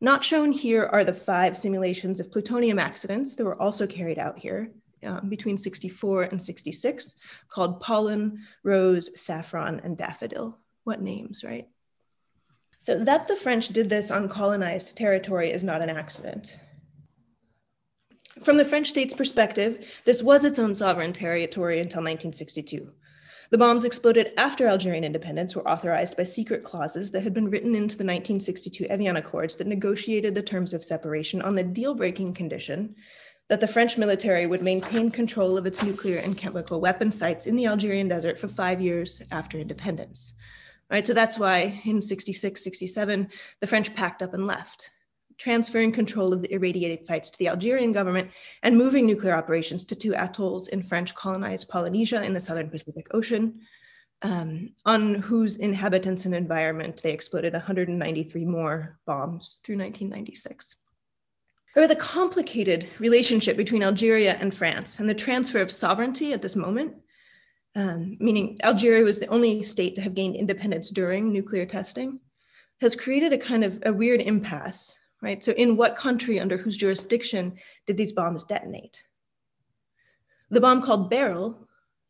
Not 0.00 0.24
shown 0.24 0.52
here 0.52 0.84
are 0.84 1.04
the 1.04 1.14
five 1.14 1.56
simulations 1.56 2.20
of 2.20 2.30
plutonium 2.30 2.78
accidents 2.78 3.34
that 3.34 3.44
were 3.44 3.60
also 3.60 3.86
carried 3.86 4.18
out 4.18 4.38
here 4.38 4.72
um, 5.04 5.28
between 5.28 5.56
64 5.56 6.24
and 6.24 6.40
66, 6.40 7.16
called 7.48 7.80
pollen, 7.80 8.44
rose, 8.62 9.18
saffron, 9.20 9.80
and 9.84 9.96
daffodil. 9.96 10.58
What 10.84 11.00
names, 11.00 11.42
right? 11.44 11.68
So 12.78 13.02
that 13.04 13.26
the 13.26 13.36
French 13.36 13.68
did 13.68 13.88
this 13.88 14.10
on 14.10 14.28
colonized 14.28 14.96
territory 14.96 15.50
is 15.50 15.64
not 15.64 15.80
an 15.80 15.90
accident. 15.90 16.58
From 18.42 18.58
the 18.58 18.66
French 18.66 18.90
state's 18.90 19.14
perspective, 19.14 19.86
this 20.04 20.22
was 20.22 20.44
its 20.44 20.58
own 20.58 20.74
sovereign 20.74 21.14
territory 21.14 21.78
until 21.78 22.02
1962. 22.02 22.92
The 23.50 23.58
bombs 23.58 23.84
exploded 23.84 24.32
after 24.36 24.66
Algerian 24.66 25.04
independence 25.04 25.54
were 25.54 25.68
authorized 25.68 26.16
by 26.16 26.24
secret 26.24 26.64
clauses 26.64 27.10
that 27.12 27.22
had 27.22 27.34
been 27.34 27.50
written 27.50 27.74
into 27.74 27.96
the 27.96 28.04
1962 28.04 28.86
Evian 28.86 29.16
Accords 29.16 29.56
that 29.56 29.66
negotiated 29.66 30.34
the 30.34 30.42
terms 30.42 30.74
of 30.74 30.84
separation 30.84 31.40
on 31.42 31.54
the 31.54 31.62
deal 31.62 31.94
breaking 31.94 32.34
condition 32.34 32.96
that 33.48 33.60
the 33.60 33.68
French 33.68 33.96
military 33.96 34.46
would 34.46 34.62
maintain 34.62 35.10
control 35.10 35.56
of 35.56 35.66
its 35.66 35.82
nuclear 35.82 36.18
and 36.18 36.36
chemical 36.36 36.80
weapon 36.80 37.12
sites 37.12 37.46
in 37.46 37.54
the 37.54 37.66
Algerian 37.66 38.08
desert 38.08 38.38
for 38.38 38.48
five 38.48 38.80
years 38.80 39.22
after 39.30 39.58
independence 39.58 40.34
right? 40.90 41.06
So 41.06 41.14
that's 41.14 41.38
why 41.38 41.80
in 41.84 42.00
66, 42.00 42.62
67, 42.62 43.28
the 43.60 43.66
French 43.66 43.94
packed 43.94 44.22
up 44.22 44.34
and 44.34 44.46
left, 44.46 44.90
transferring 45.38 45.92
control 45.92 46.32
of 46.32 46.42
the 46.42 46.52
irradiated 46.52 47.06
sites 47.06 47.30
to 47.30 47.38
the 47.38 47.48
Algerian 47.48 47.92
government 47.92 48.30
and 48.62 48.76
moving 48.76 49.06
nuclear 49.06 49.34
operations 49.34 49.84
to 49.84 49.94
two 49.94 50.14
atolls 50.14 50.68
in 50.68 50.82
French 50.82 51.14
colonized 51.14 51.68
Polynesia 51.68 52.22
in 52.22 52.32
the 52.32 52.40
southern 52.40 52.70
Pacific 52.70 53.06
Ocean, 53.12 53.60
um, 54.22 54.70
on 54.84 55.16
whose 55.16 55.58
inhabitants 55.58 56.24
and 56.24 56.34
environment 56.34 57.02
they 57.02 57.12
exploded 57.12 57.52
193 57.52 58.44
more 58.44 58.98
bombs 59.06 59.56
through 59.62 59.76
1996. 59.76 60.76
However, 61.74 61.88
the 61.92 62.00
complicated 62.00 62.88
relationship 62.98 63.56
between 63.56 63.82
Algeria 63.82 64.36
and 64.40 64.54
France 64.54 64.98
and 64.98 65.08
the 65.08 65.14
transfer 65.14 65.60
of 65.60 65.70
sovereignty 65.70 66.32
at 66.32 66.40
this 66.40 66.56
moment 66.56 66.94
um, 67.76 68.16
meaning 68.18 68.58
Algeria 68.64 69.04
was 69.04 69.18
the 69.18 69.26
only 69.26 69.62
state 69.62 69.94
to 69.96 70.00
have 70.00 70.14
gained 70.14 70.34
independence 70.34 70.90
during 70.90 71.30
nuclear 71.30 71.66
testing, 71.66 72.18
has 72.80 72.96
created 72.96 73.34
a 73.34 73.38
kind 73.38 73.62
of 73.62 73.82
a 73.84 73.92
weird 73.92 74.22
impasse, 74.22 74.98
right? 75.22 75.42
So, 75.44 75.52
in 75.52 75.76
what 75.76 75.96
country, 75.96 76.38
under 76.40 76.56
whose 76.56 76.76
jurisdiction, 76.76 77.54
did 77.86 77.96
these 77.96 78.12
bombs 78.12 78.44
detonate? 78.44 79.02
The 80.50 80.60
bomb 80.60 80.82
called 80.82 81.10
Beryl, 81.10 81.66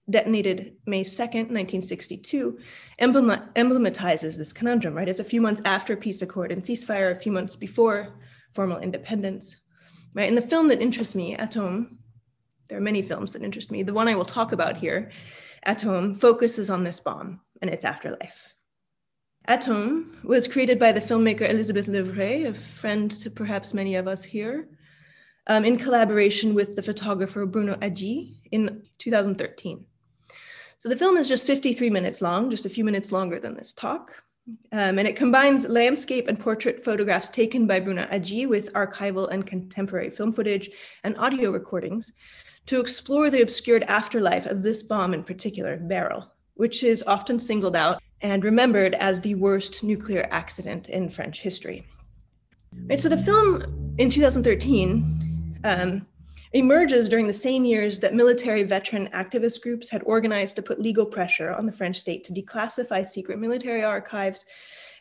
detonated 0.09 0.77
May 0.87 1.03
2nd, 1.03 1.51
1962, 1.51 2.59
emblematizes 3.01 4.37
this 4.37 4.53
conundrum, 4.53 4.95
right? 4.95 5.09
It's 5.09 5.21
a 5.21 5.25
few 5.25 5.41
months 5.41 5.63
after 5.65 5.97
peace 5.97 6.23
accord 6.23 6.53
and 6.53 6.63
ceasefire, 6.63 7.11
a 7.11 7.19
few 7.19 7.33
months 7.33 7.57
before 7.57 8.15
formal 8.53 8.79
independence, 8.79 9.57
right? 10.15 10.29
In 10.29 10.35
the 10.35 10.43
film 10.43 10.69
that 10.69 10.81
interests 10.81 11.15
me, 11.15 11.37
Atome, 11.37 11.97
there 12.69 12.79
are 12.79 12.83
many 12.83 13.03
films 13.03 13.33
that 13.33 13.43
interest 13.43 13.71
me. 13.71 13.83
The 13.83 13.93
one 13.95 14.09
I 14.09 14.15
will 14.15 14.25
talk 14.25 14.53
about 14.53 14.77
here 14.77 15.11
Atome 15.67 16.19
focuses 16.19 16.71
on 16.71 16.85
this 16.85 17.01
bomb 17.01 17.41
and 17.61 17.71
its 17.71 17.85
afterlife. 17.85 18.55
Atome 19.49 20.23
was 20.25 20.49
created 20.49 20.79
by 20.79 20.91
the 20.91 21.01
filmmaker 21.01 21.49
Elisabeth 21.49 21.87
Leuvrey, 21.87 22.49
a 22.49 22.55
friend 22.55 23.11
to 23.13 23.31
perhaps 23.31 23.73
many 23.73 23.95
of 23.95 24.09
us 24.09 24.25
here, 24.25 24.69
um, 25.47 25.65
in 25.65 25.77
collaboration 25.79 26.53
with 26.53 26.75
the 26.75 26.83
photographer 26.83 27.47
Bruno 27.47 27.77
Hadjih 27.77 28.35
in 28.51 28.83
2013. 28.99 29.85
So 30.79 30.89
the 30.89 30.97
film 30.97 31.17
is 31.17 31.29
just 31.29 31.47
53 31.47 31.91
minutes 31.91 32.21
long, 32.21 32.51
just 32.51 32.67
a 32.67 32.71
few 32.71 32.85
minutes 32.85 33.13
longer 33.13 33.39
than 33.39 33.55
this 33.55 33.73
talk. 33.73 34.11
Um, 34.73 34.99
and 34.99 35.07
it 35.07 35.17
combines 35.17 35.69
landscape 35.69 36.27
and 36.27 36.39
portrait 36.39 36.85
photographs 36.85 37.29
taken 37.29 37.69
by 37.69 37.79
Bruno 37.79 38.07
Hadjih 38.07 38.49
with 38.49 38.73
archival 38.73 39.31
and 39.31 39.47
contemporary 39.47 40.11
film 40.11 40.33
footage 40.33 40.71
and 41.05 41.17
audio 41.19 41.53
recordings 41.53 42.13
to 42.67 42.81
explore 42.81 43.31
the 43.31 43.43
obscured 43.43 43.85
afterlife 43.85 44.47
of 44.47 44.65
this 44.65 44.83
bomb 44.83 45.15
in 45.15 45.23
particular, 45.23 45.77
Beryl, 45.77 46.33
which 46.55 46.83
is 46.83 47.05
often 47.07 47.39
singled 47.39 47.77
out 47.77 48.03
and 48.23 48.45
remembered 48.45 48.95
as 48.95 49.21
the 49.21 49.35
worst 49.35 49.83
nuclear 49.83 50.29
accident 50.31 50.89
in 50.89 51.09
French 51.09 51.41
history. 51.41 51.87
Right, 52.89 53.01
so 53.01 53.09
the 53.09 53.17
film 53.17 53.95
in 53.99 54.11
2013 54.11 55.61
um, 55.65 56.07
emerges 56.53 57.09
during 57.09 57.27
the 57.27 57.33
same 57.33 57.65
years 57.65 58.01
that 58.01 58.15
military 58.15 58.63
veteran 58.63 59.09
activist 59.09 59.63
groups 59.63 59.89
had 59.89 60.03
organized 60.05 60.57
to 60.57 60.63
put 60.63 60.81
legal 60.81 61.07
pressure 61.07 61.53
on 61.53 61.67
the 61.67 61.73
French 61.73 61.99
state 61.99 62.25
to 62.25 62.33
declassify 62.33 63.05
secret 63.05 63.39
military 63.39 63.85
archives 63.85 64.45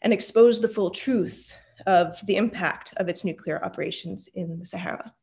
and 0.02 0.12
expose 0.12 0.60
the 0.60 0.68
full 0.68 0.90
truth 0.90 1.54
of 1.88 2.18
the 2.26 2.36
impact 2.36 2.94
of 2.98 3.10
its 3.10 3.24
nuclear 3.24 3.64
operations 3.64 4.30
in 4.36 4.60
the 4.60 4.66
Sahara. 4.66 5.14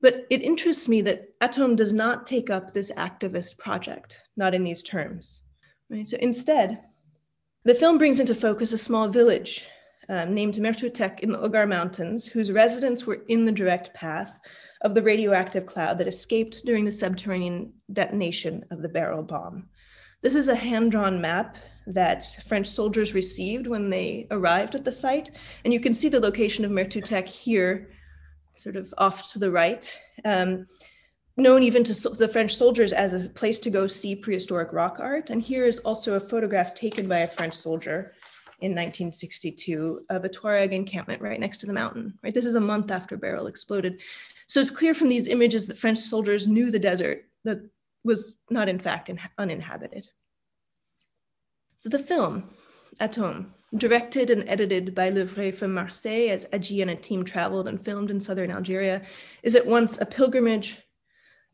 But 0.00 0.26
it 0.28 0.42
interests 0.42 0.88
me 0.88 1.00
that 1.02 1.38
Atome 1.40 1.76
does 1.76 1.92
not 1.92 2.26
take 2.26 2.50
up 2.50 2.72
this 2.72 2.92
activist 2.92 3.56
project, 3.56 4.20
not 4.36 4.54
in 4.54 4.62
these 4.62 4.82
terms. 4.82 5.40
Right? 5.88 6.06
So 6.06 6.18
instead, 6.20 6.80
the 7.64 7.74
film 7.74 7.98
brings 7.98 8.20
into 8.20 8.34
focus 8.34 8.72
a 8.72 8.78
small 8.78 9.08
village 9.08 9.66
um, 10.08 10.34
named 10.34 10.54
Mertoutek 10.54 11.20
in 11.20 11.32
the 11.32 11.38
Hoggar 11.38 11.66
Mountains, 11.66 12.26
whose 12.26 12.52
residents 12.52 13.06
were 13.06 13.22
in 13.28 13.44
the 13.44 13.52
direct 13.52 13.94
path 13.94 14.38
of 14.82 14.94
the 14.94 15.02
radioactive 15.02 15.64
cloud 15.64 15.96
that 15.98 16.08
escaped 16.08 16.64
during 16.66 16.84
the 16.84 16.92
subterranean 16.92 17.72
detonation 17.92 18.64
of 18.70 18.82
the 18.82 18.88
Beryl 18.88 19.22
bomb. 19.22 19.68
This 20.20 20.34
is 20.34 20.48
a 20.48 20.54
hand 20.54 20.90
drawn 20.90 21.20
map 21.20 21.56
that 21.86 22.24
French 22.46 22.66
soldiers 22.66 23.14
received 23.14 23.66
when 23.66 23.90
they 23.90 24.26
arrived 24.30 24.74
at 24.74 24.84
the 24.84 24.92
site. 24.92 25.30
And 25.64 25.72
you 25.72 25.80
can 25.80 25.94
see 25.94 26.08
the 26.08 26.20
location 26.20 26.64
of 26.64 26.70
Mertoutek 26.70 27.28
here 27.28 27.90
sort 28.56 28.76
of 28.76 28.92
off 28.98 29.32
to 29.32 29.38
the 29.38 29.50
right, 29.50 29.98
um, 30.24 30.66
known 31.36 31.62
even 31.62 31.82
to 31.84 31.92
the 32.10 32.28
French 32.28 32.54
soldiers 32.54 32.92
as 32.92 33.12
a 33.12 33.28
place 33.28 33.58
to 33.60 33.70
go 33.70 33.86
see 33.86 34.14
prehistoric 34.14 34.72
rock 34.72 34.98
art. 35.00 35.30
And 35.30 35.42
here 35.42 35.66
is 35.66 35.80
also 35.80 36.14
a 36.14 36.20
photograph 36.20 36.74
taken 36.74 37.08
by 37.08 37.20
a 37.20 37.28
French 37.28 37.54
soldier 37.54 38.12
in 38.60 38.70
1962 38.70 40.06
of 40.10 40.24
a 40.24 40.28
Tuareg 40.28 40.72
encampment 40.72 41.20
right 41.20 41.40
next 41.40 41.58
to 41.58 41.66
the 41.66 41.72
mountain. 41.72 42.14
Right, 42.22 42.32
this 42.32 42.46
is 42.46 42.54
a 42.54 42.60
month 42.60 42.90
after 42.90 43.16
Beryl 43.16 43.48
exploded, 43.48 44.00
so 44.46 44.60
it's 44.60 44.70
clear 44.70 44.94
from 44.94 45.08
these 45.08 45.28
images 45.28 45.66
that 45.66 45.76
French 45.76 45.98
soldiers 45.98 46.46
knew 46.46 46.70
the 46.70 46.78
desert 46.78 47.24
that 47.44 47.60
was 48.04 48.38
not 48.50 48.68
in 48.68 48.78
fact 48.78 49.08
in- 49.08 49.18
uninhabited. 49.38 50.06
So 51.78 51.88
the 51.88 51.98
film, 51.98 52.50
Atome, 53.00 53.46
directed 53.76 54.30
and 54.30 54.48
edited 54.48 54.94
by 54.94 55.10
Leuvrey 55.10 55.52
from 55.52 55.74
Marseille 55.74 56.30
as 56.30 56.46
Hadjih 56.46 56.82
and 56.82 56.90
a 56.90 56.96
team 56.96 57.24
traveled 57.24 57.66
and 57.66 57.82
filmed 57.82 58.10
in 58.10 58.20
southern 58.20 58.50
Algeria, 58.50 59.02
is 59.42 59.56
at 59.56 59.66
once 59.66 60.00
a 60.00 60.06
pilgrimage, 60.06 60.78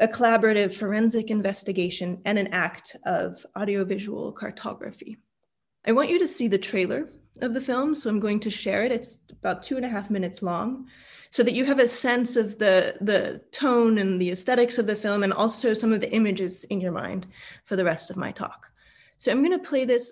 a 0.01 0.09
collaborative 0.09 0.75
forensic 0.75 1.31
investigation, 1.31 2.21
and 2.25 2.39
an 2.39 2.53
act 2.53 2.97
of 3.05 3.45
audiovisual 3.57 4.33
cartography. 4.33 5.19
I 5.87 5.93
want 5.93 6.11
you 6.11 6.19
to 6.19 6.27
see 6.27 6.49
the 6.49 6.59
trailer 6.59 7.09
of 7.43 7.55
the 7.55 7.61
film, 7.61 7.95
so 7.95 8.11
I'm 8.11 8.19
going 8.19 8.41
to 8.41 8.51
share 8.51 8.85
it. 8.85 8.93
It's 8.93 9.21
about 9.31 9.63
two 9.63 9.77
and 9.77 9.85
a 9.85 9.89
half 9.89 10.11
minutes 10.11 10.43
long, 10.43 10.87
so 11.31 11.43
that 11.43 11.55
you 11.55 11.65
have 11.67 11.79
a 11.79 11.87
sense 11.87 12.37
of 12.37 12.59
the, 12.59 12.97
the 13.01 13.43
tone 13.53 13.99
and 13.99 14.21
the 14.21 14.31
aesthetics 14.31 14.79
of 14.79 14.87
the 14.87 14.97
film, 14.97 15.23
and 15.23 15.33
also 15.33 15.75
some 15.75 15.93
of 15.93 16.01
the 16.01 16.13
images 16.13 16.65
in 16.65 16.81
your 16.81 16.93
mind 16.93 17.27
for 17.67 17.77
the 17.77 17.85
rest 17.85 18.11
of 18.11 18.17
my 18.17 18.33
talk. 18.33 18.67
So 19.19 19.31
I'm 19.31 19.45
going 19.45 19.59
to 19.59 19.65
play 19.65 19.85
this 19.85 20.11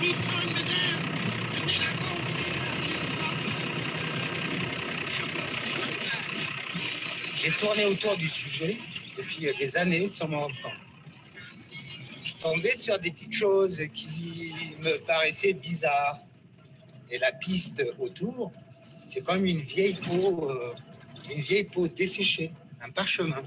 He 0.00 0.35
J'ai 7.46 7.52
tourné 7.52 7.84
autour 7.84 8.16
du 8.16 8.26
sujet 8.28 8.76
depuis 9.16 9.46
des 9.56 9.76
années 9.76 10.08
sans 10.08 10.26
m'en 10.26 10.40
rendre 10.40 10.62
compte. 10.64 10.72
Je 12.20 12.34
tombais 12.34 12.74
sur 12.74 12.98
des 12.98 13.12
petites 13.12 13.34
choses 13.34 13.80
qui 13.94 14.52
me 14.80 14.98
paraissaient 15.06 15.52
bizarres. 15.52 16.18
Et 17.08 17.18
la 17.18 17.30
piste 17.30 17.84
autour, 18.00 18.50
c'est 19.06 19.24
comme 19.24 19.46
une 19.46 19.60
vieille 19.60 19.94
peau, 19.94 20.50
euh, 20.50 20.74
une 21.32 21.40
vieille 21.40 21.62
peau 21.62 21.86
desséchée, 21.86 22.50
un 22.80 22.90
parchemin. 22.90 23.44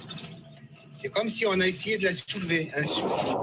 C'est 0.93 1.09
comme 1.09 1.27
si 1.27 1.45
on 1.45 1.59
a 1.59 1.67
essayé 1.67 1.97
de 1.97 2.05
la 2.05 2.13
soulever, 2.13 2.71
un 2.77 2.85
souffle. 2.85 3.35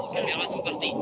Les 0.00 0.16
caméras 0.16 0.46
sont 0.46 0.62
parties. 0.62 0.94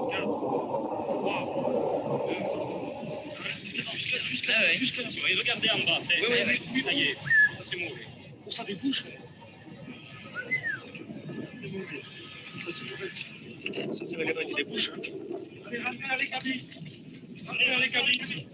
Jusque, 3.93 4.21
jusque, 4.25 4.49
ouais. 4.49 4.75
jusque 4.75 4.97
là. 4.97 5.05
Et 5.31 5.35
regardez 5.37 5.71
en 5.71 5.79
bas. 5.87 6.01
Oui, 6.09 6.39
oui, 6.45 6.61
oui, 6.75 6.83
ça 6.83 6.93
y 6.93 7.03
est. 7.03 7.17
Ça 8.51 8.65
c'est 8.67 8.91
ça. 8.91 9.05
C'est 14.05 14.17
la 14.17 14.45
qui 14.45 14.55
débouche. 14.55 14.91
Allez, 14.91 16.17
les 17.81 17.91
cabines. 17.91 18.47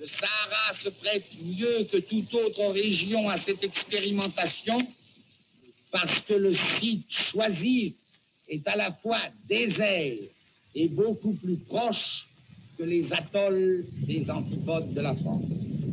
Le 0.00 0.06
Sahara 0.06 0.74
se 0.74 0.88
prête 0.88 1.24
mieux 1.40 1.84
que 1.84 1.98
toute 1.98 2.34
autre 2.34 2.66
région 2.72 3.28
à 3.28 3.38
cette 3.38 3.62
expérimentation 3.62 4.86
parce 5.92 6.20
que 6.20 6.34
le 6.34 6.54
site 6.54 7.06
choisi 7.08 7.94
est 8.48 8.66
à 8.66 8.76
la 8.76 8.92
fois 8.92 9.20
désert 9.48 10.16
et 10.74 10.88
beaucoup 10.88 11.32
plus 11.34 11.56
proche 11.56 12.26
que 12.76 12.82
les 12.82 13.12
atolls 13.12 13.84
des 14.06 14.28
antipodes 14.30 14.92
de 14.92 15.00
la 15.00 15.14
France. 15.14 15.83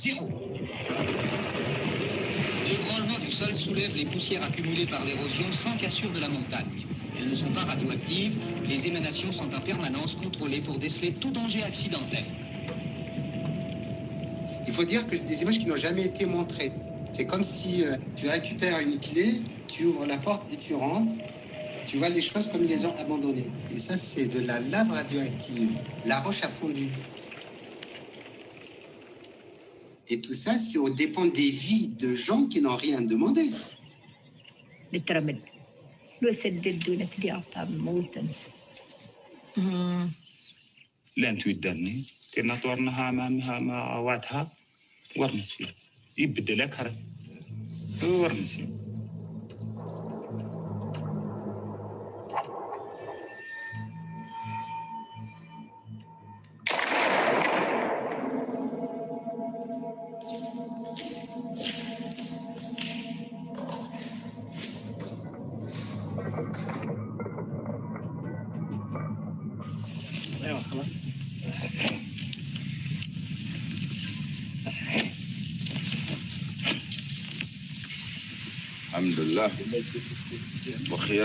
1, 0.00 0.08
0. 0.08 0.28
L'ébranlement 2.66 3.18
du 3.18 3.30
sol 3.30 3.54
soulève 3.56 3.94
les 3.94 4.06
poussières 4.06 4.42
accumulées 4.42 4.86
par 4.86 5.04
l'érosion 5.04 5.52
sans 5.52 5.76
cassure 5.76 6.10
de 6.12 6.20
la 6.20 6.28
montagne. 6.28 6.86
Elles 7.18 7.28
ne 7.28 7.34
sont 7.34 7.52
pas 7.52 7.64
radioactives. 7.64 8.38
Les 8.66 8.86
émanations 8.86 9.30
sont 9.32 9.52
en 9.52 9.60
permanence 9.60 10.14
contrôlées 10.14 10.62
pour 10.62 10.78
déceler 10.78 11.12
tout 11.14 11.30
danger 11.30 11.62
accidentel. 11.62 12.24
Il 14.66 14.72
faut 14.72 14.84
dire 14.84 15.06
que 15.06 15.16
c'est 15.16 15.26
des 15.26 15.42
images 15.42 15.58
qui 15.58 15.66
n'ont 15.66 15.76
jamais 15.76 16.04
été 16.04 16.24
montrées. 16.24 16.72
C'est 17.12 17.26
comme 17.26 17.44
si 17.44 17.84
euh, 17.84 17.96
tu 18.16 18.28
récupères 18.28 18.78
une 18.78 18.98
clé, 19.00 19.42
tu 19.66 19.84
ouvres 19.84 20.06
la 20.06 20.16
porte 20.16 20.50
et 20.52 20.56
tu 20.56 20.74
rentres. 20.74 21.12
Tu 21.86 21.96
vois 21.98 22.08
les 22.08 22.22
choses 22.22 22.46
comme 22.46 22.62
ils 22.62 22.68
les 22.68 22.86
ont 22.86 22.94
abandonnées. 22.98 23.48
Et 23.74 23.80
ça, 23.80 23.96
c'est 23.96 24.26
de 24.26 24.46
la 24.46 24.60
lave 24.60 24.92
radioactive. 24.92 25.70
La 26.06 26.20
roche 26.20 26.42
a 26.44 26.48
fondu. 26.48 26.88
Et 30.12 30.20
tout 30.20 30.34
ça, 30.34 30.56
c'est 30.56 30.76
au 30.76 30.90
dépend 30.90 31.24
des 31.24 31.50
vies 31.50 31.86
de 31.86 32.12
gens 32.12 32.46
qui 32.46 32.60
n'ont 32.60 32.74
rien 32.74 33.00
demandé. 33.00 33.48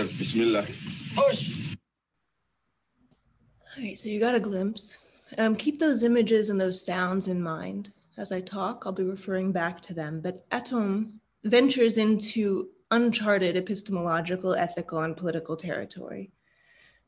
Bismillah. 0.02 0.66
All 1.16 1.30
right, 3.78 3.98
so 3.98 4.08
you 4.08 4.20
got 4.20 4.34
a 4.34 4.40
glimpse. 4.40 4.96
Um, 5.38 5.56
keep 5.56 5.78
those 5.78 6.02
images 6.02 6.50
and 6.50 6.60
those 6.60 6.84
sounds 6.84 7.28
in 7.28 7.42
mind. 7.42 7.90
As 8.16 8.32
I 8.32 8.40
talk, 8.40 8.84
I'll 8.86 8.92
be 8.92 9.02
referring 9.02 9.52
back 9.52 9.80
to 9.82 9.94
them. 9.94 10.20
But 10.20 10.48
Atome 10.50 11.12
ventures 11.44 11.98
into 11.98 12.68
uncharted 12.90 13.56
epistemological, 13.56 14.54
ethical, 14.54 15.00
and 15.00 15.16
political 15.16 15.56
territory. 15.56 16.30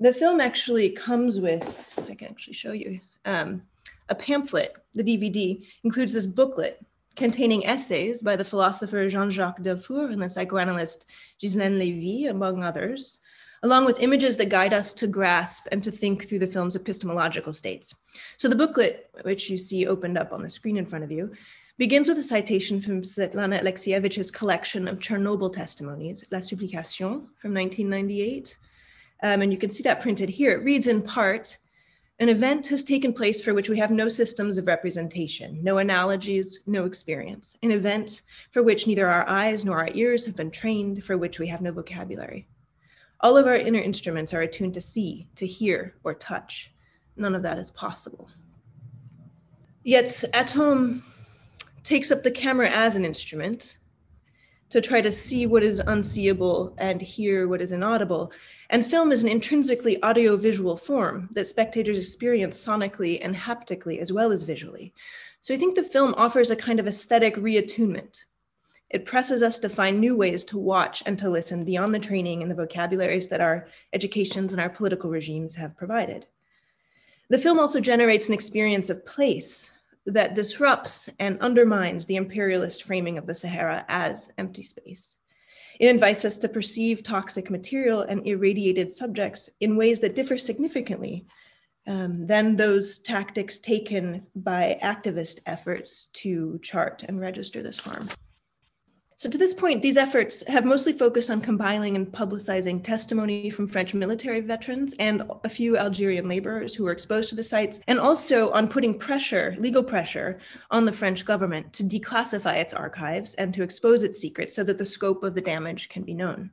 The 0.00 0.12
film 0.12 0.40
actually 0.40 0.90
comes 0.90 1.40
with, 1.40 1.84
I 2.08 2.14
can 2.14 2.28
actually 2.28 2.54
show 2.54 2.72
you, 2.72 3.00
um, 3.24 3.62
a 4.08 4.14
pamphlet. 4.14 4.74
The 4.94 5.02
DVD 5.02 5.64
includes 5.84 6.12
this 6.12 6.26
booklet 6.26 6.84
containing 7.18 7.66
essays 7.66 8.22
by 8.22 8.36
the 8.36 8.44
philosopher 8.44 9.08
Jean-Jacques 9.08 9.60
Delfour 9.60 10.12
and 10.12 10.22
the 10.22 10.30
psychoanalyst 10.30 11.04
Ghislaine 11.40 11.78
Lévy, 11.78 12.30
among 12.30 12.62
others, 12.62 13.18
along 13.62 13.84
with 13.84 14.00
images 14.00 14.36
that 14.36 14.48
guide 14.48 14.72
us 14.72 14.94
to 14.94 15.06
grasp 15.06 15.66
and 15.72 15.82
to 15.82 15.90
think 15.90 16.26
through 16.26 16.38
the 16.38 16.46
film's 16.46 16.76
epistemological 16.76 17.52
states. 17.52 17.94
So 18.36 18.48
the 18.48 18.56
booklet, 18.56 19.10
which 19.22 19.50
you 19.50 19.58
see 19.58 19.86
opened 19.86 20.16
up 20.16 20.32
on 20.32 20.42
the 20.42 20.48
screen 20.48 20.76
in 20.76 20.86
front 20.86 21.04
of 21.04 21.10
you, 21.10 21.32
begins 21.76 22.08
with 22.08 22.18
a 22.18 22.22
citation 22.22 22.80
from 22.80 23.02
Svetlana 23.02 23.60
Alexievich's 23.60 24.30
collection 24.30 24.86
of 24.86 25.00
Chernobyl 25.00 25.52
testimonies, 25.52 26.24
La 26.30 26.40
Supplication 26.40 27.28
from 27.36 27.52
1998. 27.52 28.58
Um, 29.24 29.42
and 29.42 29.52
you 29.52 29.58
can 29.58 29.70
see 29.70 29.82
that 29.82 30.00
printed 30.00 30.28
here. 30.28 30.52
It 30.52 30.64
reads 30.64 30.86
in 30.86 31.02
part, 31.02 31.58
an 32.20 32.28
event 32.28 32.66
has 32.66 32.82
taken 32.82 33.12
place 33.12 33.40
for 33.40 33.54
which 33.54 33.68
we 33.68 33.78
have 33.78 33.92
no 33.92 34.08
systems 34.08 34.58
of 34.58 34.66
representation, 34.66 35.62
no 35.62 35.78
analogies, 35.78 36.62
no 36.66 36.84
experience. 36.84 37.56
An 37.62 37.70
event 37.70 38.22
for 38.50 38.62
which 38.62 38.88
neither 38.88 39.08
our 39.08 39.28
eyes 39.28 39.64
nor 39.64 39.78
our 39.78 39.90
ears 39.94 40.26
have 40.26 40.34
been 40.34 40.50
trained, 40.50 41.04
for 41.04 41.16
which 41.16 41.38
we 41.38 41.46
have 41.46 41.60
no 41.60 41.70
vocabulary. 41.70 42.48
All 43.20 43.36
of 43.36 43.46
our 43.46 43.54
inner 43.54 43.80
instruments 43.80 44.34
are 44.34 44.42
attuned 44.42 44.74
to 44.74 44.80
see, 44.80 45.28
to 45.36 45.46
hear, 45.46 45.94
or 46.02 46.14
touch. 46.14 46.72
None 47.16 47.36
of 47.36 47.42
that 47.42 47.58
is 47.58 47.70
possible. 47.70 48.28
Yet 49.84 50.06
Atome 50.06 51.02
takes 51.84 52.10
up 52.10 52.22
the 52.22 52.30
camera 52.30 52.68
as 52.68 52.96
an 52.96 53.04
instrument 53.04 53.77
to 54.70 54.80
try 54.80 55.00
to 55.00 55.10
see 55.10 55.46
what 55.46 55.62
is 55.62 55.80
unseeable 55.80 56.74
and 56.78 57.00
hear 57.00 57.48
what 57.48 57.60
is 57.60 57.72
inaudible. 57.72 58.32
And 58.70 58.84
film 58.84 59.12
is 59.12 59.22
an 59.22 59.30
intrinsically 59.30 60.02
audiovisual 60.02 60.76
form 60.76 61.28
that 61.32 61.48
spectators 61.48 61.96
experience 61.96 62.64
sonically 62.64 63.18
and 63.22 63.34
haptically 63.34 64.00
as 64.00 64.12
well 64.12 64.30
as 64.30 64.42
visually. 64.42 64.92
So 65.40 65.54
I 65.54 65.56
think 65.56 65.74
the 65.74 65.82
film 65.82 66.14
offers 66.16 66.50
a 66.50 66.56
kind 66.56 66.80
of 66.80 66.86
aesthetic 66.86 67.36
reattunement. 67.36 68.24
It 68.90 69.04
presses 69.04 69.42
us 69.42 69.58
to 69.60 69.68
find 69.68 70.00
new 70.00 70.16
ways 70.16 70.44
to 70.46 70.58
watch 70.58 71.02
and 71.06 71.18
to 71.18 71.28
listen 71.28 71.64
beyond 71.64 71.94
the 71.94 71.98
training 71.98 72.42
and 72.42 72.50
the 72.50 72.54
vocabularies 72.54 73.28
that 73.28 73.40
our 73.40 73.68
educations 73.92 74.52
and 74.52 74.60
our 74.60 74.70
political 74.70 75.10
regimes 75.10 75.54
have 75.54 75.76
provided. 75.76 76.26
The 77.30 77.38
film 77.38 77.58
also 77.58 77.80
generates 77.80 78.28
an 78.28 78.34
experience 78.34 78.88
of 78.88 79.04
place 79.04 79.70
that 80.08 80.34
disrupts 80.34 81.08
and 81.18 81.40
undermines 81.40 82.06
the 82.06 82.16
imperialist 82.16 82.84
framing 82.84 83.18
of 83.18 83.26
the 83.26 83.34
Sahara 83.34 83.84
as 83.88 84.30
empty 84.38 84.62
space. 84.62 85.18
It 85.78 85.88
invites 85.88 86.24
us 86.24 86.36
to 86.38 86.48
perceive 86.48 87.02
toxic 87.02 87.50
material 87.50 88.02
and 88.02 88.26
irradiated 88.26 88.90
subjects 88.90 89.48
in 89.60 89.76
ways 89.76 90.00
that 90.00 90.14
differ 90.14 90.36
significantly 90.36 91.26
um, 91.86 92.26
than 92.26 92.56
those 92.56 92.98
tactics 92.98 93.58
taken 93.58 94.26
by 94.34 94.78
activist 94.82 95.38
efforts 95.46 96.06
to 96.14 96.58
chart 96.62 97.04
and 97.04 97.20
register 97.20 97.62
this 97.62 97.78
harm. 97.78 98.08
So, 99.18 99.28
to 99.28 99.36
this 99.36 99.52
point, 99.52 99.82
these 99.82 99.96
efforts 99.96 100.44
have 100.46 100.64
mostly 100.64 100.92
focused 100.92 101.28
on 101.28 101.40
compiling 101.40 101.96
and 101.96 102.06
publicizing 102.06 102.84
testimony 102.84 103.50
from 103.50 103.66
French 103.66 103.92
military 103.92 104.40
veterans 104.40 104.94
and 105.00 105.28
a 105.42 105.48
few 105.48 105.76
Algerian 105.76 106.28
laborers 106.28 106.72
who 106.72 106.84
were 106.84 106.92
exposed 106.92 107.28
to 107.30 107.34
the 107.34 107.42
sites, 107.42 107.80
and 107.88 107.98
also 107.98 108.50
on 108.50 108.68
putting 108.68 108.96
pressure, 108.96 109.56
legal 109.58 109.82
pressure, 109.82 110.38
on 110.70 110.84
the 110.84 110.92
French 110.92 111.24
government 111.24 111.72
to 111.72 111.82
declassify 111.82 112.58
its 112.58 112.72
archives 112.72 113.34
and 113.34 113.52
to 113.54 113.64
expose 113.64 114.04
its 114.04 114.20
secrets 114.20 114.54
so 114.54 114.62
that 114.62 114.78
the 114.78 114.84
scope 114.84 115.24
of 115.24 115.34
the 115.34 115.40
damage 115.40 115.88
can 115.88 116.04
be 116.04 116.14
known. 116.14 116.52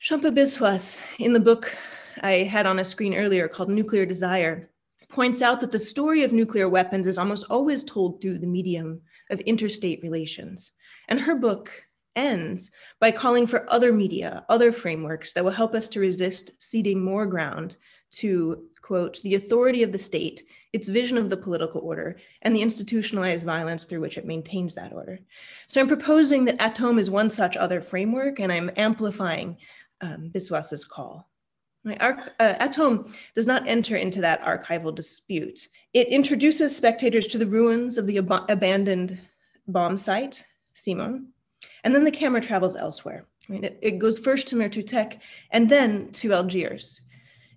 Shampa 0.00 0.34
Biswas, 0.34 1.02
in 1.18 1.34
the 1.34 1.40
book 1.40 1.76
I 2.22 2.44
had 2.44 2.64
on 2.64 2.78
a 2.78 2.84
screen 2.84 3.14
earlier 3.14 3.46
called 3.46 3.68
Nuclear 3.68 4.06
Desire, 4.06 4.70
points 5.10 5.42
out 5.42 5.60
that 5.60 5.70
the 5.70 5.78
story 5.78 6.22
of 6.22 6.32
nuclear 6.32 6.70
weapons 6.70 7.06
is 7.06 7.18
almost 7.18 7.44
always 7.50 7.84
told 7.84 8.22
through 8.22 8.38
the 8.38 8.46
medium 8.46 9.02
of 9.28 9.40
interstate 9.40 10.02
relations. 10.02 10.72
And 11.08 11.20
her 11.20 11.34
book 11.34 11.70
ends 12.16 12.70
by 12.98 13.10
calling 13.10 13.46
for 13.46 13.70
other 13.70 13.92
media, 13.92 14.44
other 14.48 14.72
frameworks 14.72 15.32
that 15.32 15.44
will 15.44 15.52
help 15.52 15.74
us 15.74 15.88
to 15.88 16.00
resist 16.00 16.50
ceding 16.62 17.02
more 17.02 17.26
ground 17.26 17.76
to, 18.10 18.64
quote, 18.80 19.20
the 19.22 19.34
authority 19.34 19.82
of 19.82 19.92
the 19.92 19.98
state, 19.98 20.44
its 20.72 20.88
vision 20.88 21.18
of 21.18 21.28
the 21.28 21.36
political 21.36 21.82
order, 21.82 22.16
and 22.42 22.56
the 22.56 22.62
institutionalized 22.62 23.44
violence 23.44 23.84
through 23.84 24.00
which 24.00 24.16
it 24.16 24.24
maintains 24.24 24.74
that 24.74 24.92
order. 24.92 25.18
So 25.66 25.80
I'm 25.80 25.88
proposing 25.88 26.46
that 26.46 26.58
Atome 26.58 26.98
is 26.98 27.10
one 27.10 27.30
such 27.30 27.56
other 27.56 27.80
framework, 27.80 28.40
and 28.40 28.50
I'm 28.50 28.70
amplifying 28.76 29.58
um, 30.00 30.30
Biswas's 30.34 30.84
call. 30.84 31.28
My 31.84 31.96
arc, 31.98 32.32
uh, 32.40 32.54
Atome 32.54 33.14
does 33.34 33.46
not 33.46 33.68
enter 33.68 33.96
into 33.96 34.20
that 34.22 34.42
archival 34.42 34.94
dispute. 34.94 35.68
It 35.92 36.08
introduces 36.08 36.74
spectators 36.74 37.28
to 37.28 37.38
the 37.38 37.46
ruins 37.46 37.96
of 37.96 38.06
the 38.06 38.18
ab 38.18 38.44
abandoned 38.48 39.20
bomb 39.68 39.96
site, 39.96 40.44
Simon, 40.76 41.28
and 41.82 41.94
then 41.94 42.04
the 42.04 42.10
camera 42.10 42.40
travels 42.40 42.76
elsewhere. 42.76 43.26
It, 43.48 43.78
it 43.80 43.98
goes 43.98 44.18
first 44.18 44.46
to 44.48 44.56
Mertoutek 44.56 45.18
and 45.50 45.68
then 45.68 46.10
to 46.12 46.34
Algiers. 46.34 47.00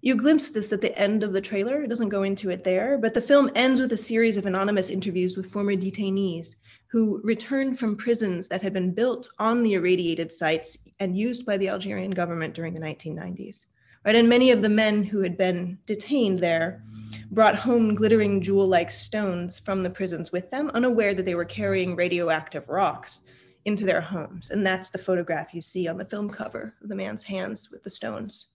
You 0.01 0.15
glimpse 0.15 0.49
this 0.49 0.71
at 0.71 0.79
the 0.79 0.97
end 0.97 1.23
of 1.23 1.33
the 1.33 1.41
trailer. 1.41 1.83
It 1.83 1.89
doesn't 1.89 2.09
go 2.09 2.23
into 2.23 2.49
it 2.49 2.63
there, 2.63 2.97
but 2.97 3.13
the 3.13 3.21
film 3.21 3.51
ends 3.53 3.81
with 3.81 3.91
a 3.91 3.97
series 3.97 4.37
of 4.37 4.45
anonymous 4.45 4.89
interviews 4.89 5.35
with 5.35 5.51
former 5.51 5.75
detainees 5.75 6.55
who 6.87 7.19
returned 7.23 7.77
from 7.77 7.97
prisons 7.97 8.47
that 8.47 8.61
had 8.61 8.73
been 8.73 8.93
built 8.93 9.29
on 9.37 9.61
the 9.61 9.73
irradiated 9.73 10.31
sites 10.31 10.77
and 10.99 11.17
used 11.17 11.45
by 11.45 11.57
the 11.57 11.67
Algerian 11.67 12.11
government 12.11 12.53
during 12.53 12.73
the 12.73 12.81
1990s 12.81 13.65
right? 14.05 14.15
And 14.15 14.29
many 14.29 14.51
of 14.51 14.61
the 14.61 14.69
men 14.69 15.03
who 15.03 15.21
had 15.21 15.37
been 15.37 15.77
detained 15.85 16.39
there 16.39 16.83
brought 17.31 17.55
home 17.55 17.95
glittering 17.95 18.41
jewel 18.41 18.67
like 18.67 18.89
stones 18.89 19.59
from 19.59 19.83
the 19.83 19.89
prisons 19.89 20.31
with 20.31 20.49
them, 20.49 20.71
unaware 20.73 21.13
that 21.13 21.25
they 21.25 21.35
were 21.35 21.45
carrying 21.45 21.95
radioactive 21.95 22.69
rocks 22.69 23.21
into 23.65 23.85
their 23.85 24.01
homes. 24.01 24.49
And 24.49 24.65
that's 24.65 24.89
the 24.89 24.97
photograph 24.97 25.53
you 25.53 25.61
see 25.61 25.87
on 25.87 25.97
the 25.97 26.05
film 26.05 26.29
cover 26.29 26.73
of 26.81 26.89
the 26.89 26.95
man's 26.95 27.23
hands 27.23 27.69
with 27.71 27.83
the 27.83 27.89
stones. 27.89 28.47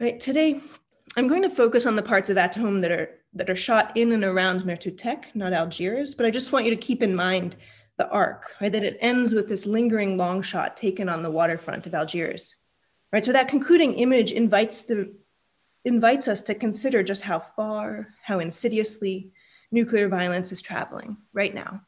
Right, 0.00 0.18
today, 0.18 0.60
I'm 1.16 1.28
going 1.28 1.42
to 1.42 1.50
focus 1.50 1.86
on 1.86 1.96
the 1.96 2.02
parts 2.02 2.28
of 2.28 2.36
Atome 2.36 2.80
that 2.82 2.90
are 2.90 3.10
that 3.34 3.50
are 3.50 3.56
shot 3.56 3.94
in 3.96 4.12
and 4.12 4.24
around 4.24 4.62
Mertoutek, 4.62 5.26
not 5.34 5.52
Algiers, 5.52 6.14
but 6.14 6.24
I 6.24 6.30
just 6.30 6.52
want 6.52 6.64
you 6.64 6.70
to 6.70 6.76
keep 6.76 7.02
in 7.02 7.14
mind 7.14 7.56
the 7.98 8.08
arc, 8.08 8.50
right? 8.60 8.72
That 8.72 8.82
it 8.82 8.98
ends 9.00 9.32
with 9.32 9.48
this 9.48 9.66
lingering 9.66 10.16
long 10.16 10.40
shot 10.42 10.76
taken 10.76 11.08
on 11.08 11.22
the 11.22 11.30
waterfront 11.30 11.86
of 11.86 11.94
Algiers. 11.94 12.56
Right, 13.12 13.24
so 13.24 13.32
that 13.32 13.48
concluding 13.48 13.94
image 13.94 14.32
invites 14.32 14.82
the 14.82 15.14
invites 15.84 16.26
us 16.26 16.42
to 16.42 16.54
consider 16.54 17.02
just 17.02 17.22
how 17.22 17.38
far, 17.38 18.08
how 18.24 18.40
insidiously 18.40 19.30
nuclear 19.70 20.08
violence 20.08 20.50
is 20.50 20.60
traveling 20.60 21.16
right 21.32 21.54
now. 21.54 21.80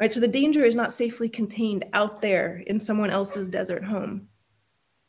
Right, 0.00 0.12
so 0.12 0.20
the 0.20 0.28
danger 0.28 0.64
is 0.64 0.76
not 0.76 0.92
safely 0.92 1.28
contained 1.28 1.84
out 1.92 2.22
there 2.22 2.62
in 2.68 2.78
someone 2.78 3.10
else's 3.10 3.48
desert 3.48 3.82
home, 3.82 4.28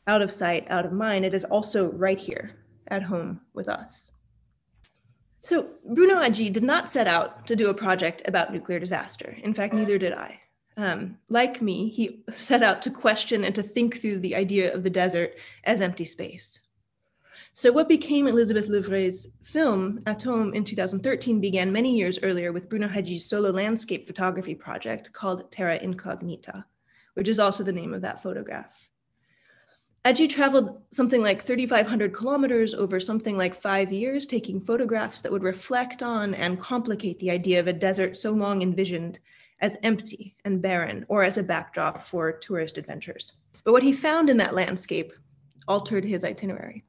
out 0.08 0.20
of 0.20 0.32
sight, 0.32 0.66
out 0.68 0.84
of 0.84 0.92
mind. 0.92 1.24
It 1.24 1.32
is 1.32 1.44
also 1.44 1.92
right 1.92 2.18
here 2.18 2.56
at 2.88 3.04
home 3.04 3.40
with 3.54 3.68
us. 3.68 4.10
So 5.42 5.68
Bruno 5.84 6.16
Hadjih 6.16 6.52
did 6.52 6.64
not 6.64 6.90
set 6.90 7.06
out 7.06 7.46
to 7.46 7.54
do 7.54 7.70
a 7.70 7.74
project 7.74 8.22
about 8.26 8.52
nuclear 8.52 8.80
disaster. 8.80 9.36
In 9.42 9.54
fact, 9.54 9.72
neither 9.72 9.96
did 9.96 10.12
I. 10.12 10.39
Um, 10.76 11.18
like 11.28 11.60
me, 11.60 11.88
he 11.88 12.22
set 12.34 12.62
out 12.62 12.80
to 12.82 12.90
question 12.90 13.44
and 13.44 13.54
to 13.54 13.62
think 13.62 13.98
through 13.98 14.18
the 14.20 14.36
idea 14.36 14.72
of 14.72 14.82
the 14.82 14.90
desert 14.90 15.34
as 15.64 15.80
empty 15.80 16.04
space. 16.04 16.60
So, 17.52 17.72
what 17.72 17.88
became 17.88 18.28
Elisabeth 18.28 18.68
Leuvrey's 18.68 19.28
film, 19.42 20.00
Atome, 20.06 20.54
in 20.54 20.64
2013 20.64 21.40
began 21.40 21.72
many 21.72 21.96
years 21.96 22.18
earlier 22.22 22.52
with 22.52 22.68
Bruno 22.68 22.86
Hadjih's 22.86 23.24
solo 23.24 23.50
landscape 23.50 24.06
photography 24.06 24.54
project 24.54 25.12
called 25.12 25.50
Terra 25.50 25.78
Incognita, 25.78 26.64
which 27.14 27.28
is 27.28 27.40
also 27.40 27.64
the 27.64 27.72
name 27.72 27.92
of 27.92 28.02
that 28.02 28.22
photograph. 28.22 28.88
Hadjih 30.04 30.30
traveled 30.30 30.80
something 30.92 31.22
like 31.22 31.42
3,500 31.42 32.14
kilometers 32.14 32.72
over 32.72 33.00
something 33.00 33.36
like 33.36 33.60
five 33.60 33.92
years, 33.92 34.26
taking 34.26 34.60
photographs 34.60 35.20
that 35.20 35.32
would 35.32 35.42
reflect 35.42 36.02
on 36.02 36.34
and 36.34 36.60
complicate 36.60 37.18
the 37.18 37.30
idea 37.30 37.60
of 37.60 37.66
a 37.66 37.72
desert 37.72 38.16
so 38.16 38.30
long 38.30 38.62
envisioned 38.62 39.18
as 39.60 39.76
empty 39.82 40.36
and 40.44 40.62
barren 40.62 41.04
or 41.08 41.24
as 41.24 41.38
a 41.38 41.42
backdrop 41.42 42.02
for 42.02 42.32
tourist 42.32 42.78
adventures. 42.78 43.32
But 43.64 43.72
what 43.72 43.82
he 43.82 43.92
found 43.92 44.30
in 44.30 44.38
that 44.38 44.54
landscape 44.54 45.12
altered 45.68 46.04
his 46.04 46.24
itinerary. 46.24 46.84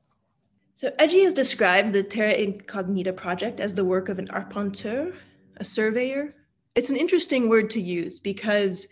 So 0.75 0.89
Hadjih 0.99 1.23
has 1.23 1.33
described 1.33 1.93
the 1.93 2.03
Terra 2.03 2.33
Incognita 2.33 3.13
project 3.13 3.59
as 3.59 3.75
the 3.75 3.85
work 3.85 4.09
of 4.09 4.17
an 4.17 4.27
arpenteur, 4.29 5.13
a 5.57 5.63
surveyor. 5.63 6.33
It's 6.73 6.89
an 6.89 6.95
interesting 6.95 7.49
word 7.49 7.69
to 7.71 7.81
use 7.81 8.19
because 8.19 8.87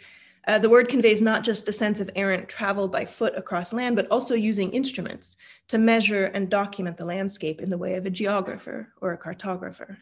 uh, 0.47 0.59
the 0.59 0.69
word 0.69 0.89
conveys 0.89 1.21
not 1.21 1.43
just 1.43 1.67
a 1.67 1.73
sense 1.73 1.99
of 1.99 2.09
errant 2.15 2.49
travel 2.49 2.87
by 2.87 3.05
foot 3.05 3.33
across 3.35 3.73
land, 3.73 3.95
but 3.95 4.07
also 4.09 4.35
using 4.35 4.71
instruments 4.71 5.35
to 5.67 5.77
measure 5.77 6.25
and 6.25 6.49
document 6.49 6.97
the 6.97 7.05
landscape 7.05 7.61
in 7.61 7.69
the 7.69 7.77
way 7.77 7.95
of 7.95 8.05
a 8.05 8.09
geographer 8.09 8.93
or 9.01 9.13
a 9.13 9.17
cartographer. 9.17 9.97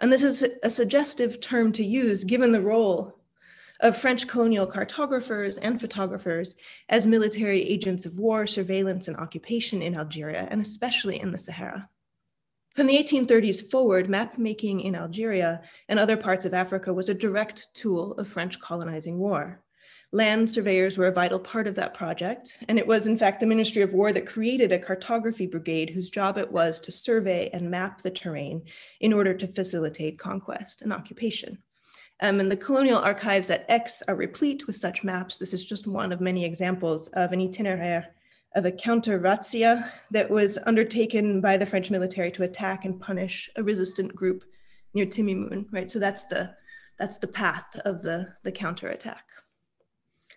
And 0.00 0.12
this 0.12 0.22
is 0.22 0.44
a 0.62 0.70
suggestive 0.70 1.40
term 1.40 1.72
to 1.72 1.84
use 1.84 2.24
given 2.24 2.52
the 2.52 2.60
role 2.60 3.20
of 3.80 3.96
French 3.96 4.28
colonial 4.28 4.66
cartographers 4.66 5.58
and 5.58 5.80
photographers 5.80 6.56
as 6.88 7.06
military 7.06 7.62
agents 7.62 8.06
of 8.06 8.18
war, 8.18 8.46
surveillance, 8.46 9.08
and 9.08 9.16
occupation 9.16 9.82
in 9.82 9.96
Algeria, 9.96 10.46
and 10.50 10.60
especially 10.60 11.20
in 11.20 11.32
the 11.32 11.38
Sahara. 11.38 11.88
From 12.74 12.86
the 12.86 12.96
1830s 12.96 13.70
forward, 13.70 14.08
map 14.08 14.36
making 14.36 14.80
in 14.80 14.96
Algeria 14.96 15.62
and 15.88 15.98
other 15.98 16.16
parts 16.16 16.44
of 16.44 16.54
Africa 16.54 16.92
was 16.92 17.08
a 17.08 17.14
direct 17.14 17.68
tool 17.74 18.12
of 18.12 18.26
French 18.26 18.58
colonizing 18.58 19.18
war. 19.18 19.63
Land 20.14 20.48
surveyors 20.48 20.96
were 20.96 21.08
a 21.08 21.12
vital 21.12 21.40
part 21.40 21.66
of 21.66 21.74
that 21.74 21.92
project, 21.92 22.58
and 22.68 22.78
it 22.78 22.86
was, 22.86 23.08
in 23.08 23.18
fact, 23.18 23.40
the 23.40 23.46
Ministry 23.46 23.82
of 23.82 23.94
War 23.94 24.12
that 24.12 24.28
created 24.28 24.70
a 24.70 24.78
cartography 24.78 25.44
brigade 25.44 25.90
whose 25.90 26.08
job 26.08 26.38
it 26.38 26.52
was 26.52 26.80
to 26.82 26.92
survey 26.92 27.50
and 27.52 27.68
map 27.68 28.00
the 28.00 28.12
terrain 28.12 28.62
in 29.00 29.12
order 29.12 29.34
to 29.34 29.48
facilitate 29.48 30.16
conquest 30.16 30.82
and 30.82 30.92
occupation. 30.92 31.58
Um, 32.20 32.38
and 32.38 32.48
the 32.48 32.56
colonial 32.56 33.00
archives 33.00 33.50
at 33.50 33.66
Aix 33.68 34.04
are 34.06 34.14
replete 34.14 34.68
with 34.68 34.76
such 34.76 35.02
maps. 35.02 35.36
This 35.36 35.52
is 35.52 35.64
just 35.64 35.88
one 35.88 36.12
of 36.12 36.20
many 36.20 36.44
examples 36.44 37.08
of 37.08 37.32
an 37.32 37.40
itinerary 37.40 38.04
of 38.54 38.64
a 38.64 38.70
counter 38.70 39.18
razzia 39.18 39.90
that 40.12 40.30
was 40.30 40.58
undertaken 40.64 41.40
by 41.40 41.56
the 41.56 41.66
French 41.66 41.90
military 41.90 42.30
to 42.30 42.44
attack 42.44 42.84
and 42.84 43.00
punish 43.00 43.50
a 43.56 43.64
resistant 43.64 44.14
group 44.14 44.44
near 44.94 45.06
Timimoun, 45.06 45.66
right? 45.72 45.90
So 45.90 45.98
that's 45.98 46.26
the 46.28 46.54
that's 47.00 47.18
the 47.18 47.26
path 47.26 47.80
of 47.84 48.02
the, 48.02 48.32
the 48.44 48.52
counterattack. 48.52 49.24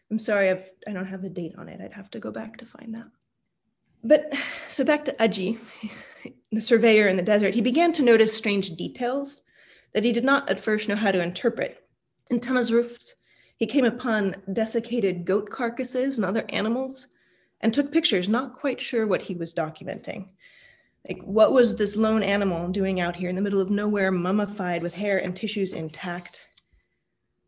I'm 0.10 0.20
sorry, 0.20 0.50
I've, 0.50 0.70
I 0.88 0.94
don't 0.94 1.06
have 1.06 1.22
the 1.22 1.30
date 1.30 1.56
on 1.58 1.68
it. 1.68 1.82
I'd 1.82 1.94
have 1.94 2.10
to 2.12 2.20
go 2.20 2.32
back 2.32 2.58
to 2.58 2.66
find 2.66 2.96
that. 2.96 3.08
But 4.04 4.34
so 4.70 4.84
back 4.84 5.06
to 5.06 5.14
Hadjih, 5.14 5.60
the 6.52 6.62
surveyor 6.62 7.08
in 7.08 7.18
the 7.18 7.24
desert, 7.24 7.54
he 7.54 7.62
began 7.62 7.92
to 7.94 8.04
notice 8.04 8.36
strange 8.36 8.72
details 8.72 9.42
that 9.94 10.04
he 10.04 10.12
did 10.12 10.24
not 10.24 10.50
at 10.50 10.60
first 10.60 10.88
know 10.88 10.96
how 10.96 11.12
to 11.12 11.22
interpret. 11.22 11.84
In 12.30 12.40
Tanezrouft, 12.40 13.14
he 13.58 13.66
came 13.66 13.86
upon 13.86 14.36
desiccated 14.54 15.26
goat 15.26 15.50
carcasses 15.50 16.18
and 16.18 16.26
other 16.26 16.46
animals 16.50 17.08
and 17.62 17.74
took 17.74 17.92
pictures, 17.92 18.30
not 18.30 18.54
quite 18.54 18.80
sure 18.80 19.08
what 19.08 19.24
he 19.24 19.34
was 19.34 19.54
documenting. 19.54 20.28
Like, 21.08 21.22
what 21.24 21.54
was 21.54 21.76
this 21.76 21.96
lone 21.96 22.22
animal 22.22 22.68
doing 22.68 23.00
out 23.00 23.16
here 23.16 23.30
in 23.30 23.36
the 23.36 23.42
middle 23.42 23.62
of 23.62 23.70
nowhere, 23.70 24.12
mummified 24.12 24.84
with 24.84 24.94
hair 24.94 25.18
and 25.18 25.36
tissues 25.36 25.74
intact? 25.74 26.50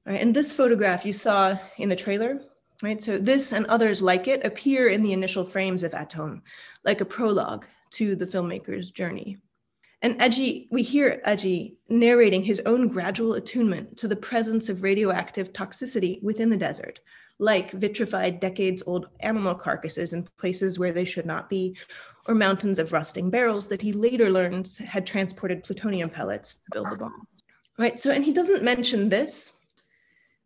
Right, 0.06 0.22
and 0.22 0.36
this 0.36 0.54
photograph 0.54 1.06
you 1.06 1.14
saw 1.14 1.58
in 1.78 1.90
the 1.90 1.96
trailer, 1.96 2.42
right? 2.82 3.02
So 3.02 3.18
this 3.18 3.52
and 3.52 3.66
others 3.66 4.02
like 4.02 4.28
it 4.28 4.46
appear 4.46 4.90
in 4.90 5.04
the 5.04 5.14
initial 5.14 5.44
frames 5.44 5.84
of 5.84 5.92
Atome, 5.92 6.42
like 6.84 7.02
a 7.02 7.06
prologue 7.06 7.66
to 7.92 8.16
the 8.16 8.26
filmmaker's 8.26 8.92
journey. 8.92 9.38
And 10.02 10.18
Hadjih, 10.20 10.68
we 10.72 10.82
hear 10.82 11.22
Hadjih 11.28 11.76
narrating 11.90 12.44
his 12.44 12.62
own 12.66 12.88
gradual 12.88 13.34
attunement 13.34 13.98
to 13.98 14.08
the 14.08 14.16
presence 14.16 14.70
of 14.70 14.84
radioactive 14.84 15.52
toxicity 15.52 16.24
within 16.24 16.50
the 16.50 16.56
desert, 16.56 17.02
like 17.38 17.72
vitrified 17.72 18.40
decades 18.40 18.82
old 18.86 19.10
animal 19.20 19.56
carcasses 19.56 20.14
in 20.14 20.28
places 20.38 20.80
where 20.80 20.94
they 20.94 21.04
should 21.04 21.26
not 21.26 21.50
be, 21.50 21.76
or 22.28 22.36
mountains 22.36 22.80
of 22.80 22.94
rusting 22.94 23.30
barrels 23.30 23.68
that 23.68 23.82
he 23.82 23.92
later 23.92 24.30
learns 24.30 24.78
had 24.78 25.06
transported 25.06 25.64
plutonium 25.64 26.10
pellets 26.10 26.56
to 26.56 26.62
build 26.72 26.92
the 26.92 26.98
bomb. 26.98 27.28
Right, 27.78 28.00
so, 28.00 28.12
and 28.12 28.24
he 28.24 28.32
doesn't 28.34 28.64
mention 28.64 29.10
this, 29.10 29.52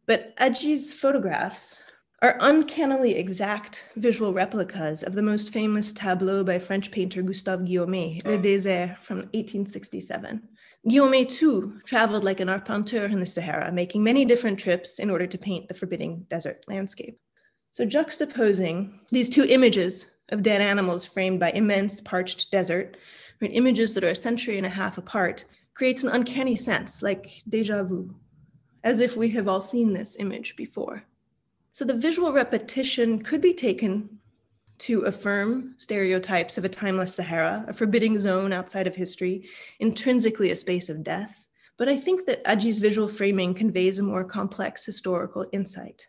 but 0.08 0.36
Hadjih's 0.38 0.94
photographs 0.94 1.84
are 2.24 2.38
uncannily 2.40 3.16
exact 3.16 3.90
visual 3.98 4.32
replicas 4.32 5.04
of 5.04 5.14
the 5.14 5.22
most 5.22 5.52
famous 5.52 5.92
tableau 5.92 6.42
by 6.42 6.58
French 6.58 6.90
painter 6.90 7.22
Gustave 7.22 7.66
Guillaumet, 7.66 8.26
Le 8.26 8.38
Désert 8.38 8.98
from 9.00 9.18
1867. 9.34 10.42
Guillaumet, 10.90 11.30
too, 11.30 11.82
traveled 11.86 12.24
like 12.24 12.40
an 12.40 12.48
arpenteur 12.48 13.12
in 13.12 13.20
the 13.20 13.26
Sahara, 13.26 13.74
making 13.74 14.02
many 14.02 14.24
different 14.24 14.58
trips 14.58 15.00
in 15.00 15.10
order 15.10 15.28
to 15.28 15.38
paint 15.38 15.68
the 15.68 15.74
forbidding 15.74 16.26
desert 16.30 16.64
landscape. 16.70 17.20
So, 17.74 17.86
juxtaposing 17.86 19.00
these 19.12 19.28
two 19.28 19.44
images 19.44 20.06
of 20.30 20.44
dead 20.44 20.62
animals 20.62 21.06
framed 21.06 21.42
by 21.42 21.52
immense 21.52 22.00
parched 22.00 22.52
desert 22.52 22.96
right? 23.42 23.52
Images 23.54 23.94
that 23.94 24.04
are 24.06 24.12
a 24.12 24.16
century 24.16 24.58
and 24.58 24.66
a 24.66 24.70
half 24.70 24.98
apart 24.98 25.44
creates 25.74 26.04
an 26.04 26.12
uncanny 26.12 26.56
sense, 26.56 27.02
like 27.02 27.44
deja 27.50 27.84
vu, 27.84 28.16
as 28.86 29.02
if 29.02 29.18
we 29.18 29.30
have 29.32 29.50
all 29.50 29.62
seen 29.62 29.92
this 29.92 30.16
image 30.20 30.56
before. 30.56 31.04
So 31.74 31.86
the 31.86 31.94
visual 31.96 32.32
repetition 32.32 33.22
could 33.22 33.42
be 33.42 33.54
taken 33.54 34.20
to 34.80 35.02
affirm 35.02 35.74
stereotypes 35.78 36.58
of 36.58 36.66
a 36.66 36.70
timeless 36.70 37.16
Sahara, 37.16 37.66
a 37.68 37.74
forbidding 37.74 38.20
zone 38.20 38.54
outside 38.54 38.86
of 38.86 38.96
history, 38.96 39.50
intrinsically 39.80 40.52
a 40.52 40.56
space 40.56 40.88
of 40.88 41.04
death. 41.04 41.46
But 41.78 41.90
I 41.90 41.98
think 41.98 42.28
that 42.28 42.44
Hadjih's 42.46 42.78
visual 42.78 43.08
framing 43.08 43.56
conveys 43.56 43.98
a 43.98 44.04
more 44.04 44.24
complex 44.24 44.86
historical 44.86 45.48
insight. 45.52 46.08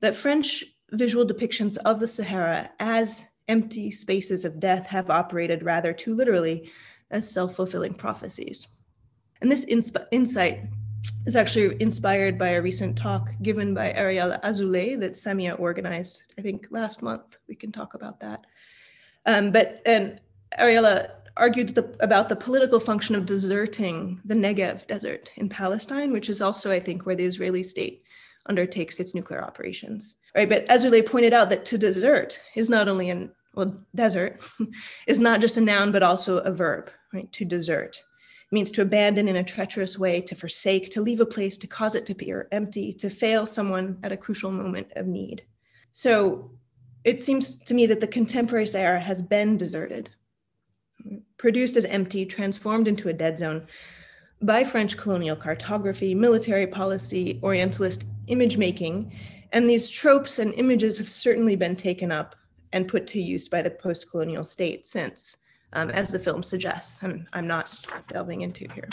That 0.00 0.14
French 0.14 0.62
visual 0.90 1.26
depictions 1.26 1.78
of 1.78 1.98
the 1.98 2.06
Sahara 2.06 2.70
as 2.78 3.24
empty 3.48 3.90
spaces 3.90 4.44
of 4.44 4.60
death 4.60 4.86
have 4.88 5.08
operated 5.08 5.62
rather 5.62 5.94
too 5.94 6.14
literally 6.14 6.70
as 7.10 7.30
self 7.30 7.56
fulfilling 7.56 7.94
prophecies. 7.94 8.66
And 9.40 9.50
this 9.50 9.64
insight 9.64 10.60
is 11.26 11.36
actually 11.36 11.80
inspired 11.80 12.38
by 12.38 12.50
a 12.50 12.62
recent 12.62 12.96
talk 12.96 13.30
given 13.42 13.74
by 13.74 13.92
Ariella 13.92 14.40
Azoulay 14.42 14.98
that 15.00 15.12
Samia 15.12 15.58
organized, 15.58 16.22
I 16.38 16.42
think, 16.42 16.68
last 16.70 17.02
month. 17.02 17.38
We 17.48 17.54
can 17.54 17.72
talk 17.72 17.94
about 17.94 18.20
that. 18.20 18.46
Um, 19.26 19.50
but 19.50 19.82
and 19.86 20.20
Ariella 20.58 21.10
argued 21.36 21.74
the, 21.74 21.94
about 22.00 22.28
the 22.28 22.36
political 22.36 22.80
function 22.80 23.14
of 23.14 23.26
deserting 23.26 24.20
the 24.24 24.34
Negev 24.34 24.86
desert 24.86 25.32
in 25.36 25.48
Palestine, 25.48 26.12
which 26.12 26.28
is 26.28 26.40
also, 26.40 26.70
I 26.70 26.80
think, 26.80 27.04
where 27.04 27.16
the 27.16 27.24
Israeli 27.24 27.62
state 27.62 28.02
undertakes 28.46 29.00
its 29.00 29.14
nuclear 29.14 29.42
operations. 29.42 30.16
Right, 30.34 30.48
but 30.48 30.66
Azoulay 30.68 31.04
pointed 31.04 31.32
out 31.32 31.50
that 31.50 31.64
to 31.66 31.78
desert 31.78 32.40
is 32.54 32.68
not 32.68 32.88
only 32.88 33.10
an 33.10 33.32
well, 33.54 33.74
desert 33.94 34.42
is 35.06 35.18
not 35.18 35.40
just 35.40 35.56
a 35.56 35.60
noun, 35.60 35.90
but 35.90 36.02
also 36.02 36.38
a 36.38 36.52
verb, 36.52 36.90
right? 37.12 37.30
To 37.32 37.44
desert. 37.44 38.04
Means 38.52 38.70
to 38.72 38.82
abandon 38.82 39.26
in 39.26 39.36
a 39.36 39.42
treacherous 39.42 39.98
way, 39.98 40.20
to 40.20 40.34
forsake, 40.36 40.90
to 40.90 41.02
leave 41.02 41.20
a 41.20 41.26
place, 41.26 41.56
to 41.58 41.66
cause 41.66 41.94
it 41.96 42.06
to 42.06 42.12
appear 42.12 42.48
empty, 42.52 42.92
to 42.92 43.10
fail 43.10 43.46
someone 43.46 43.98
at 44.04 44.12
a 44.12 44.16
crucial 44.16 44.52
moment 44.52 44.86
of 44.94 45.06
need. 45.06 45.42
So 45.92 46.52
it 47.04 47.20
seems 47.20 47.56
to 47.56 47.74
me 47.74 47.86
that 47.86 48.00
the 48.00 48.06
contemporary 48.06 48.66
Sahara 48.66 49.00
has 49.00 49.20
been 49.20 49.56
deserted, 49.56 50.10
produced 51.38 51.76
as 51.76 51.84
empty, 51.86 52.24
transformed 52.24 52.86
into 52.86 53.08
a 53.08 53.12
dead 53.12 53.38
zone 53.38 53.66
by 54.42 54.64
French 54.64 54.96
colonial 54.96 55.36
cartography, 55.36 56.14
military 56.14 56.66
policy, 56.66 57.40
Orientalist 57.42 58.06
image 58.26 58.56
making. 58.56 59.12
And 59.52 59.68
these 59.68 59.90
tropes 59.90 60.38
and 60.38 60.52
images 60.54 60.98
have 60.98 61.08
certainly 61.08 61.56
been 61.56 61.76
taken 61.76 62.12
up 62.12 62.36
and 62.72 62.88
put 62.88 63.06
to 63.08 63.20
use 63.20 63.48
by 63.48 63.62
the 63.62 63.70
post 63.70 64.10
colonial 64.10 64.44
state 64.44 64.86
since 64.86 65.36
um, 65.76 65.90
as 65.90 66.08
the 66.08 66.18
film 66.18 66.42
suggests, 66.42 67.02
and 67.02 67.26
I'm 67.34 67.46
not 67.46 67.86
delving 68.08 68.40
into 68.40 68.66
here. 68.72 68.88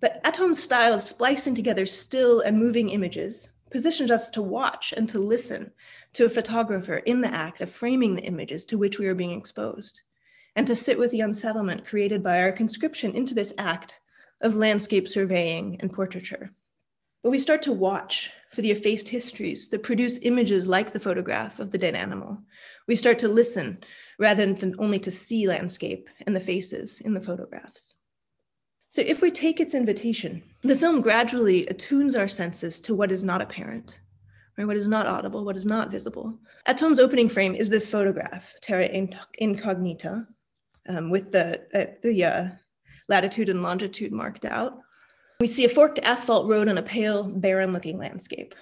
But 0.00 0.20
Atome's 0.24 0.62
style 0.62 0.94
of 0.94 1.02
splicing 1.02 1.54
together 1.54 1.84
still 1.84 2.40
and 2.40 2.58
moving 2.58 2.88
images 2.88 3.50
positions 3.70 4.10
us 4.10 4.30
to 4.30 4.40
watch 4.40 4.94
and 4.96 5.08
to 5.10 5.18
listen 5.18 5.70
to 6.14 6.24
a 6.24 6.30
photographer 6.30 6.96
in 6.96 7.20
the 7.20 7.32
act 7.32 7.60
of 7.60 7.70
framing 7.70 8.14
the 8.14 8.22
images 8.22 8.64
to 8.66 8.78
which 8.78 8.98
we 8.98 9.06
are 9.08 9.14
being 9.14 9.38
exposed, 9.38 10.00
and 10.56 10.66
to 10.66 10.74
sit 10.74 10.98
with 10.98 11.10
the 11.10 11.20
unsettlement 11.20 11.86
created 11.86 12.22
by 12.22 12.40
our 12.40 12.52
conscription 12.52 13.14
into 13.14 13.34
this 13.34 13.52
act 13.58 14.00
of 14.40 14.56
landscape 14.56 15.06
surveying 15.06 15.76
and 15.80 15.92
portraiture. 15.92 16.50
But 17.22 17.30
we 17.30 17.38
start 17.38 17.60
to 17.62 17.72
watch 17.72 18.32
for 18.50 18.62
the 18.62 18.70
effaced 18.70 19.08
histories 19.08 19.68
that 19.68 19.82
produce 19.82 20.18
images 20.22 20.66
like 20.66 20.92
the 20.92 21.00
photograph 21.00 21.58
of 21.58 21.70
the 21.70 21.78
dead 21.78 21.94
animal. 21.94 22.38
We 22.86 22.94
start 22.96 23.18
to 23.20 23.28
listen 23.28 23.78
rather 24.18 24.52
than 24.52 24.74
only 24.78 24.98
to 25.00 25.10
see 25.10 25.48
landscape 25.48 26.08
and 26.26 26.34
the 26.34 26.40
faces 26.40 27.00
in 27.00 27.14
the 27.14 27.20
photographs. 27.20 27.94
So, 28.88 29.02
if 29.04 29.22
we 29.22 29.30
take 29.30 29.58
its 29.58 29.74
invitation, 29.74 30.42
the 30.62 30.76
film 30.76 31.00
gradually 31.00 31.66
attunes 31.66 32.14
our 32.14 32.28
senses 32.28 32.80
to 32.82 32.94
what 32.94 33.10
is 33.10 33.24
not 33.24 33.42
apparent, 33.42 34.00
right? 34.56 34.66
What 34.66 34.76
is 34.76 34.86
not 34.86 35.06
audible, 35.06 35.44
what 35.44 35.56
is 35.56 35.66
not 35.66 35.90
visible. 35.90 36.38
Atome's 36.66 37.00
opening 37.00 37.28
frame 37.28 37.54
is 37.54 37.68
this 37.68 37.90
photograph, 37.90 38.54
Terra 38.62 38.88
Incognita, 39.40 40.26
um, 40.88 41.10
with 41.10 41.32
the, 41.32 41.60
uh, 41.74 41.92
the 42.02 42.24
uh, 42.24 42.48
latitude 43.08 43.48
and 43.48 43.62
longitude 43.62 44.12
marked 44.12 44.44
out. 44.44 44.78
We 45.40 45.48
see 45.48 45.64
a 45.64 45.68
forked 45.68 45.98
asphalt 45.98 46.48
road 46.48 46.68
on 46.68 46.78
a 46.78 46.82
pale, 46.82 47.24
barren 47.24 47.72
looking 47.72 47.98
landscape. 47.98 48.54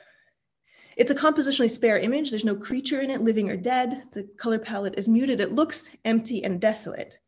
It's 0.97 1.11
a 1.11 1.15
compositionally 1.15 1.71
spare 1.71 1.99
image. 1.99 2.31
There's 2.31 2.45
no 2.45 2.55
creature 2.55 3.01
in 3.01 3.11
it, 3.11 3.21
living 3.21 3.49
or 3.49 3.57
dead. 3.57 4.05
The 4.13 4.25
color 4.39 4.59
palette 4.59 4.99
is 4.99 5.09
muted. 5.09 5.41
It 5.41 5.53
looks 5.53 5.97
empty 6.05 6.45
and 6.45 6.61
desolate. 6.61 7.19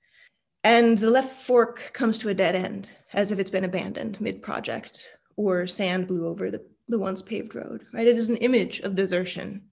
And 0.63 0.99
the 0.99 1.11
left 1.11 1.43
fork 1.43 1.91
comes 1.93 2.19
to 2.19 2.31
a 2.31 2.35
dead 2.35 2.55
end, 2.55 2.91
as 3.13 3.31
if 3.31 3.39
it's 3.39 3.51
been 3.51 3.65
abandoned 3.65 4.21
mid 4.21 4.43
project 4.43 5.09
or 5.37 5.67
sand 5.67 6.07
blew 6.07 6.27
over 6.27 6.51
the, 6.51 6.65
the 6.89 6.99
once 6.99 7.21
paved 7.21 7.55
road, 7.55 7.85
right? 7.93 8.07
It 8.07 8.17
is 8.17 8.31
an 8.31 8.37
image 8.37 8.81
of 8.81 8.97
desertion. 8.97 9.63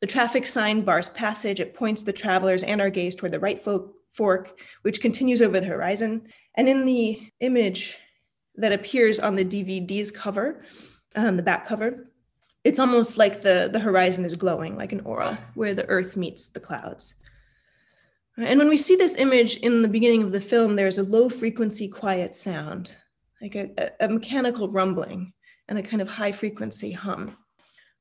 The 0.00 0.06
traffic 0.06 0.46
sign 0.46 0.82
bars 0.82 1.08
passage. 1.08 1.60
It 1.60 1.74
points 1.74 2.02
the 2.02 2.12
travelers 2.12 2.62
and 2.62 2.80
our 2.80 2.90
gaze 2.90 3.16
toward 3.16 3.32
the 3.32 3.40
right 3.40 3.62
fo- 3.62 3.92
fork, 4.12 4.58
which 4.82 5.00
continues 5.00 5.42
over 5.42 5.60
the 5.60 5.66
horizon. 5.66 6.28
And 6.56 6.68
in 6.68 6.84
the 6.84 7.30
image 7.40 7.98
that 8.56 8.72
appears 8.72 9.20
on 9.20 9.36
the 9.36 9.44
DVD's 9.44 10.10
cover, 10.10 10.64
um, 11.14 11.36
the 11.36 11.42
back 11.42 11.66
cover, 11.66 12.07
it's 12.64 12.78
almost 12.78 13.18
like 13.18 13.42
the 13.42 13.68
the 13.72 13.78
horizon 13.78 14.24
is 14.24 14.34
glowing 14.34 14.76
like 14.76 14.92
an 14.92 15.00
aura 15.00 15.38
where 15.54 15.74
the 15.74 15.88
earth 15.88 16.16
meets 16.16 16.48
the 16.48 16.60
clouds. 16.60 17.14
And 18.36 18.58
when 18.60 18.68
we 18.68 18.76
see 18.76 18.94
this 18.94 19.16
image 19.16 19.56
in 19.56 19.82
the 19.82 19.88
beginning 19.88 20.22
of 20.22 20.32
the 20.32 20.40
film 20.40 20.76
there's 20.76 20.98
a 20.98 21.02
low 21.02 21.28
frequency 21.28 21.88
quiet 21.88 22.34
sound 22.34 22.94
like 23.40 23.54
a, 23.54 23.90
a 24.00 24.08
mechanical 24.08 24.68
rumbling 24.68 25.32
and 25.68 25.78
a 25.78 25.82
kind 25.82 26.02
of 26.02 26.08
high 26.08 26.32
frequency 26.32 26.92
hum. 26.92 27.36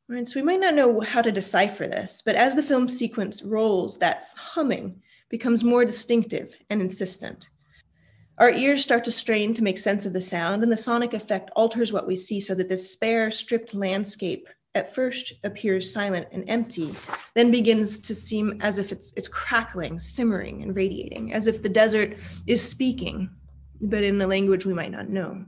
Right 0.09 0.27
so 0.27 0.39
we 0.39 0.45
might 0.45 0.59
not 0.59 0.75
know 0.75 1.01
how 1.01 1.21
to 1.21 1.31
decipher 1.31 1.87
this 1.87 2.21
but 2.25 2.35
as 2.35 2.55
the 2.55 2.63
film 2.63 2.87
sequence 2.87 3.43
rolls 3.43 3.97
that 3.99 4.25
humming 4.35 5.01
becomes 5.29 5.63
more 5.63 5.85
distinctive 5.85 6.55
and 6.69 6.81
insistent 6.81 7.49
our 8.37 8.51
ears 8.51 8.83
start 8.83 9.03
to 9.05 9.11
strain 9.11 9.53
to 9.55 9.63
make 9.63 9.77
sense 9.77 10.05
of 10.05 10.13
the 10.13 10.21
sound, 10.21 10.63
and 10.63 10.71
the 10.71 10.77
sonic 10.77 11.13
effect 11.13 11.49
alters 11.55 11.91
what 11.91 12.07
we 12.07 12.15
see 12.15 12.39
so 12.39 12.53
that 12.55 12.69
this 12.69 12.91
spare, 12.91 13.31
stripped 13.31 13.73
landscape 13.73 14.47
at 14.75 14.93
first 14.93 15.33
appears 15.43 15.91
silent 15.91 16.27
and 16.31 16.47
empty, 16.47 16.91
then 17.33 17.49
begins 17.49 17.99
to 17.99 18.13
seem 18.13 18.59
as 18.61 18.77
if 18.77 18.91
it's, 18.91 19.11
it's 19.17 19.27
crackling, 19.27 19.97
simmering, 19.97 20.61
and 20.61 20.75
radiating, 20.75 21.33
as 21.33 21.47
if 21.47 21.63
the 21.63 21.69
desert 21.69 22.15
is 22.45 22.67
speaking, 22.67 23.29
but 23.81 24.03
in 24.03 24.21
a 24.21 24.27
language 24.27 24.65
we 24.65 24.73
might 24.73 24.91
not 24.91 25.09
know. 25.09 25.43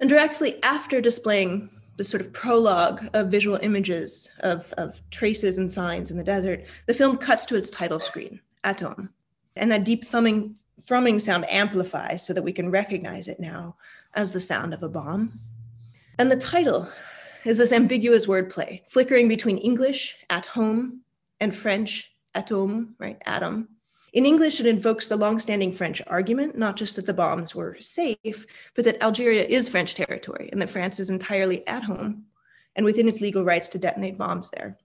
And 0.00 0.10
directly 0.10 0.60
after 0.64 1.00
displaying 1.00 1.70
the 1.96 2.02
sort 2.02 2.20
of 2.20 2.32
prologue 2.32 3.08
of 3.14 3.30
visual 3.30 3.58
images 3.62 4.28
of, 4.40 4.72
of 4.78 5.00
traces 5.10 5.58
and 5.58 5.70
signs 5.70 6.10
in 6.10 6.16
the 6.16 6.24
desert, 6.24 6.64
the 6.86 6.94
film 6.94 7.16
cuts 7.16 7.46
to 7.46 7.56
its 7.56 7.70
title 7.70 8.00
screen, 8.00 8.40
Atome. 8.64 9.10
And 9.54 9.70
that 9.70 9.84
deep 9.84 10.04
thumbing 10.04 10.56
thrumming 10.82 11.18
sound 11.18 11.48
amplifies 11.50 12.24
so 12.24 12.32
that 12.32 12.42
we 12.42 12.52
can 12.52 12.70
recognize 12.70 13.28
it 13.28 13.40
now 13.40 13.76
as 14.14 14.32
the 14.32 14.40
sound 14.40 14.74
of 14.74 14.82
a 14.82 14.88
bomb. 14.88 15.40
And 16.18 16.30
the 16.30 16.36
title 16.36 16.88
is 17.44 17.58
this 17.58 17.72
ambiguous 17.72 18.26
wordplay, 18.26 18.82
flickering 18.88 19.28
between 19.28 19.58
English, 19.58 20.16
at 20.30 20.46
home, 20.46 21.00
and 21.40 21.54
French, 21.54 22.12
atome, 22.34 22.94
right, 22.98 23.20
atom. 23.26 23.68
In 24.12 24.24
English, 24.24 24.60
it 24.60 24.66
invokes 24.66 25.08
the 25.08 25.16
longstanding 25.16 25.72
French 25.72 26.00
argument, 26.06 26.56
not 26.56 26.76
just 26.76 26.96
that 26.96 27.06
the 27.06 27.12
bombs 27.12 27.54
were 27.54 27.76
safe, 27.80 28.46
but 28.74 28.84
that 28.84 29.02
Algeria 29.02 29.44
is 29.44 29.68
French 29.68 29.94
territory 29.94 30.48
and 30.52 30.62
that 30.62 30.70
France 30.70 31.00
is 31.00 31.10
entirely 31.10 31.66
at 31.66 31.82
home 31.82 32.24
and 32.76 32.86
within 32.86 33.08
its 33.08 33.20
legal 33.20 33.44
rights 33.44 33.68
to 33.68 33.78
detonate 33.78 34.16
bombs 34.16 34.50
there. 34.50 34.78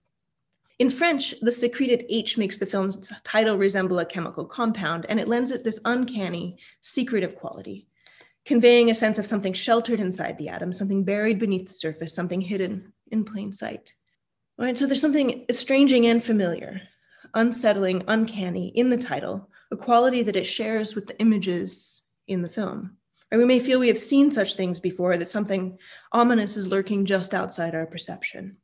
In 0.80 0.88
French, 0.88 1.34
the 1.42 1.52
secreted 1.52 2.06
H 2.08 2.38
makes 2.38 2.56
the 2.56 2.64
film's 2.64 3.12
title 3.22 3.58
resemble 3.58 3.98
a 3.98 4.06
chemical 4.06 4.46
compound, 4.46 5.04
and 5.10 5.20
it 5.20 5.28
lends 5.28 5.50
it 5.50 5.62
this 5.62 5.78
uncanny, 5.84 6.56
secretive 6.80 7.36
quality, 7.36 7.86
conveying 8.46 8.88
a 8.88 8.94
sense 8.94 9.18
of 9.18 9.26
something 9.26 9.52
sheltered 9.52 10.00
inside 10.00 10.38
the 10.38 10.48
atom, 10.48 10.72
something 10.72 11.04
buried 11.04 11.38
beneath 11.38 11.68
the 11.68 11.74
surface, 11.74 12.14
something 12.14 12.40
hidden 12.40 12.94
in 13.10 13.24
plain 13.24 13.52
sight. 13.52 13.94
All 14.58 14.64
right, 14.64 14.76
so 14.76 14.86
there's 14.86 15.02
something 15.02 15.44
estranging 15.50 16.06
and 16.06 16.24
familiar, 16.24 16.80
unsettling, 17.34 18.02
uncanny 18.08 18.68
in 18.68 18.88
the 18.88 18.96
title, 18.96 19.50
a 19.70 19.76
quality 19.76 20.22
that 20.22 20.36
it 20.36 20.44
shares 20.44 20.94
with 20.94 21.06
the 21.06 21.20
images 21.20 22.00
in 22.26 22.40
the 22.40 22.48
film. 22.48 22.96
Or 23.30 23.36
we 23.36 23.44
may 23.44 23.58
feel 23.58 23.80
we 23.80 23.88
have 23.88 23.98
seen 23.98 24.30
such 24.30 24.54
things 24.54 24.80
before, 24.80 25.18
that 25.18 25.28
something 25.28 25.76
ominous 26.10 26.56
is 26.56 26.68
lurking 26.68 27.04
just 27.04 27.34
outside 27.34 27.74
our 27.74 27.84
perception. 27.84 28.56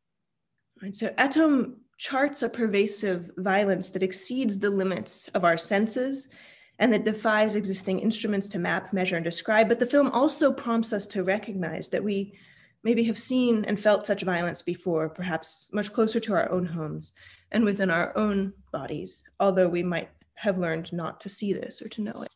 Right, 0.82 0.96
so 0.96 1.08
Atome 1.08 1.74
charts 1.96 2.42
a 2.42 2.48
pervasive 2.48 3.30
violence 3.36 3.90
that 3.90 4.02
exceeds 4.02 4.58
the 4.58 4.70
limits 4.70 5.28
of 5.28 5.44
our 5.44 5.56
senses 5.56 6.28
and 6.78 6.92
that 6.92 7.04
defies 7.04 7.56
existing 7.56 8.00
instruments 8.00 8.48
to 8.48 8.58
map, 8.58 8.92
measure, 8.92 9.16
and 9.16 9.24
describe. 9.24 9.68
But 9.68 9.80
the 9.80 9.86
film 9.86 10.10
also 10.10 10.52
prompts 10.52 10.92
us 10.92 11.06
to 11.08 11.24
recognize 11.24 11.88
that 11.88 12.04
we 12.04 12.34
maybe 12.82 13.04
have 13.04 13.18
seen 13.18 13.64
and 13.64 13.80
felt 13.80 14.06
such 14.06 14.22
violence 14.22 14.62
before, 14.62 15.08
perhaps 15.08 15.70
much 15.72 15.92
closer 15.92 16.20
to 16.20 16.34
our 16.34 16.50
own 16.50 16.66
homes 16.66 17.12
and 17.50 17.64
within 17.64 17.90
our 17.90 18.16
own 18.16 18.52
bodies, 18.72 19.24
although 19.40 19.68
we 19.68 19.82
might 19.82 20.10
have 20.34 20.58
learned 20.58 20.92
not 20.92 21.18
to 21.20 21.28
see 21.28 21.52
this 21.52 21.80
or 21.80 21.88
to 21.88 22.02
know 22.02 22.22
it. 22.22 22.28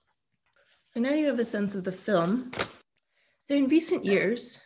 So 0.95 1.01
now 1.01 1.13
you 1.13 1.27
have 1.27 1.39
a 1.39 1.45
sense 1.45 1.75
of 1.75 1.85
the 1.85 1.93
film. 1.93 2.51
So 3.45 3.55
in 3.55 3.69
recent 3.69 4.05
years, 4.05 4.59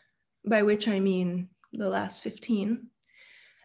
by 0.47 0.63
which 0.63 0.89
I 0.89 1.01
mean 1.01 1.49
the 1.73 1.91
last 1.91 2.23
15, 2.23 2.87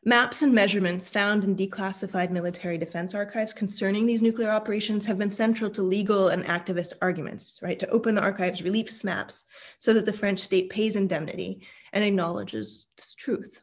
Maps 0.05 0.41
and 0.41 0.53
measurements 0.53 1.09
found 1.09 1.43
in 1.43 1.57
declassified 1.57 2.31
military 2.31 2.77
defense 2.77 3.13
archives 3.13 3.51
concerning 3.51 4.05
these 4.05 4.21
nuclear 4.21 4.49
operations 4.49 5.05
have 5.05 5.17
been 5.17 5.29
central 5.29 5.69
to 5.71 5.81
legal 5.81 6.29
and 6.29 6.45
activist 6.45 6.93
arguments, 7.01 7.59
right? 7.61 7.77
To 7.79 7.89
open 7.89 8.15
the 8.15 8.21
archives, 8.21 8.61
release 8.61 9.03
maps 9.03 9.43
so 9.77 9.93
that 9.93 10.05
the 10.05 10.13
French 10.13 10.39
state 10.39 10.69
pays 10.69 10.95
indemnity 10.95 11.67
and 11.91 12.03
acknowledges 12.03 12.87
this 12.95 13.13
truth. 13.13 13.61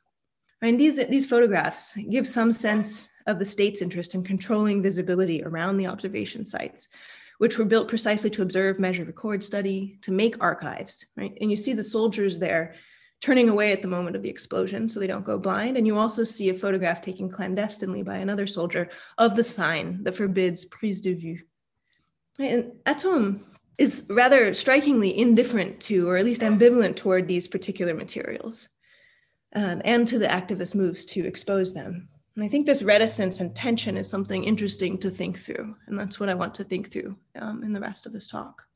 And 0.61 0.79
these, 0.79 0.97
these 1.09 1.27
photographs 1.27 1.97
give 2.11 2.29
some 2.29 2.53
sense 2.53 3.09
of 3.27 3.39
the 3.39 3.45
state's 3.45 3.81
interest 3.81 4.15
in 4.15 4.23
controlling 4.23 4.83
visibility 4.83 5.43
around 5.43 5.79
the 5.79 5.87
observation 5.87 6.45
sites, 6.45 6.89
which 7.39 7.59
were 7.59 7.65
built 7.65 7.89
precisely 7.89 8.31
to 8.31 8.43
observe, 8.43 8.79
measure, 8.79 9.05
record, 9.05 9.43
study, 9.43 9.99
to 10.03 10.13
make 10.13 10.43
archives, 10.43 11.07
right? 11.17 11.37
And 11.41 11.51
you 11.51 11.57
see 11.57 11.73
the 11.73 11.85
soldiers 11.85 12.39
there 12.39 12.75
turning 13.21 13.49
away 13.49 13.73
at 13.73 13.83
the 13.83 13.89
moment 13.89 14.17
of 14.17 14.23
the 14.23 14.29
explosion 14.29 14.89
so 14.89 15.01
they 15.01 15.07
don't 15.07 15.25
go 15.25 15.39
blind. 15.39 15.77
And 15.77 15.87
you 15.87 15.99
also 15.99 16.23
see 16.25 16.49
a 16.49 16.55
photograph 16.55 17.01
taken 17.01 17.31
clandestinely 17.31 18.03
by 18.03 18.17
another 18.17 18.47
soldier 18.47 18.91
of 19.19 19.37
the 19.37 19.45
sign 19.45 20.03
that 20.05 20.17
forbids 20.17 20.65
prise 20.65 21.01
de 21.01 21.15
vue. 21.15 21.41
And 22.39 22.73
Atome 22.85 23.41
is 23.79 24.07
rather 24.11 24.53
strikingly 24.55 25.19
indifferent 25.19 25.81
to, 25.81 26.09
or 26.09 26.17
at 26.17 26.25
least 26.25 26.43
ambivalent 26.43 26.97
toward 26.97 27.27
these 27.27 27.49
particular 27.49 27.95
materials 27.95 28.69
um, 29.55 29.81
and 29.85 30.07
to 30.09 30.19
the 30.19 30.27
activist 30.27 30.75
moves 30.75 31.05
to 31.07 31.27
expose 31.27 31.75
them. 31.75 32.09
And 32.35 32.45
I 32.45 32.49
think 32.49 32.67
this 32.67 32.83
reticence 32.83 33.41
and 33.41 33.55
tension 33.55 33.97
is 33.97 34.09
something 34.09 34.45
interesting 34.45 34.99
to 34.99 35.11
think 35.11 35.39
through. 35.39 35.75
And 35.87 35.99
that's 35.99 36.21
what 36.21 36.29
I 36.29 36.35
want 36.35 36.55
to 36.55 36.65
think 36.65 36.91
through 36.91 37.17
um, 37.41 37.63
in 37.65 37.73
the 37.73 37.81
rest 37.81 38.05
of 38.05 38.13
this 38.13 38.29
talk. 38.29 38.67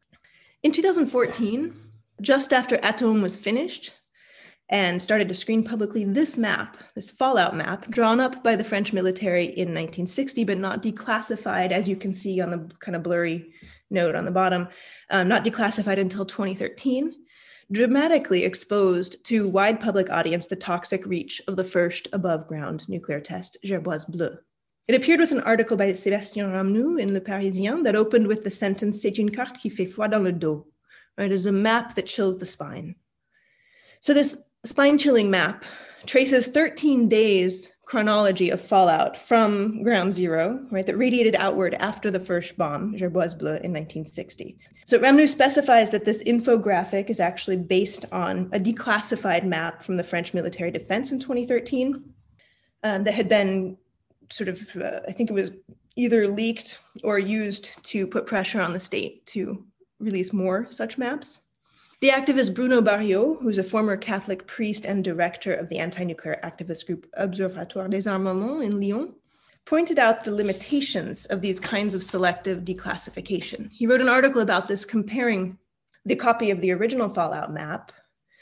In 0.62 0.72
2014, 0.72 1.74
just 2.22 2.53
after 2.53 2.78
Atome 2.78 3.22
was 3.22 3.36
finished, 3.36 3.95
and 4.71 5.03
started 5.03 5.29
to 5.29 5.35
screen 5.35 5.64
publicly 5.64 6.05
this 6.05 6.39
map, 6.39 6.77
this 6.95 7.11
fallout 7.11 7.57
map, 7.57 7.91
drawn 7.91 8.21
up 8.21 8.43
by 8.43 8.55
the 8.55 8.64
French 8.64 8.93
military 8.93 9.47
in 9.47 9.75
1960, 9.75 10.45
but 10.45 10.59
not 10.59 10.83
declassified, 10.83 11.73
as 11.73 11.89
you 11.89 11.97
can 11.97 12.14
see 12.14 12.41
on 12.41 12.51
the 12.51 12.71
kind 12.79 12.95
of 12.95 13.03
blurry 13.03 13.53
note 13.91 14.14
on 14.14 14.25
the 14.25 14.31
bottom, 14.31 14.68
um, 15.11 15.27
not 15.27 15.45
declassified 15.45 15.99
until 15.99 16.25
2013, 16.25 17.12
dramatically 17.73 18.45
exposed 18.45 19.25
to 19.25 19.49
wide 19.49 19.81
public 19.81 20.09
audience 20.09 20.47
the 20.47 20.55
toxic 20.55 21.05
reach 21.05 21.43
of 21.49 21.57
the 21.57 21.64
first 21.64 22.07
above 22.12 22.47
ground 22.47 22.89
nuclear 22.89 23.21
test, 23.21 23.57
Gerboise 23.64 24.09
Bleue. 24.09 24.39
It 24.87 24.95
appeared 24.95 25.21
with 25.21 25.33
an 25.33 25.41
article 25.41 25.77
by 25.77 25.89
Sébastien 25.91 26.53
Ramnoux 26.53 27.01
in 27.01 27.12
Le 27.12 27.21
Parisien 27.21 27.83
that 27.85 27.97
opened 27.97 28.29
with 28.29 28.45
the 28.45 28.51
sentence 28.51 29.03
C'est 29.03 29.18
une 29.18 29.31
carte 29.31 29.59
qui 29.59 29.68
fait 29.68 29.87
froid 29.87 30.09
dans 30.09 30.23
le 30.23 30.33
dos. 30.33 30.66
Right, 31.18 31.31
it 31.31 31.35
is 31.35 31.47
a 31.47 31.53
map 31.53 31.95
that 31.95 32.07
chills 32.07 32.39
the 32.39 32.47
spine. 32.47 32.95
So 34.01 34.14
this 34.14 34.49
spine 34.64 34.98
chilling 34.98 35.30
map 35.30 35.64
traces 36.06 36.48
13 36.48 37.08
days 37.08 37.76
chronology 37.84 38.50
of 38.50 38.61
fallout 38.61 39.16
from 39.16 39.82
ground 39.82 40.12
zero, 40.12 40.64
right, 40.70 40.86
that 40.86 40.96
radiated 40.96 41.34
outward 41.34 41.74
after 41.74 42.11
the 42.11 42.20
first 42.20 42.56
bomb, 42.56 42.94
Gerboise 42.94 43.36
Bleue, 43.36 43.61
in 43.64 43.72
1960. 43.72 44.56
So 44.86 44.98
Ramnoux 44.98 45.28
specifies 45.28 45.90
that 45.90 46.04
this 46.04 46.22
infographic 46.22 47.11
is 47.11 47.18
actually 47.20 47.56
based 47.56 48.04
on 48.12 48.48
a 48.52 48.61
declassified 48.61 49.44
map 49.44 49.82
from 49.82 49.96
the 49.96 50.04
French 50.04 50.32
military 50.34 50.70
defense 50.70 51.11
in 51.11 51.18
2013 51.18 52.14
um, 52.84 53.04
that 53.04 53.14
had 53.14 53.28
been 53.28 53.76
sort 54.30 54.48
of, 54.48 54.61
uh, 54.76 55.00
I 55.08 55.12
think 55.12 55.28
it 55.28 55.34
was 55.34 55.50
either 55.96 56.28
leaked 56.28 56.80
or 57.02 57.18
used 57.18 57.70
to 57.84 58.06
put 58.06 58.24
pressure 58.24 58.61
on 58.61 58.72
the 58.72 58.80
state 58.80 59.26
to 59.26 59.64
release 59.98 60.32
more 60.32 60.68
such 60.70 60.96
maps. 60.96 61.40
The 62.01 62.09
activist 62.09 62.55
Bruno 62.55 62.80
Barriot, 62.80 63.42
who's 63.42 63.59
a 63.59 63.62
former 63.62 63.94
Catholic 63.94 64.46
priest 64.46 64.86
and 64.86 65.05
director 65.05 65.53
of 65.53 65.68
the 65.68 65.78
anti 65.78 66.03
nuclear 66.03 66.40
activist 66.42 66.86
group 66.86 67.07
Observatoire 67.14 67.88
des 67.88 68.09
Armements 68.09 68.64
in 68.64 68.80
Lyon, 68.80 69.12
pointed 69.66 69.98
out 69.98 70.24
the 70.24 70.32
limitations 70.32 71.26
of 71.26 71.42
these 71.42 71.61
kinds 71.61 71.94
of 71.94 72.03
selective 72.03 72.61
declassification. 72.61 73.68
He 73.70 73.86
wrote 73.86 74.01
an 74.01 74.09
article 74.09 74.40
about 74.40 74.66
this 74.66 74.86
comparing 74.86 75.59
the 76.07 76.16
copy 76.16 76.51
of 76.51 76.62
the 76.62 76.72
original 76.72 77.11
Fallout 77.11 77.53
map 77.53 77.92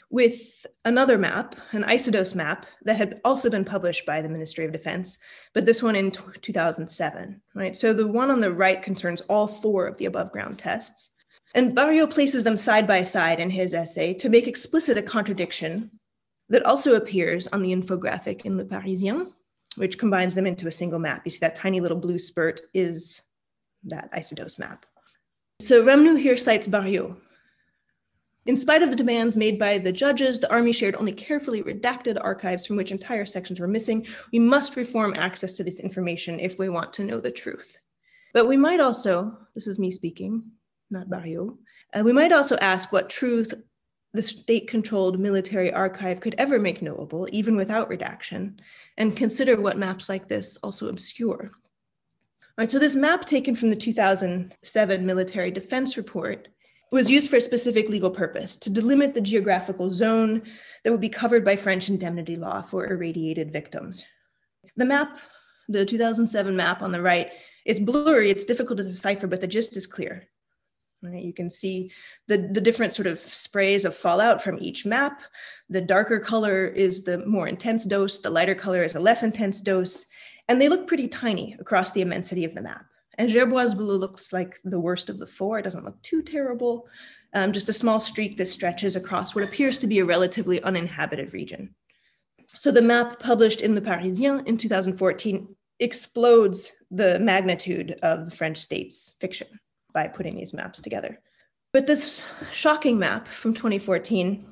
with 0.09 0.65
another 0.85 1.17
map, 1.17 1.55
an 1.73 1.83
isodose 1.83 2.33
map 2.33 2.65
that 2.83 2.95
had 2.95 3.19
also 3.25 3.49
been 3.49 3.65
published 3.65 4.05
by 4.05 4.21
the 4.21 4.29
Ministry 4.29 4.63
of 4.63 4.71
Defense, 4.71 5.19
but 5.53 5.65
this 5.65 5.83
one 5.83 5.97
in 5.97 6.11
2007, 6.11 7.41
right? 7.53 7.75
So 7.75 7.91
the 7.91 8.07
one 8.07 8.31
on 8.31 8.39
the 8.39 8.53
right 8.53 8.81
concerns 8.81 9.19
all 9.21 9.47
four 9.47 9.85
of 9.85 9.97
the 9.97 10.05
above 10.05 10.31
ground 10.31 10.57
tests. 10.57 11.11
And 11.55 11.75
Barriot 11.75 12.11
places 12.11 12.43
them 12.43 12.57
side 12.57 12.85
by 12.85 13.01
side 13.01 13.39
in 13.39 13.49
his 13.49 13.73
essay 13.73 14.13
to 14.15 14.29
make 14.29 14.47
explicit 14.47 14.97
a 14.97 15.01
contradiction 15.01 15.91
that 16.49 16.65
also 16.65 16.95
appears 16.95 17.47
on 17.47 17.61
the 17.61 17.73
infographic 17.73 18.45
in 18.45 18.57
Le 18.57 18.65
Parisien, 18.65 19.31
which 19.75 19.97
combines 19.97 20.35
them 20.35 20.45
into 20.45 20.67
a 20.67 20.71
single 20.71 20.99
map. 20.99 21.21
You 21.25 21.31
see 21.31 21.39
that 21.39 21.55
tiny 21.55 21.79
little 21.79 21.97
blue 21.97 22.19
spurt 22.19 22.61
is 22.73 23.21
that 23.83 24.11
isodose 24.13 24.59
map. 24.59 24.85
So 25.59 25.83
Ramnoux 25.83 26.19
here 26.19 26.37
cites 26.37 26.67
Barriot. 26.67 27.15
In 28.45 28.57
spite 28.57 28.81
of 28.81 28.89
the 28.89 28.95
demands 28.95 29.37
made 29.37 29.59
by 29.59 29.77
the 29.77 29.91
judges, 29.91 30.39
the 30.39 30.49
army 30.51 30.71
shared 30.71 30.95
only 30.95 31.11
carefully 31.11 31.61
redacted 31.61 32.17
archives 32.19 32.65
from 32.65 32.77
which 32.77 32.91
entire 32.91 33.25
sections 33.25 33.59
were 33.59 33.67
missing. 33.67 34.07
We 34.31 34.39
must 34.39 34.75
reform 34.75 35.13
access 35.15 35.53
to 35.53 35.63
this 35.63 35.79
information 35.79 36.39
if 36.39 36.57
we 36.57 36.69
want 36.69 36.93
to 36.93 37.03
know 37.03 37.19
the 37.19 37.31
truth. 37.31 37.77
But 38.33 38.47
we 38.47 38.57
might 38.57 38.79
also, 38.79 39.37
this 39.53 39.67
is 39.67 39.77
me 39.77 39.91
speaking, 39.91 40.43
not 40.89 41.09
Barriot. 41.09 41.53
Uh, 41.93 42.03
we 42.03 42.13
might 42.13 42.31
also 42.31 42.57
ask 42.57 42.91
what 42.91 43.09
truth 43.09 43.53
the 44.13 44.21
state 44.21 44.67
controlled 44.67 45.19
military 45.19 45.71
archive 45.71 46.19
could 46.19 46.35
ever 46.37 46.59
make 46.59 46.81
knowable, 46.81 47.27
even 47.31 47.55
without 47.55 47.89
redaction, 47.89 48.59
and 48.97 49.15
consider 49.15 49.59
what 49.59 49.77
maps 49.77 50.09
like 50.09 50.27
this 50.27 50.57
also 50.57 50.87
obscure. 50.87 51.51
All 51.53 52.63
right, 52.63 52.71
so 52.71 52.79
this 52.79 52.95
map 52.95 53.25
taken 53.25 53.55
from 53.55 53.69
the 53.69 53.75
2007 53.75 55.05
military 55.05 55.51
defense 55.51 55.95
report 55.95 56.47
was 56.91 57.09
used 57.09 57.29
for 57.29 57.35
a 57.35 57.41
specific 57.41 57.87
legal 57.87 58.09
purpose 58.09 58.57
to 58.57 58.71
delimit 58.71 59.13
the 59.13 59.21
geographical 59.21 59.89
zone 59.91 60.41
that 60.83 60.91
would 60.91 60.99
be 60.99 61.09
covered 61.09 61.45
by 61.45 61.55
French 61.55 61.87
indemnity 61.87 62.35
law 62.35 62.63
for 62.63 62.87
irradiated 62.87 63.51
victims. 63.51 64.03
The 64.75 64.85
map, 64.85 65.19
the 65.67 65.85
2007 65.85 66.55
map 66.55 66.81
on 66.81 66.91
the 66.91 67.01
right, 67.01 67.31
it's 67.63 67.79
blurry, 67.79 68.31
it's 68.31 68.45
difficult 68.45 68.77
to 68.77 68.83
decipher, 68.83 69.27
but 69.27 69.39
the 69.39 69.47
gist 69.47 69.77
is 69.77 69.85
clear. 69.85 70.27
Right? 71.01 71.23
You 71.23 71.33
can 71.33 71.49
see 71.49 71.91
the, 72.27 72.49
the 72.51 72.59
different 72.59 72.91
sort 72.91 73.07
of 73.07 73.19
sprays 73.19 73.85
of 73.85 73.95
fallout 73.95 74.43
from 74.43 74.57
each 74.59 74.85
map. 74.85 75.21
The 75.69 75.79
darker 75.79 76.19
color 76.19 76.67
is 76.67 77.05
the 77.05 77.19
more 77.25 77.47
intense 77.47 77.85
dose, 77.85 78.19
the 78.19 78.29
lighter 78.29 78.55
color 78.55 78.83
is 78.83 78.95
a 78.95 78.99
less 78.99 79.23
intense 79.23 79.61
dose, 79.61 80.05
and 80.49 80.59
they 80.59 80.67
look 80.67 80.87
pretty 80.87 81.07
tiny 81.07 81.55
across 81.59 81.91
the 81.91 82.01
immensity 82.01 82.43
of 82.43 82.53
the 82.53 82.61
map. 82.61 82.85
And 83.17 83.29
Gerboise 83.29 83.75
Bleue 83.75 83.99
looks 83.99 84.33
like 84.33 84.59
the 84.65 84.79
worst 84.79 85.09
of 85.09 85.19
the 85.19 85.27
four. 85.27 85.59
It 85.59 85.63
doesn't 85.63 85.85
look 85.85 86.01
too 86.01 86.21
terrible, 86.21 86.87
um, 87.33 87.53
just 87.53 87.69
a 87.69 87.73
small 87.73 87.99
streak 87.99 88.37
that 88.37 88.47
stretches 88.47 88.95
across 88.95 89.33
what 89.35 89.43
appears 89.43 89.77
to 89.77 89.87
be 89.87 89.99
a 89.99 90.05
relatively 90.05 90.61
uninhabited 90.63 91.33
region. 91.33 91.75
So 92.55 92.71
the 92.71 92.81
map 92.81 93.19
published 93.19 93.61
in 93.61 93.75
Le 93.75 93.81
Parisien 93.81 94.45
in 94.47 94.57
2014 94.57 95.55
explodes 95.79 96.71
the 96.91 97.19
magnitude 97.19 97.97
of 98.01 98.29
the 98.29 98.35
French 98.35 98.57
state's 98.57 99.15
fiction 99.21 99.47
by 99.93 100.07
putting 100.07 100.35
these 100.35 100.53
maps 100.53 100.79
together. 100.81 101.19
But 101.71 101.87
this 101.87 102.23
shocking 102.51 102.97
map 102.97 103.27
from 103.27 103.53
2014 103.53 104.45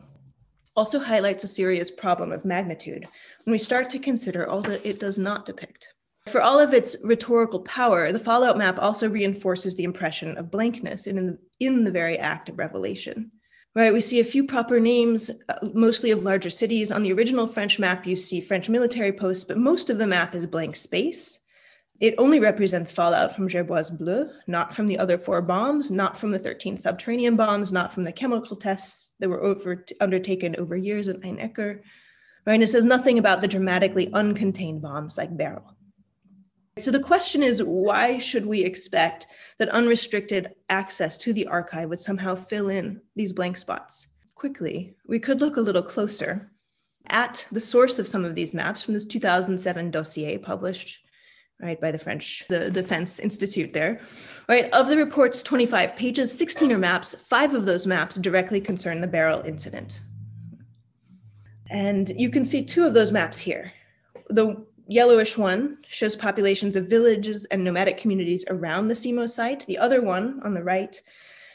also 0.76 1.00
highlights 1.00 1.44
a 1.44 1.48
serious 1.48 1.90
problem 1.90 2.32
of 2.32 2.46
magnitude 2.46 3.08
when 3.44 3.52
we 3.52 3.58
start 3.58 3.90
to 3.90 4.00
consider 4.00 4.48
all 4.48 4.62
that 4.62 4.86
it 4.86 5.00
does 5.00 5.18
not 5.18 5.46
depict. 5.46 5.94
For 6.28 6.42
all 6.42 6.60
of 6.60 6.74
its 6.74 6.96
rhetorical 7.04 7.62
power, 7.62 8.12
the 8.12 8.20
Fallout 8.20 8.58
map 8.58 8.78
also 8.80 9.10
reinforces 9.10 9.76
the 9.76 9.86
impression 9.86 10.38
of 10.38 10.52
blankness 10.52 11.08
in 11.08 11.16
the, 11.16 11.40
in 11.60 11.84
the 11.84 11.92
very 11.92 12.20
act 12.20 12.50
of 12.50 12.60
revelation. 12.60 13.32
Right, 13.74 13.94
we 13.94 14.02
see 14.02 14.20
a 14.20 14.26
few 14.26 14.44
proper 14.44 14.80
names, 14.80 15.30
uh, 15.50 15.70
mostly 15.74 16.10
of 16.12 16.24
larger 16.24 16.50
cities. 16.50 16.92
On 16.92 17.04
the 17.04 17.14
original 17.14 17.46
French 17.46 17.78
map, 17.78 18.08
you 18.08 18.16
see 18.16 18.42
French 18.42 18.70
military 18.70 19.14
posts, 19.14 19.44
but 19.44 19.58
most 19.58 19.90
of 19.90 20.00
the 20.00 20.08
map 20.08 20.34
is 20.34 20.48
blank 20.48 20.76
space. 20.76 21.40
It 22.00 22.14
only 22.20 22.39
represents 22.39 22.91
fallout 22.91 23.36
from 23.36 23.48
Gerboise 23.48 23.98
Bleue, 23.98 24.30
not 24.45 24.74
from 24.74 24.86
the 24.86 25.00
other 25.00 25.18
four 25.18 25.41
bombs, 25.41 25.89
not 25.89 26.18
from 26.18 26.32
the 26.32 26.38
13 26.38 26.78
subterranean 26.78 27.36
bombs, 27.36 27.72
not 27.72 27.91
from 27.91 28.04
the 28.04 28.12
chemical 28.12 28.56
tests 28.56 29.14
that 29.20 29.30
were 29.30 29.43
over, 29.43 29.84
undertaken 30.00 30.56
over 30.60 30.78
years 30.78 31.08
at 31.08 31.24
In 31.24 31.38
Ekker. 31.38 31.82
Right? 32.45 32.54
And 32.54 32.64
it 32.64 32.68
says 32.68 32.86
nothing 32.86 33.18
about 33.18 33.41
the 33.41 33.48
dramatically 33.48 34.08
uncontained 34.08 34.82
bombs 34.82 35.18
like 35.18 35.36
Beryl. 35.36 35.76
So 36.78 36.91
the 36.91 37.00
question 37.00 37.41
is 37.41 37.64
why 37.64 38.20
should 38.20 38.45
we 38.45 38.64
expect 38.64 39.28
that 39.58 39.70
unrestricted 39.70 40.54
access 40.70 41.18
to 41.20 41.34
the 41.34 41.48
archive 41.48 41.89
would 41.89 42.00
somehow 42.00 42.36
fill 42.36 42.70
in 42.70 43.02
these 43.16 43.34
blank 43.34 43.58
spots? 43.58 44.08
Quickly, 44.36 44.95
we 45.08 45.18
could 45.18 45.41
look 45.41 45.58
a 45.58 45.62
little 45.62 45.82
closer 45.82 46.52
at 47.08 47.48
the 47.52 47.60
source 47.60 47.98
of 47.98 48.08
some 48.08 48.24
of 48.24 48.36
these 48.36 48.54
maps 48.54 48.84
from 48.84 48.93
this 48.93 49.06
2007 49.06 49.89
dossier 49.89 50.38
published 50.38 51.00
right, 51.62 51.80
by 51.80 51.91
the 51.91 51.97
French, 51.97 52.43
the 52.49 52.70
Defense 52.70 53.20
Institute 53.20 53.74
there. 53.74 54.01
Right, 54.47 54.72
of 54.74 54.88
the 54.88 54.97
report's 54.97 55.41
25 55.43 55.95
pages, 55.95 56.38
16 56.38 56.72
are 56.72 56.78
maps. 56.78 57.16
Five 57.16 57.53
of 57.53 57.66
those 57.66 57.88
maps 57.88 58.16
directly 58.18 58.62
concern 58.62 59.01
the 59.01 59.08
Beryl 59.08 59.41
incident. 59.45 60.01
And 61.70 62.10
you 62.10 62.30
can 62.30 62.45
see 62.45 62.64
two 62.64 62.86
of 62.86 62.93
those 62.93 63.12
maps 63.12 63.38
here. 63.38 63.74
The 64.30 64.66
yellowish 64.88 65.38
one 65.38 65.80
shows 65.88 66.16
populations 66.16 66.76
of 66.76 66.88
villages 66.88 67.45
and 67.45 67.64
nomadic 67.64 67.97
communities 67.97 68.45
around 68.49 68.88
the 68.88 68.95
CIMO 68.95 69.30
site. 69.30 69.66
The 69.68 69.78
other 69.78 70.01
one 70.01 70.39
on 70.43 70.53
the 70.53 70.64
right 70.64 70.99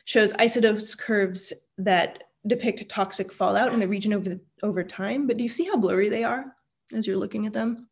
shows 0.05 0.33
isodose 0.35 0.99
curves 0.99 1.53
that 1.79 2.25
depict 2.47 2.89
toxic 2.89 3.33
fallout 3.33 3.73
in 3.73 3.81
the 3.81 3.89
region 3.89 4.13
over, 4.13 4.39
over 4.63 4.83
time. 4.83 5.27
But 5.27 5.37
do 5.37 5.45
you 5.45 5.49
see 5.49 5.65
how 5.65 5.77
blurry 5.77 6.09
they 6.09 6.25
are 6.25 6.57
as 6.93 7.07
you're 7.07 7.17
looking 7.17 7.47
at 7.47 7.53
them? 7.53 7.89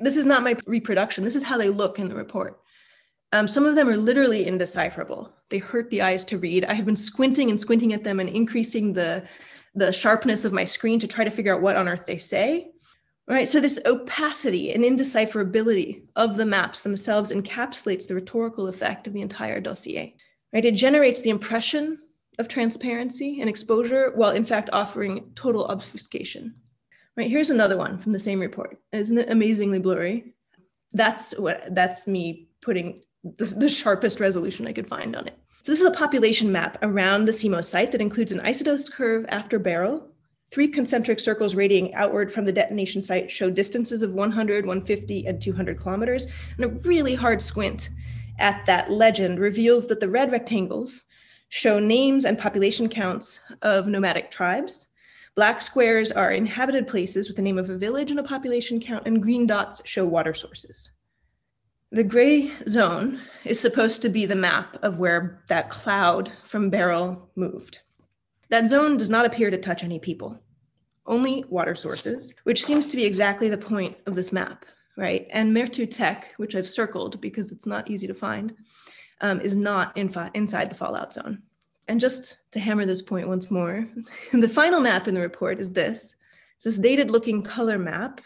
This 0.00 0.16
is 0.16 0.26
not 0.26 0.44
my 0.44 0.56
reproduction. 0.66 1.24
This 1.24 1.36
is 1.36 1.42
how 1.42 1.58
they 1.58 1.68
look 1.68 1.98
in 1.98 2.08
the 2.08 2.14
report. 2.14 2.60
Um, 3.32 3.46
some 3.46 3.66
of 3.66 3.74
them 3.74 3.88
are 3.88 3.96
literally 3.96 4.46
indecipherable. 4.46 5.32
They 5.50 5.58
hurt 5.58 5.90
the 5.90 6.02
eyes 6.02 6.24
to 6.26 6.38
read. 6.38 6.64
I 6.64 6.74
have 6.74 6.86
been 6.86 6.96
squinting 6.96 7.50
and 7.50 7.60
squinting 7.60 7.92
at 7.92 8.04
them 8.04 8.20
and 8.20 8.28
increasing 8.28 8.92
the, 8.92 9.24
the 9.74 9.92
sharpness 9.92 10.44
of 10.44 10.52
my 10.52 10.64
screen 10.64 10.98
to 11.00 11.06
try 11.06 11.24
to 11.24 11.30
figure 11.30 11.54
out 11.54 11.60
what 11.60 11.76
on 11.76 11.88
earth 11.88 12.06
they 12.06 12.18
say. 12.18 12.70
Right, 13.26 13.46
so 13.46 13.60
this 13.60 13.78
opacity 13.84 14.72
and 14.72 14.82
indecipherability 14.82 16.04
of 16.16 16.38
the 16.38 16.46
maps 16.46 16.80
themselves 16.80 17.30
encapsulates 17.30 18.06
the 18.06 18.14
rhetorical 18.14 18.68
effect 18.68 19.06
of 19.06 19.12
the 19.12 19.20
entire 19.20 19.60
dossier. 19.60 20.16
Right, 20.50 20.64
it 20.64 20.74
generates 20.74 21.20
the 21.20 21.28
impression 21.28 21.98
of 22.38 22.48
transparency 22.48 23.40
and 23.40 23.50
exposure 23.50 24.12
while 24.14 24.30
in 24.30 24.46
fact 24.46 24.70
offering 24.72 25.32
total 25.34 25.66
obfuscation. 25.66 26.54
Right, 27.18 27.28
here's 27.28 27.50
another 27.50 27.76
one 27.76 27.98
from 27.98 28.12
the 28.12 28.20
same 28.20 28.38
report. 28.38 28.78
Isn't 28.92 29.18
it 29.18 29.28
amazingly 29.28 29.80
blurry? 29.80 30.34
That's 30.92 31.36
what 31.36 31.74
that's 31.74 32.06
me 32.06 32.46
putting 32.62 33.02
the, 33.24 33.46
the 33.46 33.68
sharpest 33.68 34.20
resolution 34.20 34.68
I 34.68 34.72
could 34.72 34.86
find 34.88 35.16
on 35.16 35.26
it. 35.26 35.36
So 35.62 35.72
this 35.72 35.80
is 35.80 35.86
a 35.86 35.90
population 35.90 36.52
map 36.52 36.78
around 36.80 37.24
the 37.24 37.32
CIMO 37.32 37.64
site 37.64 37.90
that 37.90 38.00
includes 38.00 38.30
an 38.30 38.38
isodose 38.42 38.88
curve 38.88 39.26
after 39.30 39.58
Beryl. 39.58 40.06
Three 40.52 40.68
concentric 40.68 41.18
circles 41.18 41.56
radiating 41.56 41.92
outward 41.94 42.32
from 42.32 42.44
the 42.44 42.52
detonation 42.52 43.02
site 43.02 43.32
show 43.32 43.50
distances 43.50 44.04
of 44.04 44.12
100, 44.12 44.64
150, 44.64 45.26
and 45.26 45.42
200 45.42 45.80
kilometers. 45.80 46.28
And 46.56 46.66
a 46.66 46.68
really 46.68 47.16
hard 47.16 47.42
squint 47.42 47.88
at 48.38 48.64
that 48.66 48.92
legend 48.92 49.40
reveals 49.40 49.88
that 49.88 49.98
the 49.98 50.08
red 50.08 50.30
rectangles 50.30 51.04
show 51.48 51.80
names 51.80 52.24
and 52.24 52.38
population 52.38 52.88
counts 52.88 53.40
of 53.62 53.88
nomadic 53.88 54.30
tribes. 54.30 54.86
Black 55.38 55.60
squares 55.60 56.10
are 56.10 56.32
inhabited 56.32 56.88
places 56.88 57.28
with 57.28 57.36
the 57.36 57.42
name 57.42 57.58
of 57.58 57.70
a 57.70 57.78
village 57.78 58.10
and 58.10 58.18
a 58.18 58.24
population 58.24 58.80
count, 58.80 59.06
and 59.06 59.22
green 59.22 59.46
dots 59.46 59.80
show 59.84 60.04
water 60.04 60.34
sources. 60.34 60.90
The 61.92 62.02
gray 62.02 62.50
zone 62.68 63.20
is 63.44 63.60
supposed 63.60 64.02
to 64.02 64.08
be 64.08 64.26
the 64.26 64.34
map 64.34 64.76
of 64.82 64.98
where 64.98 65.44
that 65.46 65.70
cloud 65.70 66.32
from 66.42 66.70
Beryl 66.70 67.30
moved. 67.36 67.82
That 68.48 68.66
zone 68.66 68.96
does 68.96 69.10
not 69.10 69.26
appear 69.26 69.48
to 69.48 69.58
touch 69.58 69.84
any 69.84 70.00
people, 70.00 70.42
only 71.06 71.44
water 71.48 71.76
sources, 71.76 72.34
which 72.42 72.64
seems 72.64 72.88
to 72.88 72.96
be 72.96 73.04
exactly 73.04 73.48
the 73.48 73.56
point 73.56 73.96
of 74.06 74.16
this 74.16 74.32
map, 74.32 74.66
right? 74.96 75.28
And 75.30 75.56
Mertoutek, 75.56 76.24
which 76.38 76.56
I've 76.56 76.66
circled 76.66 77.20
because 77.20 77.52
it's 77.52 77.64
not 77.64 77.88
easy 77.88 78.08
to 78.08 78.14
find, 78.14 78.56
um, 79.20 79.40
is 79.40 79.54
not 79.54 79.96
in 79.96 80.12
inside 80.34 80.68
the 80.68 80.74
fallout 80.74 81.14
zone. 81.14 81.44
And 81.88 81.98
just 81.98 82.38
to 82.52 82.60
hammer 82.60 82.84
this 82.84 83.02
point 83.02 83.28
once 83.28 83.50
more, 83.50 83.88
the 84.32 84.48
final 84.48 84.80
map 84.80 85.08
in 85.08 85.14
the 85.14 85.20
report 85.20 85.58
is 85.58 85.72
this. 85.72 86.14
It's 86.56 86.64
this 86.64 86.76
dated 86.76 87.10
looking 87.10 87.42
color 87.42 87.78
map 87.78 88.20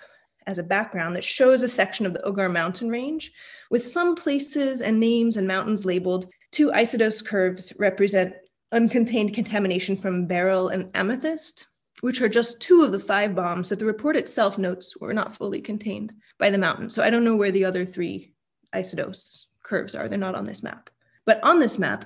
as 0.46 0.58
a 0.58 0.64
background 0.64 1.14
that 1.14 1.24
shows 1.24 1.62
a 1.62 1.68
section 1.68 2.04
of 2.04 2.14
the 2.14 2.20
Hoggar 2.20 2.52
mountain 2.52 2.88
range 2.88 3.32
with 3.70 3.86
some 3.86 4.16
places 4.16 4.80
and 4.80 4.98
names 4.98 5.36
and 5.36 5.46
mountains 5.46 5.86
labeled. 5.86 6.26
Two 6.50 6.70
isodose 6.72 7.24
curves 7.24 7.72
represent 7.78 8.34
uncontained 8.72 9.34
contamination 9.34 9.96
from 9.96 10.26
beryl 10.26 10.68
and 10.68 10.90
amethyst, 10.94 11.68
which 12.00 12.20
are 12.20 12.28
just 12.28 12.60
two 12.60 12.82
of 12.82 12.90
the 12.90 12.98
five 12.98 13.34
bombs 13.34 13.68
that 13.68 13.78
the 13.78 13.86
report 13.86 14.16
itself 14.16 14.58
notes 14.58 14.96
were 14.96 15.14
not 15.14 15.36
fully 15.36 15.60
contained 15.60 16.12
by 16.38 16.50
the 16.50 16.58
mountain. 16.58 16.90
So 16.90 17.02
I 17.02 17.10
don't 17.10 17.24
know 17.24 17.36
where 17.36 17.52
the 17.52 17.64
other 17.64 17.84
three 17.84 18.34
isodose 18.74 19.46
curves 19.62 19.94
are. 19.94 20.08
They're 20.08 20.18
not 20.18 20.34
on 20.34 20.44
this 20.44 20.62
map. 20.62 20.90
But 21.24 21.42
on 21.44 21.60
this 21.60 21.78
map, 21.78 22.04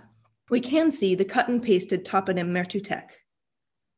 we 0.51 0.61
can 0.61 0.91
see 0.91 1.15
the 1.15 1.25
cut 1.25 1.49
and 1.49 1.63
pasted 1.63 2.05
toponym 2.05 2.51
Mertoutek, 2.51 3.09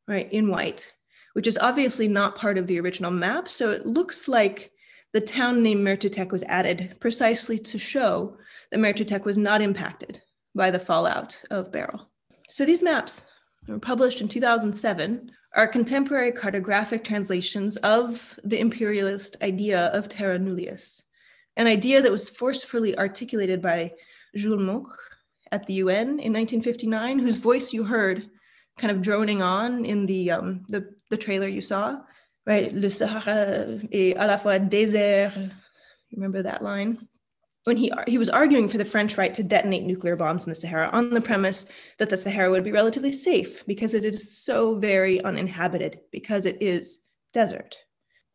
right, 0.07 0.33
in 0.33 0.49
white, 0.49 0.93
which 1.35 1.47
is 1.47 1.59
obviously 1.59 2.09
not 2.09 2.35
part 2.35 2.59
of 2.59 2.67
the 2.67 2.81
original 2.81 3.11
map. 3.11 3.49
So 3.49 3.71
it 3.71 3.87
looks 3.87 4.29
like 4.29 4.73
the 5.13 5.21
town 5.21 5.63
name 5.63 5.83
Mertoutek 5.83 6.31
was 6.31 6.43
added 6.45 6.97
precisely 7.01 7.59
to 7.59 7.79
show 7.79 8.37
that 8.71 8.81
Mertoutek 8.81 9.25
was 9.25 9.39
not 9.39 9.63
impacted 9.63 10.21
by 10.55 10.71
the 10.71 10.79
fallout 10.79 11.43
of 11.51 11.73
Beryl. 11.73 12.09
So 12.49 12.65
these 12.65 12.83
maps 12.83 13.27
were 13.67 13.79
published 13.79 14.21
in 14.21 14.29
2007 14.29 15.31
are 15.55 15.69
contemporary 15.69 16.33
cartographic 16.33 17.05
translations 17.05 17.77
of 17.79 18.39
the 18.45 18.61
imperialist 18.61 19.37
idea 19.43 19.87
of 19.89 20.09
terra 20.09 20.39
nullius, 20.39 21.03
an 21.57 21.67
idea 21.67 22.03
that 22.03 22.13
was 22.13 22.29
forcefully 22.29 22.97
articulated 22.99 23.63
by 23.63 23.93
Jules 24.37 24.61
Moch 24.61 24.99
at 25.53 25.67
the 25.67 25.75
UN 25.75 26.21
in 26.21 26.33
1959, 26.33 27.19
whose 27.19 27.37
voice 27.37 27.73
you 27.73 27.85
heard 27.85 28.29
kind 28.79 28.91
of 28.91 29.03
droning 29.03 29.43
on 29.43 29.85
in 29.85 30.07
the, 30.07 30.31
um, 30.31 30.65
the, 30.69 30.95
the 31.11 31.17
trailer 31.17 31.49
you 31.49 31.61
saw, 31.61 31.99
right? 32.47 32.73
Le 32.73 32.91
Sahara 32.91 33.79
est 33.93 34.17
à 34.17 34.27
la 34.27 34.37
fois 34.37 34.59
désert. 34.59 35.51
Remember 36.13 36.43
that 36.43 36.63
line? 36.63 37.09
when 37.69 37.77
he, 37.77 37.93
he 38.07 38.17
was 38.17 38.31
arguing 38.31 38.67
for 38.67 38.79
the 38.79 38.85
French 38.85 39.19
right 39.19 39.35
to 39.35 39.43
detonate 39.43 39.83
nuclear 39.83 40.17
bombs 40.17 40.47
in 40.47 40.51
the 40.51 40.55
Sahara 40.55 40.89
on 40.91 41.11
the 41.11 41.21
premise 41.21 41.67
that 41.99 42.09
the 42.09 42.17
Sahara 42.17 42.51
would 42.51 42.65
be 42.65 42.73
relatively 42.73 43.13
safe 43.13 43.63
because 43.67 43.93
it 43.93 44.07
is 44.07 44.39
so 44.39 44.79
very 44.79 45.23
uninhabited, 45.23 46.01
because 46.11 46.47
it 46.47 46.63
is 46.63 47.03
desert. 47.35 47.77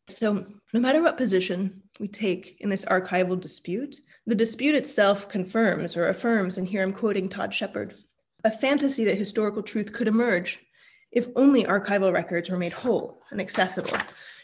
So, 0.07 0.45
no 0.71 0.79
matter 0.79 1.01
what 1.01 1.17
position 1.17 1.81
we 1.99 2.07
take 2.07 2.57
in 2.59 2.69
this 2.69 2.85
archival 2.85 3.41
dispute, 3.41 3.95
the 4.25 4.35
dispute 4.35 4.75
itself 4.75 5.27
confirms 5.27 5.97
or 5.97 6.07
affirms, 6.07 6.57
and 6.57 6.67
here 6.67 6.81
I'm 6.81 6.93
quoting 6.93 7.27
Todd 7.27 7.53
Shepard, 7.53 7.95
a 8.43 8.51
fantasy 8.51 9.03
that 9.05 9.17
historical 9.17 9.63
truth 9.63 9.91
could 9.91 10.07
emerge 10.07 10.59
if 11.11 11.27
only 11.35 11.63
archival 11.65 12.13
records 12.13 12.49
were 12.49 12.57
made 12.57 12.73
whole 12.73 13.21
and 13.31 13.39
accessible. 13.39 13.97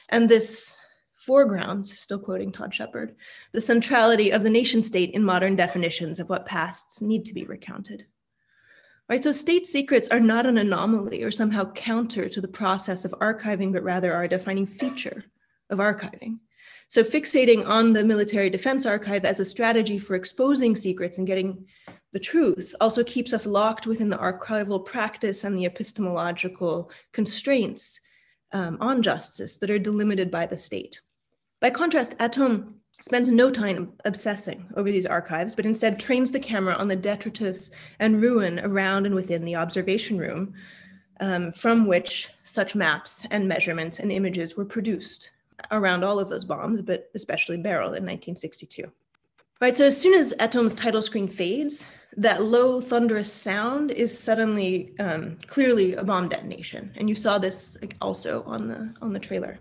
And 0.10 0.30
this 0.30 0.76
foregrounds, 1.16 1.98
still 1.98 2.20
quoting 2.20 2.52
Todd 2.52 2.74
Shepard, 2.74 3.16
the 3.52 3.62
centrality 3.62 4.32
of 4.32 4.44
the 4.44 4.50
nation 4.50 4.84
state 4.84 5.12
in 5.12 5.24
modern 5.24 5.56
definitions 5.56 6.20
of 6.20 6.30
what 6.30 6.46
pasts 6.46 7.02
need 7.02 7.26
to 7.26 7.34
be 7.34 7.46
recounted. 7.46 8.06
Right, 9.10 9.24
so 9.24 9.32
state 9.32 9.66
secrets 9.66 10.08
are 10.10 10.20
not 10.20 10.46
an 10.46 10.60
anomaly 10.60 11.24
or 11.24 11.32
somehow 11.32 11.72
counter 11.72 12.30
to 12.30 12.42
the 12.42 12.48
process 12.48 13.06
of 13.06 13.12
archiving, 13.14 13.74
but 13.74 13.84
rather 13.84 14.14
are 14.14 14.26
a 14.26 14.30
defining 14.30 14.68
feature 14.68 15.26
of 15.72 15.80
archiving. 15.80 16.40
So 16.88 17.03
fixating 17.03 17.68
on 17.68 17.93
the 17.93 18.03
military 18.03 18.49
defense 18.49 18.86
archive 18.86 19.26
as 19.26 19.39
a 19.39 19.45
strategy 19.45 19.99
for 19.99 20.16
exposing 20.16 20.76
secrets 20.76 21.18
and 21.18 21.28
getting 21.28 21.68
the 22.12 22.20
truth 22.20 22.74
also 22.82 23.03
keeps 23.03 23.34
us 23.34 23.45
locked 23.45 23.86
within 23.86 24.10
the 24.10 24.18
archival 24.18 24.84
practice 24.84 25.43
and 25.43 25.57
the 25.57 25.66
epistemological 25.66 26.89
constraints 27.12 27.99
um, 28.51 28.78
on 28.82 29.03
justice 29.03 29.57
that 29.57 29.70
are 29.70 29.78
delimited 29.78 30.32
by 30.32 30.47
the 30.47 30.57
state. 30.57 30.99
By 31.60 31.70
contrast, 31.70 32.18
Atome 32.18 32.74
spends 33.01 33.30
no 33.30 33.51
time 33.51 33.93
obsessing 34.05 34.68
over 34.76 34.91
these 34.91 35.05
archives, 35.05 35.55
but 35.55 35.66
instead 35.66 35.99
trains 35.99 36.32
the 36.32 36.39
camera 36.39 36.74
on 36.74 36.88
the 36.88 36.95
detritus 36.95 37.72
and 37.99 38.22
ruin 38.22 38.60
around 38.62 39.05
and 39.05 39.16
within 39.16 39.45
the 39.45 39.55
observation 39.55 40.18
room 40.18 40.53
um, 41.20 41.51
from 41.51 41.86
which 41.86 42.30
such 42.43 42.76
maps 42.76 43.26
and 43.30 43.47
measurements 43.47 43.99
and 43.99 44.12
images 44.12 44.57
were 44.57 44.66
produced 44.66 45.32
around 45.72 46.03
all 46.03 46.20
of 46.20 46.30
those 46.30 46.45
bombs, 46.45 46.82
but 46.82 47.10
especially 47.16 47.57
Beryl 47.57 47.88
in 47.88 48.05
1962. 48.05 48.91
Right, 49.62 49.76
so 49.76 49.86
as 49.86 49.99
soon 49.99 50.14
as 50.14 50.34
Atome's 50.39 50.74
title 50.74 51.01
screen 51.01 51.28
fades, 51.28 51.84
that 52.16 52.43
low 52.43 52.80
thunderous 52.80 53.32
sound 53.32 53.91
is 53.91 54.18
suddenly 54.18 54.93
um, 54.99 55.38
clearly 55.47 55.95
a 55.95 56.03
bomb 56.03 56.30
detonation, 56.30 56.91
and 56.95 57.10
you 57.10 57.16
saw 57.16 57.38
this 57.38 57.78
also 58.01 58.43
on 58.43 58.68
the 58.68 58.93
on 59.01 59.14
the 59.14 59.20
trailer. 59.20 59.60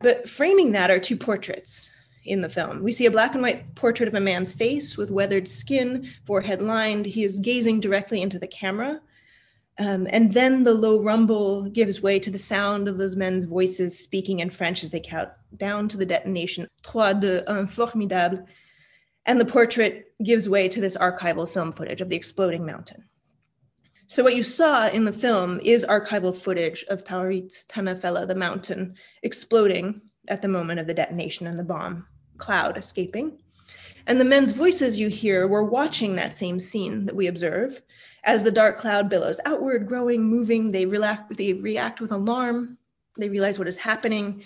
But 0.00 0.28
framing 0.28 0.72
that 0.72 0.90
are 0.90 0.98
two 0.98 1.16
portraits 1.16 1.90
in 2.24 2.40
the 2.40 2.48
film. 2.48 2.82
We 2.82 2.92
see 2.92 3.06
a 3.06 3.10
black 3.10 3.34
and 3.34 3.42
white 3.42 3.74
portrait 3.74 4.08
of 4.08 4.14
a 4.14 4.20
man's 4.20 4.52
face 4.52 4.96
with 4.96 5.10
weathered 5.10 5.48
skin, 5.48 6.10
forehead 6.24 6.60
lined. 6.60 7.06
He 7.06 7.24
is 7.24 7.38
gazing 7.38 7.80
directly 7.80 8.22
into 8.22 8.38
the 8.38 8.46
camera. 8.46 9.00
Um, 9.80 10.06
and 10.10 10.34
then 10.34 10.62
the 10.62 10.74
low 10.74 11.00
rumble 11.02 11.62
gives 11.70 12.02
way 12.02 12.18
to 12.18 12.30
the 12.30 12.38
sound 12.38 12.86
of 12.86 12.98
those 12.98 13.16
men's 13.16 13.46
voices 13.46 13.98
speaking 13.98 14.40
in 14.40 14.50
French 14.50 14.84
as 14.84 14.90
they 14.90 15.00
count 15.00 15.30
down 15.56 15.88
to 15.88 15.96
the 15.96 16.04
detonation. 16.04 16.68
Trois, 16.82 17.14
deux, 17.14 17.42
un, 17.46 17.66
formidable. 17.66 18.46
And 19.24 19.40
the 19.40 19.46
portrait 19.46 20.12
gives 20.22 20.50
way 20.50 20.68
to 20.68 20.82
this 20.82 20.98
archival 20.98 21.48
film 21.48 21.72
footage 21.72 22.02
of 22.02 22.10
the 22.10 22.16
exploding 22.16 22.66
mountain. 22.66 23.04
So 24.06 24.22
what 24.22 24.36
you 24.36 24.42
saw 24.42 24.88
in 24.88 25.06
the 25.06 25.14
film 25.14 25.60
is 25.62 25.86
archival 25.88 26.36
footage 26.36 26.84
of 26.90 27.02
Taurit 27.02 27.64
Tanafella, 27.68 28.28
the 28.28 28.34
mountain, 28.34 28.96
exploding 29.22 30.02
at 30.28 30.42
the 30.42 30.48
moment 30.48 30.80
of 30.80 30.88
the 30.88 30.94
detonation 30.94 31.46
and 31.46 31.58
the 31.58 31.64
bomb 31.64 32.04
cloud 32.36 32.76
escaping. 32.76 33.38
And 34.06 34.20
the 34.20 34.26
men's 34.26 34.52
voices 34.52 34.98
you 34.98 35.08
hear 35.08 35.48
were 35.48 35.64
watching 35.64 36.16
that 36.16 36.34
same 36.34 36.60
scene 36.60 37.06
that 37.06 37.16
we 37.16 37.28
observe. 37.28 37.80
As 38.24 38.42
the 38.42 38.50
dark 38.50 38.78
cloud 38.78 39.08
billows 39.08 39.40
outward, 39.44 39.86
growing, 39.86 40.22
moving, 40.22 40.70
they, 40.70 40.86
react, 40.86 41.36
they 41.36 41.54
react 41.54 42.00
with 42.00 42.12
alarm. 42.12 42.78
They 43.16 43.28
realize 43.28 43.58
what 43.58 43.68
is 43.68 43.78
happening. 43.78 44.44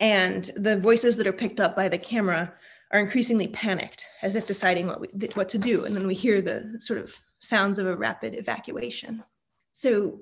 And 0.00 0.50
the 0.56 0.76
voices 0.76 1.16
that 1.16 1.26
are 1.26 1.32
picked 1.32 1.60
up 1.60 1.74
by 1.74 1.88
the 1.88 1.98
camera 1.98 2.52
are 2.90 3.00
increasingly 3.00 3.48
panicked, 3.48 4.06
as 4.22 4.36
if 4.36 4.46
deciding 4.46 4.86
what, 4.86 5.00
we, 5.00 5.08
what 5.34 5.48
to 5.50 5.58
do. 5.58 5.84
And 5.84 5.96
then 5.96 6.06
we 6.06 6.14
hear 6.14 6.42
the 6.42 6.76
sort 6.78 7.00
of 7.00 7.16
sounds 7.40 7.78
of 7.78 7.86
a 7.86 7.96
rapid 7.96 8.36
evacuation. 8.36 9.24
So 9.72 10.20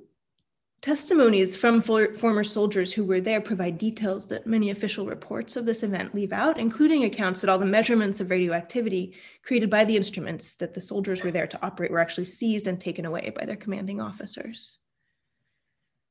Testimonies 0.83 1.55
from 1.55 1.81
for, 1.81 2.13
former 2.15 2.43
soldiers 2.43 2.93
who 2.93 3.05
were 3.05 3.21
there 3.21 3.41
provide 3.41 3.79
details 3.79 4.27
that 4.27 4.49
many 4.49 4.71
official 4.71 5.07
reports 5.07 5.55
of 5.55 5.65
this 5.65 5.85
event 5.85 6.13
leave 6.13 6.33
out, 6.33 6.59
including 6.59 7.05
accounts 7.05 7.41
that 7.41 7.49
all 7.49 7.59
the 7.59 7.65
measurements 7.65 8.21
of 8.21 8.31
radioactivity 8.31 9.15
created 9.45 9.71
by 9.71 9.85
the 9.85 9.97
instruments 9.97 10.57
that 10.57 10.75
the 10.75 10.81
soldiers 10.81 11.23
were 11.23 11.31
there 11.31 11.47
to 11.47 11.65
operate 11.65 11.93
were 11.93 12.01
actually 12.01 12.25
seized 12.25 12.67
and 12.67 12.81
taken 12.81 13.05
away 13.05 13.33
by 13.37 13.45
their 13.45 13.55
commanding 13.55 14.01
officers. 14.01 14.79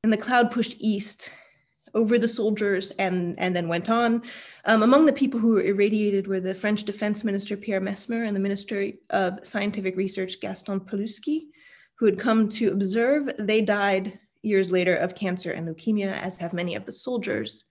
And 0.04 0.10
the 0.10 0.16
cloud 0.16 0.50
pushed 0.50 0.76
east 0.78 1.30
over 1.92 2.18
the 2.18 2.26
soldiers 2.26 2.92
and, 2.92 3.38
and 3.38 3.54
then 3.54 3.68
went 3.68 3.90
on. 3.90 4.22
Um, 4.64 4.82
among 4.82 5.04
the 5.04 5.12
people 5.12 5.38
who 5.38 5.48
were 5.48 5.62
irradiated 5.62 6.26
were 6.26 6.40
the 6.40 6.54
French 6.54 6.84
Defense 6.84 7.24
Minister 7.24 7.58
Pierre 7.58 7.82
Messmer 7.82 8.26
and 8.26 8.34
the 8.34 8.40
Minister 8.40 8.88
of 9.10 9.46
Scientific 9.46 9.98
Research 9.98 10.40
Gaston 10.40 10.80
Palewski, 10.80 11.48
who 11.96 12.06
had 12.06 12.18
come 12.18 12.48
to 12.48 12.72
observe. 12.72 13.32
They 13.38 13.60
died 13.60 14.18
years 14.42 14.70
later 14.70 14.96
of 14.96 15.14
cancer 15.14 15.52
and 15.52 15.66
leukemia, 15.66 16.12
as 16.12 16.36
have 16.38 16.52
many 16.52 16.74
of 16.74 16.84
the 16.84 16.92
soldiers. 16.92 17.64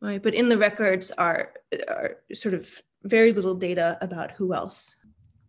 Right? 0.00 0.22
But 0.22 0.34
in 0.34 0.48
the 0.48 0.58
records 0.58 1.10
are, 1.12 1.54
are 1.88 2.16
sort 2.32 2.54
of 2.54 2.70
very 3.04 3.32
little 3.32 3.54
data 3.54 3.98
about 4.00 4.32
who 4.32 4.54
else, 4.54 4.94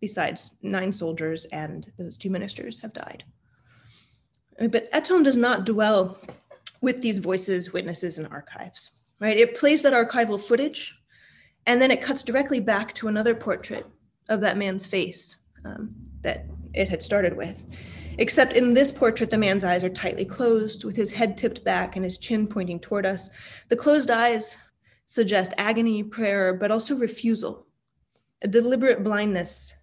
besides 0.02 0.52
nine 0.62 0.92
soldiers 0.92 1.46
and 1.46 1.92
those 1.98 2.18
two 2.18 2.30
ministers, 2.30 2.80
have 2.80 2.94
died. 2.94 3.24
But 4.60 4.92
Atome 4.92 5.24
does 5.24 5.38
not 5.38 5.66
dwell 5.66 6.20
with 6.82 7.02
these 7.02 7.20
voices, 7.20 7.74
witnesses, 7.74 8.18
and 8.18 8.28
archives. 8.28 8.92
Right? 9.20 9.38
It 9.38 9.58
plays 9.58 9.82
that 9.82 9.94
archival 9.94 10.42
footage, 10.42 10.98
and 11.66 11.82
then 11.82 11.92
it 11.92 12.02
cuts 12.02 12.24
directly 12.24 12.60
back 12.60 12.94
to 12.96 13.08
another 13.08 13.36
portrait 13.36 13.86
of 14.30 14.42
that 14.42 14.58
man's 14.58 14.86
face 14.86 15.38
um, 15.66 15.94
that 16.22 16.46
it 16.74 16.90
had 16.90 17.04
started 17.04 17.36
with. 17.36 17.66
Except 18.20 18.52
in 18.52 18.74
this 18.74 18.92
portrait, 18.92 19.30
the 19.30 19.38
man's 19.38 19.64
eyes 19.64 19.82
are 19.82 19.90
tightly 19.90 20.26
closed, 20.26 20.84
with 20.84 20.98
his 20.98 21.12
head 21.12 21.38
tipped 21.38 21.64
back 21.64 21.96
and 21.96 22.04
his 22.04 22.18
chin 22.18 22.48
pointing 22.48 22.78
toward 22.78 23.06
us. 23.06 23.30
The 23.70 23.78
closed 23.78 24.12
eyes 24.12 24.58
suggest 25.06 25.54
agony, 25.58 26.04
prayer, 26.04 26.54
but 26.54 26.70
also 26.70 26.96
refusal, 26.96 27.66
a 28.42 28.48
deliberate 28.50 29.06
blindness 29.06 29.74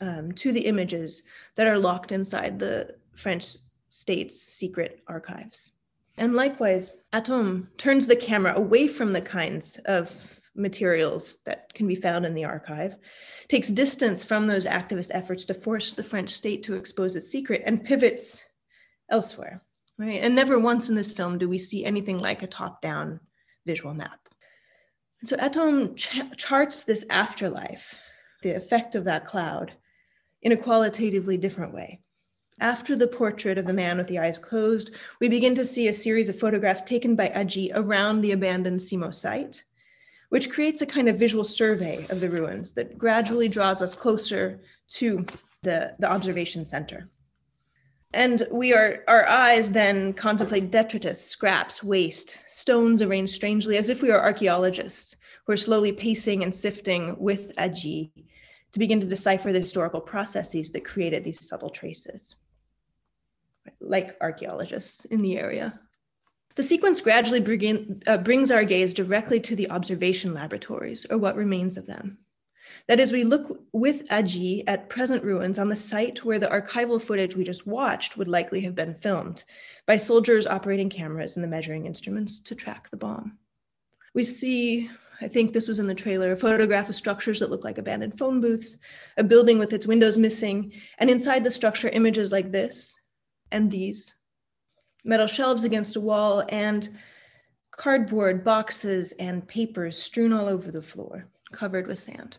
um, 0.00 0.32
to 0.32 0.50
the 0.50 0.66
images 0.66 1.22
that 1.54 1.68
are 1.68 1.78
locked 1.78 2.10
inside 2.10 2.58
the 2.58 2.96
French 3.14 3.46
state's 3.90 4.42
secret 4.42 5.00
archives. 5.06 5.70
And 6.16 6.34
likewise, 6.34 6.90
Atome 7.12 7.68
turns 7.78 8.08
the 8.08 8.16
camera 8.16 8.54
away 8.56 8.88
from 8.88 9.12
the 9.12 9.20
kinds 9.20 9.78
of 9.84 10.43
materials 10.54 11.38
that 11.44 11.72
can 11.74 11.86
be 11.86 11.94
found 11.94 12.24
in 12.24 12.34
the 12.34 12.44
archive, 12.44 12.96
takes 13.48 13.68
distance 13.68 14.22
from 14.22 14.46
those 14.46 14.66
activist 14.66 15.10
efforts 15.12 15.44
to 15.46 15.54
force 15.54 15.92
the 15.92 16.04
French 16.04 16.30
state 16.30 16.62
to 16.64 16.74
expose 16.74 17.16
its 17.16 17.28
secret, 17.28 17.62
and 17.66 17.84
pivots 17.84 18.44
elsewhere. 19.10 19.62
Right? 19.98 20.22
And 20.22 20.34
never 20.34 20.58
once 20.58 20.88
in 20.88 20.96
this 20.96 21.12
film 21.12 21.38
do 21.38 21.48
we 21.48 21.58
see 21.58 21.84
anything 21.84 22.18
like 22.18 22.42
a 22.42 22.48
top 22.48 22.82
down 22.82 23.20
visual 23.64 23.94
map. 23.94 24.20
And 25.20 25.28
so 25.28 25.36
Atome 25.36 25.96
ch- 25.96 26.36
charts 26.36 26.84
this 26.84 27.06
afterlife, 27.10 27.94
the 28.42 28.56
effect 28.56 28.94
of 28.94 29.04
that 29.04 29.24
cloud, 29.24 29.72
in 30.42 30.52
a 30.52 30.56
qualitatively 30.56 31.36
different 31.36 31.72
way. 31.72 32.00
After 32.60 32.94
the 32.94 33.08
portrait 33.08 33.58
of 33.58 33.66
the 33.66 33.72
man 33.72 33.98
with 33.98 34.06
the 34.06 34.18
eyes 34.18 34.38
closed, 34.38 34.90
we 35.20 35.28
begin 35.28 35.54
to 35.56 35.64
see 35.64 35.88
a 35.88 35.92
series 35.92 36.28
of 36.28 36.38
photographs 36.38 36.82
taken 36.82 37.16
by 37.16 37.28
Hadjih 37.28 37.72
around 37.74 38.20
the 38.20 38.32
abandoned 38.32 38.80
Simo 38.80 39.12
site 39.12 39.64
which 40.34 40.50
creates 40.50 40.82
a 40.82 40.86
kind 40.86 41.08
of 41.08 41.16
visual 41.16 41.44
survey 41.44 42.04
of 42.10 42.18
the 42.18 42.28
ruins 42.28 42.72
that 42.72 42.98
gradually 42.98 43.46
draws 43.46 43.80
us 43.80 43.94
closer 43.94 44.58
to 44.88 45.24
the, 45.62 45.94
the 46.00 46.10
observation 46.10 46.66
center. 46.66 47.08
And 48.12 48.42
we 48.50 48.74
are, 48.74 49.04
our 49.06 49.28
eyes 49.28 49.70
then 49.70 50.12
contemplate 50.12 50.72
detritus, 50.72 51.24
scraps, 51.24 51.84
waste, 51.84 52.40
stones 52.48 53.00
arranged 53.00 53.32
strangely 53.32 53.76
as 53.76 53.88
if 53.88 54.02
we 54.02 54.10
are 54.10 54.18
archaeologists 54.20 55.14
who 55.46 55.52
are 55.52 55.56
slowly 55.56 55.92
pacing 55.92 56.42
and 56.42 56.52
sifting 56.52 57.14
with 57.16 57.54
Hadjih 57.54 58.10
to 58.72 58.78
begin 58.80 59.00
to 59.02 59.06
decipher 59.06 59.52
the 59.52 59.60
historical 59.60 60.00
processes 60.00 60.72
that 60.72 60.84
created 60.84 61.22
these 61.22 61.48
subtle 61.48 61.70
traces, 61.70 62.34
like 63.80 64.16
archaeologists 64.20 65.04
in 65.04 65.22
the 65.22 65.38
area. 65.38 65.78
The 66.56 66.62
sequence 66.62 67.00
gradually 67.00 67.40
begin, 67.40 68.02
uh, 68.06 68.18
brings 68.18 68.50
our 68.50 68.64
gaze 68.64 68.94
directly 68.94 69.40
to 69.40 69.56
the 69.56 69.70
observation 69.70 70.32
laboratories, 70.32 71.04
or 71.10 71.18
what 71.18 71.36
remains 71.36 71.76
of 71.76 71.86
them. 71.86 72.18
That 72.86 73.00
is, 73.00 73.12
we 73.12 73.24
look 73.24 73.60
with 73.72 74.08
Hadjih 74.08 74.64
at 74.66 74.88
present 74.88 75.24
ruins 75.24 75.58
on 75.58 75.68
the 75.68 75.76
site 75.76 76.24
where 76.24 76.38
the 76.38 76.46
archival 76.46 77.02
footage 77.02 77.36
we 77.36 77.44
just 77.44 77.66
watched 77.66 78.16
would 78.16 78.28
likely 78.28 78.60
have 78.60 78.74
been 78.74 78.94
filmed 78.94 79.44
by 79.86 79.96
soldiers 79.96 80.46
operating 80.46 80.88
cameras 80.88 81.36
and 81.36 81.42
the 81.44 81.48
measuring 81.48 81.86
instruments 81.86 82.40
to 82.40 82.54
track 82.54 82.88
the 82.90 82.96
bomb. 82.96 83.38
We 84.14 84.22
see, 84.24 84.88
I 85.20 85.28
think 85.28 85.52
this 85.52 85.68
was 85.68 85.78
in 85.78 85.88
the 85.88 85.94
trailer, 85.94 86.32
a 86.32 86.36
photograph 86.36 86.88
of 86.88 86.94
structures 86.94 87.40
that 87.40 87.50
look 87.50 87.64
like 87.64 87.78
abandoned 87.78 88.16
phone 88.18 88.40
booths, 88.40 88.78
a 89.16 89.24
building 89.24 89.58
with 89.58 89.72
its 89.72 89.86
windows 89.86 90.18
missing, 90.18 90.72
and 90.98 91.10
inside 91.10 91.42
the 91.42 91.50
structure, 91.50 91.88
images 91.88 92.32
like 92.32 92.52
this 92.52 92.94
and 93.50 93.70
these 93.70 94.14
metal 95.04 95.26
shelves 95.26 95.64
against 95.64 95.96
a 95.96 96.00
wall, 96.00 96.44
and 96.48 96.88
cardboard 97.70 98.44
boxes 98.44 99.12
and 99.18 99.46
papers 99.46 99.98
strewn 99.98 100.32
all 100.32 100.48
over 100.48 100.70
the 100.70 100.82
floor, 100.82 101.28
covered 101.52 101.86
with 101.86 101.98
sand. 101.98 102.38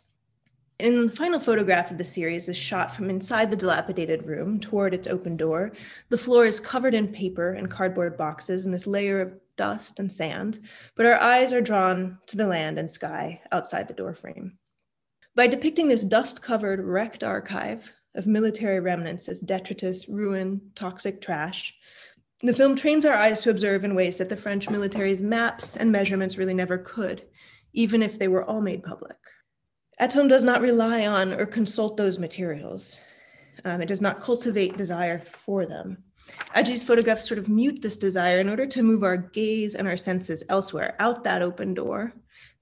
In 0.78 1.06
the 1.06 1.12
final 1.12 1.40
photograph 1.40 1.90
of 1.90 1.98
the 1.98 2.04
series 2.04 2.50
is 2.50 2.58
shot 2.58 2.94
from 2.94 3.10
inside 3.10 3.50
the 3.50 3.56
dilapidated 3.56 4.26
room 4.26 4.60
toward 4.60 4.94
its 4.94 5.08
open 5.08 5.38
door. 5.38 5.72
The 6.10 6.18
floor 6.18 6.46
is 6.46 6.60
covered 6.60 6.94
in 6.94 7.08
paper 7.08 7.54
and 7.54 7.72
cardboard 7.72 8.18
boxes 8.18 8.66
and 8.66 8.74
this 8.74 8.86
layer 8.86 9.22
of 9.22 9.40
dust 9.56 10.00
and 10.00 10.12
sand, 10.12 10.60
but 10.96 11.06
our 11.06 11.20
eyes 11.22 11.54
are 11.54 11.62
drawn 11.62 12.18
to 12.28 12.36
the 12.36 12.46
land 12.46 12.78
and 12.78 12.92
sky 12.92 13.42
outside 13.54 13.88
the 13.88 13.94
doorframe. 13.94 14.58
By 15.34 15.48
depicting 15.48 15.88
this 15.88 16.04
dust 16.04 16.42
covered, 16.42 16.82
wrecked 16.82 17.24
archive 17.24 17.94
of 18.14 18.28
military 18.28 18.82
remnants 18.82 19.30
as 19.30 19.40
detritus, 19.40 20.10
ruin, 20.10 20.72
toxic 20.76 21.22
trash, 21.22 21.74
the 22.42 22.54
film 22.54 22.76
trains 22.76 23.06
our 23.06 23.14
eyes 23.14 23.40
to 23.42 23.50
observe 23.50 23.84
in 23.84 23.96
ways 23.96 24.18
that 24.18 24.30
the 24.30 24.38
French 24.38 24.70
military's 24.70 25.22
maps 25.22 25.76
and 25.76 25.92
measurements 25.92 26.38
really 26.38 26.54
never 26.54 26.78
could, 26.78 27.24
even 27.74 28.02
if 28.02 28.20
they 28.20 28.28
were 28.28 28.44
all 28.44 28.62
made 28.62 28.84
public. 28.84 29.18
Atome 30.00 30.28
does 30.28 30.44
not 30.44 30.62
rely 30.62 31.08
on 31.08 31.34
or 31.34 31.46
consult 31.46 31.96
those 31.96 32.20
materials. 32.20 33.00
Um, 33.64 33.82
it 33.82 33.86
does 33.86 34.02
not 34.02 34.22
cultivate 34.22 34.78
desire 34.78 35.20
for 35.20 35.66
them. 35.66 36.04
Hadjih's 36.54 36.84
photographs 36.84 37.26
sort 37.26 37.38
of 37.38 37.48
mute 37.48 37.82
this 37.82 37.96
desire 37.96 38.40
in 38.40 38.50
order 38.50 38.66
to 38.66 38.84
move 38.84 39.04
our 39.04 39.16
gaze 39.16 39.76
and 39.76 39.88
our 39.88 39.96
senses 39.96 40.44
elsewhere, 40.50 40.96
out 41.00 41.24
that 41.24 41.42
open 41.42 41.74
door, 41.74 42.14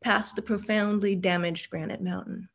past 0.02 0.36
the 0.36 0.42
profoundly 0.42 1.16
damaged 1.16 1.70
granite 1.70 2.02
mountain. 2.02 2.50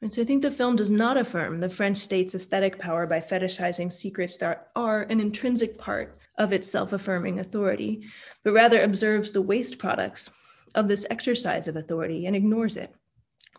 And 0.00 0.14
so 0.14 0.22
I 0.22 0.24
think 0.24 0.42
the 0.42 0.50
film 0.50 0.76
does 0.76 0.90
not 0.90 1.18
affirm 1.18 1.60
the 1.60 1.68
French 1.68 1.98
state's 1.98 2.34
aesthetic 2.34 2.78
power 2.78 3.06
by 3.06 3.20
fetishizing 3.20 3.92
secrets 3.92 4.36
that 4.36 4.68
are 4.76 5.02
an 5.02 5.20
intrinsic 5.20 5.76
part 5.76 6.17
of 6.38 6.52
its 6.52 6.70
self 6.70 6.92
affirming 6.92 7.38
authority, 7.38 8.02
but 8.42 8.52
rather 8.52 8.80
observes 8.80 9.32
the 9.32 9.42
waste 9.42 9.78
products 9.78 10.30
of 10.74 10.88
this 10.88 11.04
exercise 11.10 11.68
of 11.68 11.76
authority 11.76 12.26
and 12.26 12.34
ignores 12.34 12.76
it 12.76 12.94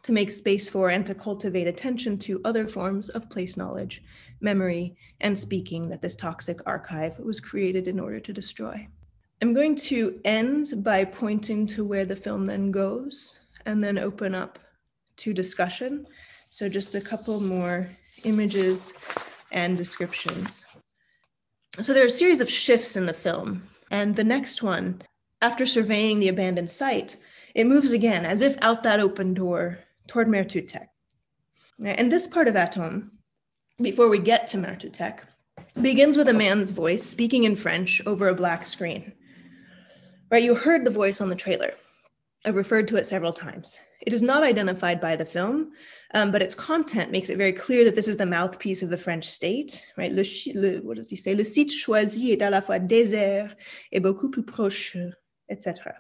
to 0.04 0.12
make 0.12 0.32
space 0.32 0.70
for 0.70 0.90
and 0.90 1.06
to 1.06 1.14
cultivate 1.14 1.68
attention 1.68 2.18
to 2.18 2.42
other 2.46 2.68
forms 2.68 3.10
of 3.10 3.30
place 3.30 3.58
knowledge, 3.58 4.02
memory, 4.40 4.96
and 5.20 5.38
speaking 5.38 5.90
that 5.90 6.02
this 6.02 6.16
toxic 6.16 6.60
archive 6.66 7.20
was 7.20 7.40
created 7.40 7.88
in 7.88 8.00
order 8.00 8.20
to 8.20 8.34
destroy. 8.34 8.88
I'm 9.42 9.54
going 9.54 9.76
to 9.76 10.20
end 10.26 10.84
by 10.84 11.06
pointing 11.06 11.66
to 11.68 11.86
where 11.86 12.06
the 12.06 12.16
film 12.16 12.46
then 12.46 12.72
goes 12.72 13.38
and 13.66 13.84
then 13.84 13.98
open 13.98 14.34
up 14.34 14.60
to 15.18 15.34
discussion. 15.34 16.06
So, 16.50 16.68
just 16.68 16.96
a 16.96 17.02
couple 17.02 17.40
more 17.40 17.90
images 18.24 18.94
and 19.52 19.78
descriptions. 19.78 20.66
So 21.78 21.94
there 21.94 22.04
are 22.04 22.08
a 22.08 22.10
series 22.10 22.42
of 22.42 22.50
shifts 22.50 22.96
in 22.96 23.06
the 23.06 23.14
film. 23.14 23.64
And 23.92 24.16
the 24.16 24.24
next 24.24 24.62
one, 24.62 25.02
after 25.42 25.66
surveying 25.66 26.20
the 26.20 26.28
abandoned 26.28 26.72
site, 26.72 27.16
it 27.56 27.66
moves 27.66 27.92
again 27.92 28.26
as 28.26 28.42
if 28.42 28.58
out 28.62 28.84
that 28.84 29.00
open 29.00 29.34
door 29.34 29.80
toward 30.08 30.28
Mertoutek. 30.28 30.88
And 31.84 32.12
this 32.12 32.28
part 32.28 32.48
of 32.48 32.56
Atome, 32.56 33.10
before 33.82 34.10
we 34.10 34.20
get 34.20 34.48
to 34.48 34.58
Mertoutek, 34.58 35.20
begins 35.82 36.18
with 36.18 36.28
a 36.28 36.34
man's 36.34 36.72
voice 36.72 37.04
speaking 37.04 37.46
in 37.46 37.56
French 37.56 38.02
over 38.06 38.28
a 38.28 38.36
black 38.36 38.68
screen. 38.68 39.14
Right, 40.30 40.44
you 40.44 40.56
heard 40.56 40.86
the 40.86 40.92
voice 40.92 41.22
on 41.22 41.30
the 41.30 41.36
trailer. 41.36 41.74
I've 42.46 42.56
referred 42.56 42.88
to 42.90 42.98
it 42.98 43.08
several 43.08 43.34
times. 43.34 43.80
It 44.10 44.14
is 44.14 44.24
not 44.24 44.41
identified 44.41 44.99
by 44.99 45.16
the 45.16 45.24
film, 45.24 45.72
um, 46.16 46.32
but 46.32 46.41
its 46.41 46.55
content 46.55 47.12
makes 47.12 47.30
it 47.30 47.38
very 47.38 47.53
clear 47.53 47.86
that 47.86 47.95
this 47.95 48.07
is 48.07 48.18
the 48.18 48.26
mouthpiece 48.26 48.82
of 48.82 48.89
the 48.89 48.97
French 48.97 49.30
state, 49.30 49.86
right? 49.97 50.12
Le, 50.12 50.24
le, 50.55 50.82
what 50.82 50.97
does 50.97 51.12
he 51.12 51.16
say? 51.16 51.36
Le 51.36 51.43
site 51.43 51.70
choisi 51.70 52.32
est 52.32 52.41
à 52.41 52.49
la 52.49 52.62
fois 52.62 52.80
désert 52.80 53.53
et 53.91 53.99
beaucoup 54.01 54.32
plus 54.32 54.41
proche, 54.41 54.97
etc. 55.51 55.93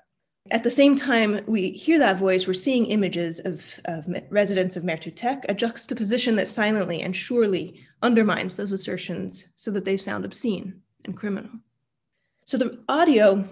At 0.49 0.63
the 0.63 0.71
same 0.71 0.95
time, 0.95 1.41
we 1.45 1.69
hear 1.69 1.99
that 1.99 2.17
voice, 2.17 2.47
we're 2.47 2.53
seeing 2.53 2.87
images 2.87 3.41
of, 3.41 3.79
of 3.85 4.07
residents 4.31 4.75
of 4.75 4.81
Mertoutek, 4.81 5.45
a 5.47 5.53
juxtaposition 5.53 6.35
that 6.37 6.47
silently 6.47 7.03
and 7.03 7.15
surely 7.15 7.79
undermines 8.01 8.55
those 8.55 8.71
assertions 8.71 9.45
so 9.55 9.69
that 9.69 9.85
they 9.85 9.97
sound 9.97 10.25
obscene 10.25 10.81
and 11.05 11.15
criminal. 11.15 11.51
So 12.45 12.57
the 12.57 12.83
audio 12.89 13.45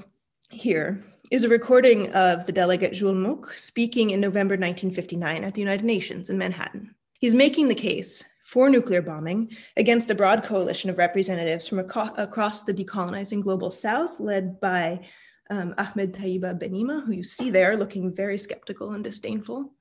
here 0.50 1.04
is 1.30 1.44
a 1.44 1.50
recording 1.50 2.12
of 2.14 2.46
the 2.46 2.52
delegate 2.54 2.94
Jules 2.94 3.18
Moch 3.18 3.54
speaking 3.58 4.12
in 4.12 4.22
November 4.22 4.54
1959 4.54 5.44
at 5.44 5.54
the 5.54 5.60
United 5.62 5.86
Nations 5.86 6.30
in 6.30 6.38
Manhattan. 6.38 6.96
He's 7.20 7.36
making 7.36 7.68
the 7.68 7.76
case 7.76 8.24
for 8.46 8.70
nuclear 8.70 9.02
bombing 9.02 9.52
against 9.76 10.10
a 10.10 10.16
broad 10.16 10.44
coalition 10.44 10.90
of 10.90 10.98
representatives 10.98 11.68
from 11.68 11.80
ac- 11.80 12.14
across 12.16 12.64
the 12.64 12.74
decolonizing 12.74 13.44
global 13.44 13.72
south, 13.72 14.22
led 14.22 14.62
by 14.62 15.06
um, 15.50 15.76
Ahmed 15.78 16.14
Taibi 16.14 16.58
Benhima, 16.58 17.06
who 17.06 17.12
you 17.12 17.24
see 17.24 17.50
there 17.50 17.76
looking 17.76 18.16
very 18.16 18.38
skeptical 18.38 18.92
and 18.92 19.04
disdainful. 19.04 19.74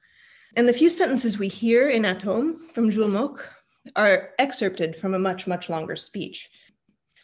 And 0.56 0.68
the 0.68 0.72
few 0.72 0.90
sentences 0.90 1.38
we 1.38 1.48
hear 1.48 1.88
in 1.88 2.02
Atome 2.02 2.66
from 2.72 2.90
Jules 2.90 3.12
Moch 3.12 3.52
are 3.94 4.30
excerpted 4.40 4.96
from 4.96 5.14
a 5.14 5.18
much, 5.18 5.46
much 5.46 5.68
longer 5.68 5.94
speech. 5.94 6.50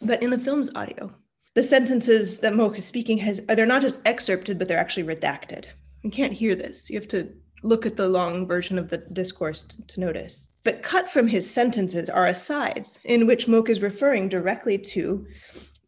But 0.01 0.23
in 0.23 0.29
the 0.29 0.39
film's 0.39 0.71
audio, 0.75 1.13
the 1.55 1.63
sentences 1.63 2.37
that 2.39 2.55
Moch 2.55 2.77
is 2.77 2.85
speaking 2.85 3.17
has 3.19 3.41
they're 3.47 3.65
not 3.65 3.81
just 3.81 4.01
excerpted, 4.05 4.57
but 4.57 4.67
they're 4.67 4.79
actually 4.79 5.03
redacted. 5.03 5.67
You 6.01 6.09
can't 6.09 6.33
hear 6.33 6.55
this. 6.55 6.89
You 6.89 6.99
have 6.99 7.07
to 7.09 7.29
look 7.61 7.85
at 7.85 7.95
the 7.95 8.09
long 8.09 8.45
version 8.45 8.77
of 8.77 8.89
the 8.89 8.97
discourse 8.97 9.63
to, 9.63 9.87
to 9.87 9.99
notice. 9.99 10.49
But 10.63 10.83
cut 10.83 11.09
from 11.09 11.27
his 11.27 11.49
sentences 11.49 12.09
are 12.09 12.27
asides 12.27 12.99
in 13.05 13.25
which 13.25 13.47
Moch 13.47 13.69
is 13.69 13.81
referring 13.81 14.29
directly 14.29 14.77
to 14.77 15.25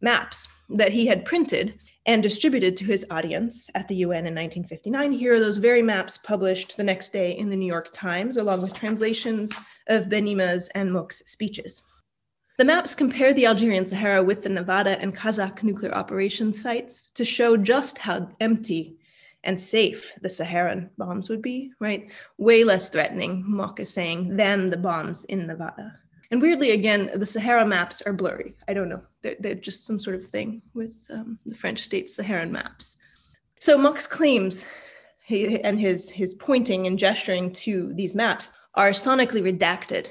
maps 0.00 0.48
that 0.70 0.92
he 0.92 1.06
had 1.06 1.24
printed 1.24 1.78
and 2.06 2.22
distributed 2.22 2.76
to 2.76 2.84
his 2.84 3.04
audience 3.10 3.68
at 3.74 3.88
the 3.88 3.96
UN 3.96 4.26
in 4.26 4.34
1959. 4.34 5.12
Here 5.12 5.34
are 5.34 5.40
those 5.40 5.56
very 5.56 5.82
maps 5.82 6.16
published 6.16 6.76
the 6.76 6.84
next 6.84 7.12
day 7.12 7.36
in 7.36 7.50
the 7.50 7.56
New 7.56 7.66
York 7.66 7.90
Times, 7.92 8.36
along 8.36 8.62
with 8.62 8.72
translations 8.72 9.52
of 9.88 10.08
Benhima's 10.08 10.68
and 10.68 10.92
Moch's 10.92 11.22
speeches. 11.26 11.82
The 12.58 12.64
maps 12.64 12.94
compare 12.94 13.34
the 13.34 13.44
Algerian 13.44 13.84
Sahara 13.84 14.24
with 14.24 14.42
the 14.42 14.48
Nevada 14.48 14.98
and 14.98 15.14
Kazakh 15.14 15.62
nuclear 15.62 15.92
operation 15.92 16.54
sites 16.54 17.10
to 17.10 17.22
show 17.22 17.54
just 17.54 17.98
how 17.98 18.30
empty 18.40 18.96
and 19.44 19.60
safe 19.60 20.12
the 20.22 20.30
Saharan 20.30 20.88
bombs 20.96 21.28
would 21.28 21.42
be, 21.42 21.72
right? 21.80 22.10
Way 22.38 22.64
less 22.64 22.88
threatening, 22.88 23.44
Moch 23.46 23.78
is 23.78 23.92
saying, 23.92 24.38
than 24.38 24.70
the 24.70 24.78
bombs 24.78 25.26
in 25.26 25.46
Nevada. 25.46 26.00
And 26.30 26.40
weirdly, 26.40 26.70
again, 26.70 27.10
the 27.14 27.26
Sahara 27.26 27.66
maps 27.66 28.00
are 28.00 28.14
blurry. 28.14 28.54
I 28.66 28.72
don't 28.72 28.88
know. 28.88 29.02
They're, 29.20 29.36
they're 29.38 29.54
just 29.54 29.84
some 29.84 30.00
sort 30.00 30.16
of 30.16 30.24
thing 30.26 30.62
with 30.72 30.96
um, 31.10 31.38
the 31.44 31.54
French 31.54 31.80
state 31.80 32.08
Saharan 32.08 32.50
maps. 32.50 32.96
So 33.60 33.76
Moch's 33.76 34.06
claims 34.06 34.64
he, 35.26 35.60
and 35.60 35.78
his, 35.78 36.08
his 36.08 36.32
pointing 36.32 36.86
and 36.86 36.98
gesturing 36.98 37.52
to 37.52 37.92
these 37.94 38.14
maps 38.14 38.52
are 38.74 38.90
sonically 38.90 39.42
redacted 39.42 40.10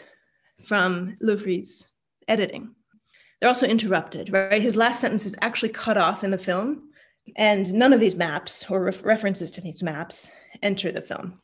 from 0.63 1.15
Leuvrey's 1.23 1.91
editing. 2.27 2.75
They're 3.39 3.49
also 3.49 3.67
interrupted, 3.67 4.31
right? 4.31 4.61
His 4.61 4.75
last 4.75 5.01
sentence 5.01 5.25
is 5.25 5.35
actually 5.41 5.69
cut 5.69 5.97
off 5.97 6.23
in 6.23 6.31
the 6.31 6.37
film, 6.37 6.89
and 7.35 7.73
none 7.73 7.93
of 7.93 7.99
these 7.99 8.15
maps 8.15 8.69
or 8.69 8.83
ref- 8.83 9.03
references 9.03 9.51
to 9.51 9.61
these 9.61 9.83
maps 9.83 10.31
enter 10.61 10.91
the 10.91 11.01
film. 11.01 11.39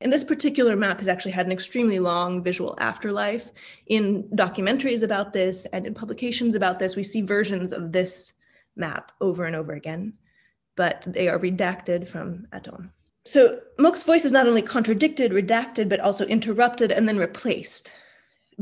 And 0.00 0.12
this 0.12 0.24
particular 0.24 0.76
map 0.76 0.98
has 0.98 1.08
actually 1.08 1.32
had 1.32 1.46
an 1.46 1.52
extremely 1.52 1.98
long 1.98 2.42
visual 2.42 2.74
afterlife. 2.80 3.50
In 3.86 4.24
documentaries 4.34 5.02
about 5.02 5.32
this 5.32 5.66
and 5.66 5.86
in 5.86 5.94
publications 5.94 6.54
about 6.54 6.78
this, 6.78 6.96
we 6.96 7.02
see 7.02 7.20
versions 7.20 7.72
of 7.72 7.92
this 7.92 8.32
map 8.76 9.12
over 9.20 9.44
and 9.44 9.54
over 9.54 9.72
again, 9.72 10.14
but 10.74 11.04
they 11.06 11.28
are 11.28 11.38
redacted 11.38 12.08
from 12.08 12.46
Atome. 12.52 12.90
So 13.26 13.60
Moch's 13.78 14.02
voice 14.02 14.24
is 14.24 14.32
not 14.32 14.46
only 14.46 14.62
contradicted, 14.62 15.32
redacted, 15.32 15.90
but 15.90 16.00
also 16.00 16.24
interrupted 16.26 16.90
and 16.90 17.06
then 17.06 17.18
replaced 17.18 17.92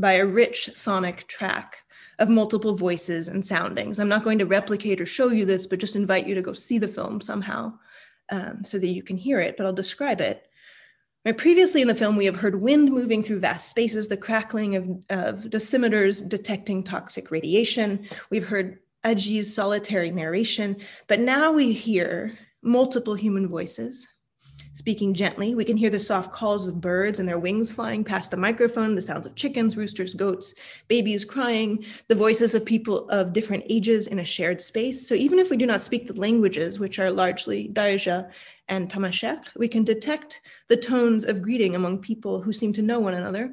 by 0.01 0.15
a 0.15 0.27
rich 0.27 0.71
sonic 0.75 1.27
track 1.29 1.83
of 2.19 2.29
multiple 2.29 2.75
voices 2.75 3.29
and 3.29 3.45
soundings. 3.45 3.99
I'm 3.99 4.09
not 4.09 4.25
going 4.25 4.39
to 4.39 4.47
replicate 4.47 5.01
or 5.01 5.07
show 5.07 5.31
you 5.31 5.45
this, 5.45 5.67
but 5.67 5.79
just 5.79 5.97
invite 5.97 6.27
you 6.27 6.35
to 6.35 6.43
go 6.43 6.53
see 6.53 6.79
the 6.79 6.89
film 6.89 7.21
somehow 7.21 7.75
um, 8.31 8.65
so 8.65 8.79
that 8.79 8.89
you 8.89 9.03
can 9.03 9.17
hear 9.17 9.41
it, 9.41 9.57
but 9.57 9.67
I'll 9.67 9.73
describe 9.73 10.21
it. 10.21 10.45
Right, 11.25 11.37
previously 11.37 11.83
in 11.83 11.89
the 11.89 11.95
film, 11.95 12.17
we 12.17 12.27
have 12.27 12.37
heard 12.37 12.61
wind 12.61 12.91
moving 12.91 13.23
through 13.23 13.41
vast 13.41 13.71
spaces, 13.71 14.09
the 14.09 14.17
crackling 14.17 14.77
of, 14.77 14.85
of 15.11 15.45
dosimeters 15.51 16.27
detecting 16.29 16.83
toxic 16.83 17.31
radiation. 17.31 18.07
We've 18.31 18.47
heard 18.47 18.79
Hadjih's 19.05 19.53
solitary 19.53 20.11
narration, 20.11 20.77
but 21.07 21.21
now 21.21 21.53
we 21.53 21.73
hear 21.73 22.39
multiple 22.63 23.15
human 23.15 23.49
voices 23.49 24.07
Speaking 24.79 25.13
gently, 25.13 25.57
we 25.57 25.65
can 25.65 25.77
hear 25.77 25.91
the 25.91 25.99
soft 25.99 26.33
calls 26.33 26.69
of 26.69 26.81
birds 26.81 27.19
and 27.19 27.29
their 27.29 27.41
wings 27.41 27.73
flying 27.73 28.05
past 28.05 28.31
the 28.31 28.37
microphone, 28.37 28.95
the 28.95 29.03
sounds 29.03 29.27
of 29.27 29.35
chickens, 29.35 29.77
roosters, 29.77 30.15
goats, 30.15 30.55
babies 30.87 31.25
crying, 31.25 31.85
the 32.07 32.15
voices 32.15 32.55
of 32.55 32.65
people 32.65 33.09
of 33.09 33.33
different 33.33 33.65
ages 33.69 34.07
in 34.07 34.21
a 34.21 34.25
shared 34.25 34.63
space. 34.63 35.09
So 35.09 35.17
even 35.17 35.41
if 35.41 35.51
we 35.51 35.57
do 35.57 35.67
not 35.67 35.81
speak 35.81 36.07
the 36.07 36.13
languages, 36.13 36.79
which 36.79 37.01
are 37.01 37.11
largely 37.11 37.69
Darija 37.73 38.31
and 38.69 38.89
Tamashek, 38.89 39.47
we 39.57 39.67
can 39.67 39.83
detect 39.83 40.43
the 40.69 40.77
tones 40.77 41.25
of 41.25 41.43
greeting 41.43 41.75
among 41.75 41.99
people 41.99 42.41
who 42.41 42.53
seem 42.53 42.73
to 42.75 42.81
know 42.81 43.01
one 43.01 43.15
another 43.15 43.53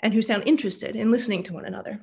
and 0.00 0.12
who 0.12 0.20
sound 0.20 0.42
interested 0.44 0.96
in 0.96 1.10
listening 1.10 1.42
to 1.44 1.54
one 1.54 1.64
another. 1.64 2.02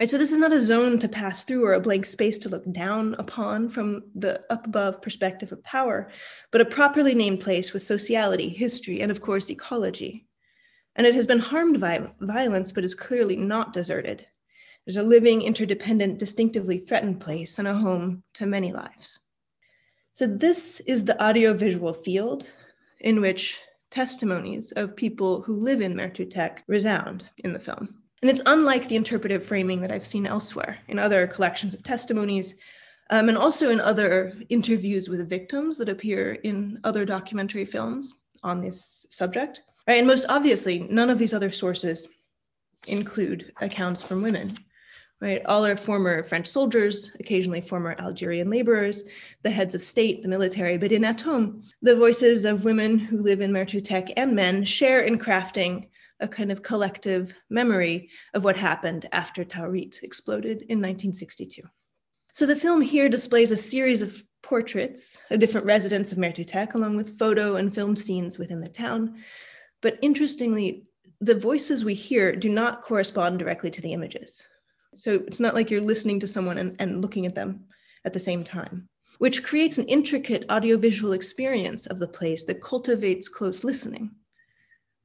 Right, 0.00 0.10
so 0.10 0.18
this 0.18 0.32
is 0.32 0.38
not 0.38 0.52
a 0.52 0.60
zone 0.60 0.98
to 0.98 1.08
pass 1.08 1.44
through 1.44 1.64
or 1.64 1.74
a 1.74 1.80
blank 1.80 2.06
space 2.06 2.38
to 2.38 2.48
look 2.48 2.70
down 2.72 3.14
upon 3.18 3.68
from 3.68 4.02
the 4.14 4.42
up 4.50 4.66
above 4.66 5.00
perspective 5.00 5.52
of 5.52 5.62
power, 5.62 6.10
but 6.50 6.60
a 6.60 6.64
properly 6.64 7.14
named 7.14 7.40
place 7.40 7.72
with 7.72 7.82
sociality, 7.82 8.48
history, 8.48 9.00
and 9.00 9.12
of 9.12 9.20
course, 9.20 9.50
ecology. 9.50 10.26
And 10.96 11.06
it 11.06 11.14
has 11.14 11.26
been 11.26 11.38
harmed 11.38 11.80
by 11.80 12.10
violence, 12.20 12.72
but 12.72 12.84
is 12.84 12.94
clearly 12.94 13.36
not 13.36 13.72
deserted. 13.72 14.26
There's 14.84 14.96
a 14.96 15.02
living, 15.02 15.42
interdependent, 15.42 16.18
distinctively 16.18 16.78
threatened 16.78 17.20
place 17.20 17.58
and 17.58 17.68
a 17.68 17.74
home 17.74 18.24
to 18.34 18.46
many 18.46 18.72
lives. 18.72 19.20
So, 20.12 20.26
this 20.26 20.80
is 20.80 21.04
the 21.04 21.22
audiovisual 21.22 21.94
field 21.94 22.50
in 23.00 23.20
which 23.20 23.60
testimonies 23.90 24.72
of 24.72 24.96
people 24.96 25.42
who 25.42 25.54
live 25.54 25.80
in 25.80 25.94
Mertoutek 25.94 26.58
resound 26.66 27.30
in 27.38 27.52
the 27.52 27.60
film. 27.60 28.01
And 28.22 28.30
it's 28.30 28.42
unlike 28.46 28.88
the 28.88 28.96
interpretive 28.96 29.44
framing 29.44 29.82
that 29.82 29.90
I've 29.90 30.06
seen 30.06 30.26
elsewhere 30.26 30.78
in 30.86 30.98
other 30.98 31.26
collections 31.26 31.74
of 31.74 31.82
testimonies 31.82 32.54
um, 33.10 33.28
and 33.28 33.36
also 33.36 33.70
in 33.70 33.80
other 33.80 34.32
interviews 34.48 35.08
with 35.08 35.28
victims 35.28 35.76
that 35.78 35.88
appear 35.88 36.34
in 36.34 36.78
other 36.84 37.04
documentary 37.04 37.64
films 37.64 38.14
on 38.44 38.60
this 38.60 39.06
subject. 39.10 39.62
Right? 39.88 39.98
And 39.98 40.06
most 40.06 40.26
obviously, 40.28 40.86
none 40.88 41.10
of 41.10 41.18
these 41.18 41.34
other 41.34 41.50
sources 41.50 42.08
include 42.86 43.52
accounts 43.60 44.02
from 44.02 44.22
women. 44.22 44.56
Right? 45.20 45.44
All 45.46 45.66
are 45.66 45.76
former 45.76 46.22
French 46.22 46.46
soldiers, 46.46 47.10
occasionally 47.20 47.60
former 47.60 47.96
Algerian 47.98 48.50
laborers, 48.50 49.02
the 49.42 49.50
heads 49.50 49.74
of 49.74 49.82
state, 49.82 50.22
the 50.22 50.28
military. 50.28 50.78
But 50.78 50.90
in 50.90 51.02
Atome, 51.02 51.64
the 51.80 51.96
voices 51.96 52.44
of 52.44 52.64
women 52.64 52.98
who 52.98 53.22
live 53.22 53.40
in 53.40 53.52
Mertoutek 53.52 54.12
and 54.16 54.34
men 54.34 54.64
share 54.64 55.02
in 55.02 55.18
crafting 55.18 55.88
a 56.22 56.28
kind 56.28 56.50
of 56.50 56.62
collective 56.62 57.34
memory 57.50 58.08
of 58.32 58.44
what 58.44 58.56
happened 58.56 59.08
after 59.12 59.44
Taurit 59.44 60.02
exploded 60.02 60.62
in 60.62 60.78
1962. 60.78 61.62
So 62.32 62.46
the 62.46 62.56
film 62.56 62.80
here 62.80 63.08
displays 63.08 63.50
a 63.50 63.56
series 63.56 64.00
of 64.00 64.22
portraits 64.42 65.22
of 65.30 65.40
different 65.40 65.66
residents 65.66 66.12
of 66.12 66.18
Mertoutek, 66.18 66.74
along 66.74 66.96
with 66.96 67.18
photo 67.18 67.56
and 67.56 67.74
film 67.74 67.94
scenes 67.94 68.38
within 68.38 68.60
the 68.60 68.68
town. 68.68 69.16
But 69.82 69.98
interestingly, 70.00 70.84
the 71.20 71.34
voices 71.34 71.84
we 71.84 71.94
hear 71.94 72.34
do 72.34 72.48
not 72.48 72.82
correspond 72.82 73.38
directly 73.38 73.70
to 73.70 73.82
the 73.82 73.92
images. 73.92 74.46
So 74.94 75.22
it's 75.26 75.40
not 75.40 75.54
like 75.54 75.70
you're 75.70 75.80
listening 75.80 76.20
to 76.20 76.26
someone 76.26 76.58
and, 76.58 76.76
and 76.78 77.02
looking 77.02 77.26
at 77.26 77.34
them 77.34 77.64
at 78.04 78.12
the 78.12 78.18
same 78.18 78.44
time, 78.44 78.88
which 79.18 79.42
creates 79.42 79.78
an 79.78 79.86
intricate 79.86 80.44
audiovisual 80.50 81.12
experience 81.12 81.86
of 81.86 81.98
the 81.98 82.08
place 82.08 82.44
that 82.44 82.62
cultivates 82.62 83.28
close 83.28 83.62
listening 83.64 84.10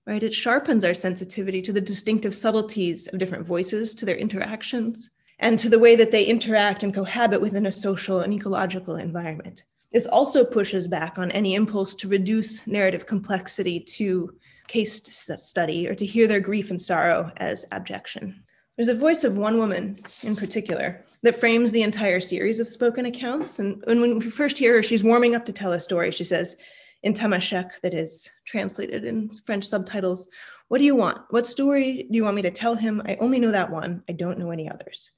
right? 0.08 0.24
It 0.24 0.34
sharpens 0.34 0.86
our 0.86 0.94
sensitivity 0.94 1.62
to 1.64 1.74
the 1.74 1.82
distinctive 1.82 2.34
subtleties 2.34 3.08
of 3.08 3.20
different 3.20 3.46
voices, 3.46 3.94
to 3.96 4.06
their 4.06 4.16
interactions, 4.16 5.10
and 5.40 5.60
to 5.60 5.70
the 5.70 5.78
way 5.78 5.96
that 5.98 6.12
they 6.12 6.24
interact 6.24 6.82
and 6.82 6.94
cohabit 6.94 7.42
within 7.42 7.66
a 7.66 7.72
social 7.72 8.22
and 8.22 8.34
ecological 8.34 8.96
environment. 8.96 9.66
This 9.92 10.08
also 10.08 10.44
pushes 10.44 10.88
back 10.88 11.18
on 11.18 11.32
any 11.32 11.56
impulse 11.56 11.94
to 11.96 12.08
reduce 12.08 12.66
narrative 12.66 13.06
complexity 13.06 13.80
to 13.82 14.34
case 14.68 15.02
study 15.38 15.88
or 15.88 15.96
to 15.96 16.06
hear 16.06 16.28
their 16.28 16.40
grief 16.40 16.72
and 16.72 16.82
sorrow 16.82 17.32
as 17.38 17.66
abjection. 17.72 18.44
There's 18.76 18.90
a 18.90 18.96
voice 18.96 19.24
of 19.24 19.38
one 19.38 19.58
woman 19.58 20.00
in 20.24 20.36
particular 20.36 21.06
that 21.24 21.36
frames 21.36 21.72
the 21.72 21.82
entire 21.82 22.20
series 22.20 22.60
of 22.60 22.68
spoken 22.68 23.06
accounts. 23.06 23.60
And 23.60 23.82
when 23.86 24.20
we 24.20 24.30
first 24.30 24.58
hear 24.58 24.76
her, 24.76 24.84
she's 24.84 25.04
warming 25.04 25.36
up 25.36 25.46
to 25.46 25.54
tell 25.54 25.74
a 25.74 25.80
story. 25.80 26.12
She 26.12 26.24
says, 26.24 26.58
in 27.04 27.14
Tamashek, 27.14 27.80
that 27.82 27.94
is 27.94 28.30
translated 28.46 29.04
in 29.04 29.30
French 29.46 29.66
subtitles. 29.66 30.28
What 30.68 30.80
do 30.80 30.84
you 30.84 30.96
want? 30.96 31.22
What 31.30 31.46
story 31.46 32.08
do 32.10 32.16
you 32.16 32.24
want 32.24 32.36
me 32.36 32.42
to 32.44 32.52
tell 32.52 32.76
him? 32.76 33.02
I 33.06 33.16
only 33.20 33.40
know 33.40 33.52
that 33.52 33.72
one. 33.72 34.04
I 34.10 34.14
don't 34.14 34.40
know 34.40 34.52
any 34.52 34.70
others. 34.70 35.12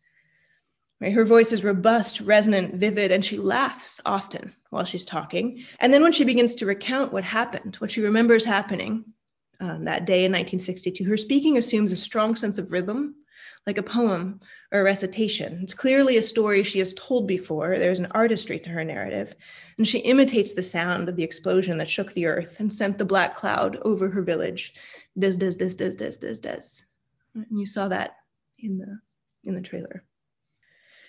Right? 1.02 1.14
Her 1.14 1.26
voice 1.26 1.54
is 1.54 1.64
robust, 1.64 2.20
resonant, 2.22 2.76
vivid, 2.76 3.12
and 3.12 3.24
she 3.24 3.38
laughs 3.38 4.02
often 4.06 4.54
while 4.70 4.84
she's 4.84 5.06
talking. 5.06 5.64
And 5.80 5.94
then 5.94 6.04
when 6.04 6.12
she 6.12 6.26
begins 6.26 6.56
to 6.56 6.66
recount 6.66 7.14
what 7.14 7.24
happened, 7.24 7.78
what 7.78 7.92
she 7.92 8.02
remembers 8.02 8.44
happening 8.44 9.06
um, 9.62 9.86
that 9.86 10.06
day 10.06 10.26
in 10.26 10.32
1962, 10.32 11.06
her 11.06 11.18
speaking 11.18 11.58
assumes 11.58 11.92
a 11.92 11.98
strong 11.98 12.36
sense 12.36 12.58
of 12.58 12.72
rhythm, 12.72 13.16
like 13.66 13.78
a 13.78 13.84
poem 13.84 14.42
or 14.72 14.82
a 14.82 14.84
recitation. 14.84 15.60
It's 15.64 15.74
clearly 15.74 16.18
a 16.18 16.24
story 16.24 16.64
she 16.64 16.80
has 16.80 16.94
told 16.94 17.28
before. 17.28 17.80
There's 17.80 18.00
an 18.00 18.12
artistry 18.12 18.60
to 18.60 18.70
her 18.70 18.84
narrative, 18.84 19.36
and 19.78 19.88
she 19.88 20.00
imitates 20.00 20.54
the 20.54 20.64
sound 20.64 21.10
of 21.10 21.16
the 21.16 21.24
explosion 21.24 21.78
that 21.80 21.90
shook 21.90 22.14
the 22.14 22.28
earth 22.28 22.60
and 22.60 22.72
sent 22.72 22.98
the 22.98 23.06
black 23.06 23.36
cloud 23.36 23.78
over 23.84 24.10
her 24.10 24.22
village. 24.22 24.74
Does, 25.18 25.38
does, 25.38 25.56
does, 25.56 25.76
does, 25.76 25.96
does, 25.96 26.18
does, 26.18 26.40
does. 26.40 26.84
And 27.34 27.60
you 27.60 27.66
saw 27.66 27.88
that 27.88 28.18
in 28.60 28.78
the 28.78 29.00
in 29.44 29.56
the 29.56 29.62
trailer. 29.62 30.04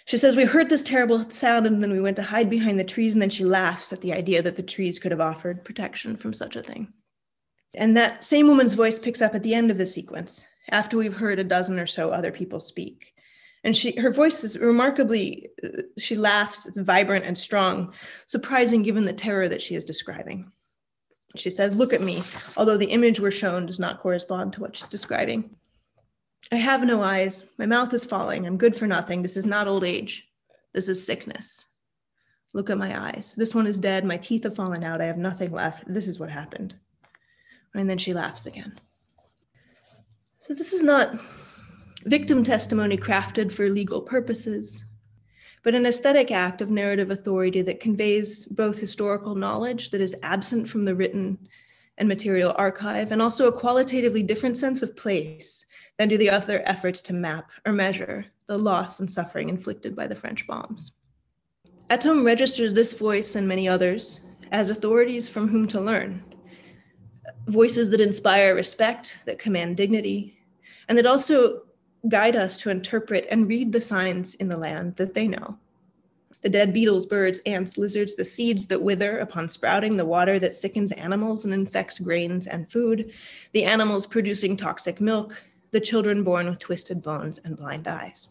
She 0.07 0.17
says, 0.17 0.37
We 0.37 0.45
heard 0.45 0.69
this 0.69 0.83
terrible 0.83 1.29
sound 1.31 1.67
and 1.67 1.83
then 1.83 1.93
we 1.93 2.01
went 2.01 2.17
to 2.17 2.23
hide 2.23 2.51
behind 2.51 2.79
the 2.79 2.85
trees. 2.85 3.13
And 3.13 3.23
then 3.23 3.31
she 3.31 3.45
laughs 3.45 3.93
at 3.93 4.01
the 4.01 4.13
idea 4.13 4.43
that 4.43 4.57
the 4.57 4.63
trees 4.63 4.99
could 4.99 5.13
have 5.13 5.21
offered 5.21 5.65
protection 5.65 6.17
from 6.17 6.33
such 6.33 6.57
a 6.57 6.63
thing. 6.63 6.93
And 7.75 7.97
that 7.97 8.25
same 8.25 8.49
woman's 8.49 8.75
voice 8.75 8.99
picks 8.99 9.23
up 9.23 9.35
at 9.35 9.43
the 9.43 9.55
end 9.55 9.71
of 9.71 9.79
the 9.79 9.87
sequence 9.87 10.45
after 10.71 10.97
we've 10.97 11.17
heard 11.17 11.39
a 11.39 11.45
dozen 11.45 11.79
or 11.79 11.87
so 11.87 12.11
other 12.11 12.33
people 12.33 12.59
speak. 12.59 13.15
And 13.63 13.77
she, 13.77 13.93
her 13.93 14.11
voice 14.11 14.43
is 14.43 14.59
remarkably, 14.59 15.51
uh, 15.63 15.83
she 15.99 16.17
laughs, 16.17 16.67
it's 16.67 16.79
vibrant 16.79 17.27
and 17.27 17.37
strong, 17.37 17.93
surprising 18.27 18.83
given 18.83 19.05
the 19.05 19.13
terror 19.13 19.49
that 19.49 19.61
she 19.61 19.75
is 19.75 19.85
describing. 19.85 20.51
She 21.37 21.51
says, 21.51 21.77
Look 21.77 21.93
at 21.93 22.01
me, 22.01 22.23
although 22.57 22.79
the 22.79 22.91
image 22.91 23.21
we're 23.21 23.31
shown 23.31 23.67
does 23.67 23.79
not 23.79 24.01
correspond 24.01 24.55
to 24.55 24.61
what 24.61 24.77
she's 24.77 24.89
describing. 24.89 25.57
I 26.51 26.57
have 26.57 26.83
no 26.83 27.03
eyes. 27.03 27.45
My 27.59 27.67
mouth 27.67 27.93
is 27.95 28.05
falling. 28.05 28.47
I'm 28.47 28.57
good 28.57 28.75
for 28.75 28.87
nothing. 28.87 29.23
This 29.23 29.37
is 29.37 29.47
not 29.47 29.69
old 29.69 29.85
age. 29.85 30.29
This 30.73 30.89
is 30.89 31.05
sickness. 31.05 31.67
Look 32.53 32.71
at 32.71 32.79
my 32.79 33.09
eyes. 33.09 33.35
This 33.37 33.55
one 33.55 33.67
is 33.67 33.79
dead. 33.79 34.05
My 34.05 34.17
teeth 34.17 34.43
have 34.45 34.57
fallen 34.57 34.83
out. 34.83 35.01
I 35.01 35.05
have 35.05 35.19
nothing 35.19 35.53
left. 35.53 35.85
This 35.87 36.09
is 36.09 36.19
what 36.19 36.31
happened. 36.31 36.75
And 37.75 37.89
then 37.89 37.99
she 37.99 38.13
laughs 38.13 38.47
again. 38.47 38.81
So, 40.41 40.55
this 40.55 40.73
is 40.73 40.83
not 40.83 41.21
victim 42.05 42.43
testimony 42.43 42.97
crafted 42.97 43.53
for 43.53 43.69
legal 43.69 44.01
purposes, 44.01 44.85
but 45.63 45.75
an 45.75 45.85
aesthetic 45.87 46.31
act 46.31 46.63
of 46.63 46.71
narrative 46.71 47.11
authority 47.11 47.63
that 47.63 47.81
conveys 47.81 48.47
both 48.47 48.79
historical 48.79 49.35
knowledge 49.35 49.91
that 49.91 50.01
is 50.01 50.17
absent 50.23 50.69
from 50.69 50.85
the 50.85 50.95
written 50.95 51.39
and 51.99 52.09
material 52.09 52.55
archive, 52.57 53.13
and 53.13 53.21
also 53.21 53.47
a 53.47 53.53
qualitatively 53.53 54.23
different 54.23 54.57
sense 54.57 54.83
of 54.83 54.97
place 54.97 55.67
than 55.99 56.09
do 56.09 56.17
the 56.17 56.31
other 56.31 56.63
efforts 56.65 57.03
to 57.03 57.13
map 57.13 57.51
or 57.67 57.73
measure 57.73 58.25
the 58.47 58.57
loss 58.57 59.01
and 59.01 59.11
suffering 59.11 59.51
inflicted 59.51 59.95
by 59.95 60.07
the 60.07 60.15
French 60.15 60.47
bombs. 60.47 60.93
Atome 61.91 62.25
registers 62.25 62.73
this 62.73 62.95
voice 62.95 63.35
and 63.35 63.47
many 63.47 63.69
others 63.69 64.21
as 64.51 64.71
authorities 64.71 65.29
from 65.29 65.49
whom 65.49 65.69
to 65.69 65.81
learn, 65.81 66.25
voices 67.47 67.91
that 67.91 68.01
inspire 68.01 68.55
respect, 68.55 69.19
that 69.27 69.39
command 69.39 69.77
dignity, 69.77 70.39
and 70.89 70.97
that 70.97 71.07
also 71.07 71.63
guide 72.09 72.37
us 72.37 72.57
to 72.59 72.71
interpret 72.71 73.27
and 73.31 73.49
read 73.49 73.73
the 73.73 73.81
signs 73.81 74.35
in 74.35 74.49
the 74.49 74.57
land 74.57 74.97
that 74.97 75.15
they 75.15 75.29
know. 75.29 75.59
The 76.43 76.49
dead 76.49 76.73
beetles, 76.73 77.05
birds, 77.05 77.41
ants, 77.45 77.77
lizards, 77.77 78.15
the 78.15 78.25
seeds 78.25 78.67
that 78.69 78.81
wither 78.81 79.19
upon 79.19 79.49
sprouting, 79.49 79.97
the 79.97 80.07
water 80.07 80.39
that 80.39 80.55
sickens 80.55 80.93
animals 80.93 81.45
and 81.45 81.53
infects 81.53 81.99
grains 81.99 82.47
and 82.47 82.71
food, 82.71 83.13
the 83.53 83.65
animals 83.65 84.07
producing 84.07 84.57
toxic 84.57 85.01
milk, 85.01 85.43
the 85.71 85.81
children 85.81 86.25
born 86.25 86.49
with 86.49 86.59
twisted 86.59 87.03
bones 87.03 87.39
and 87.45 87.59
blind 87.59 87.87
eyes. 87.87 88.29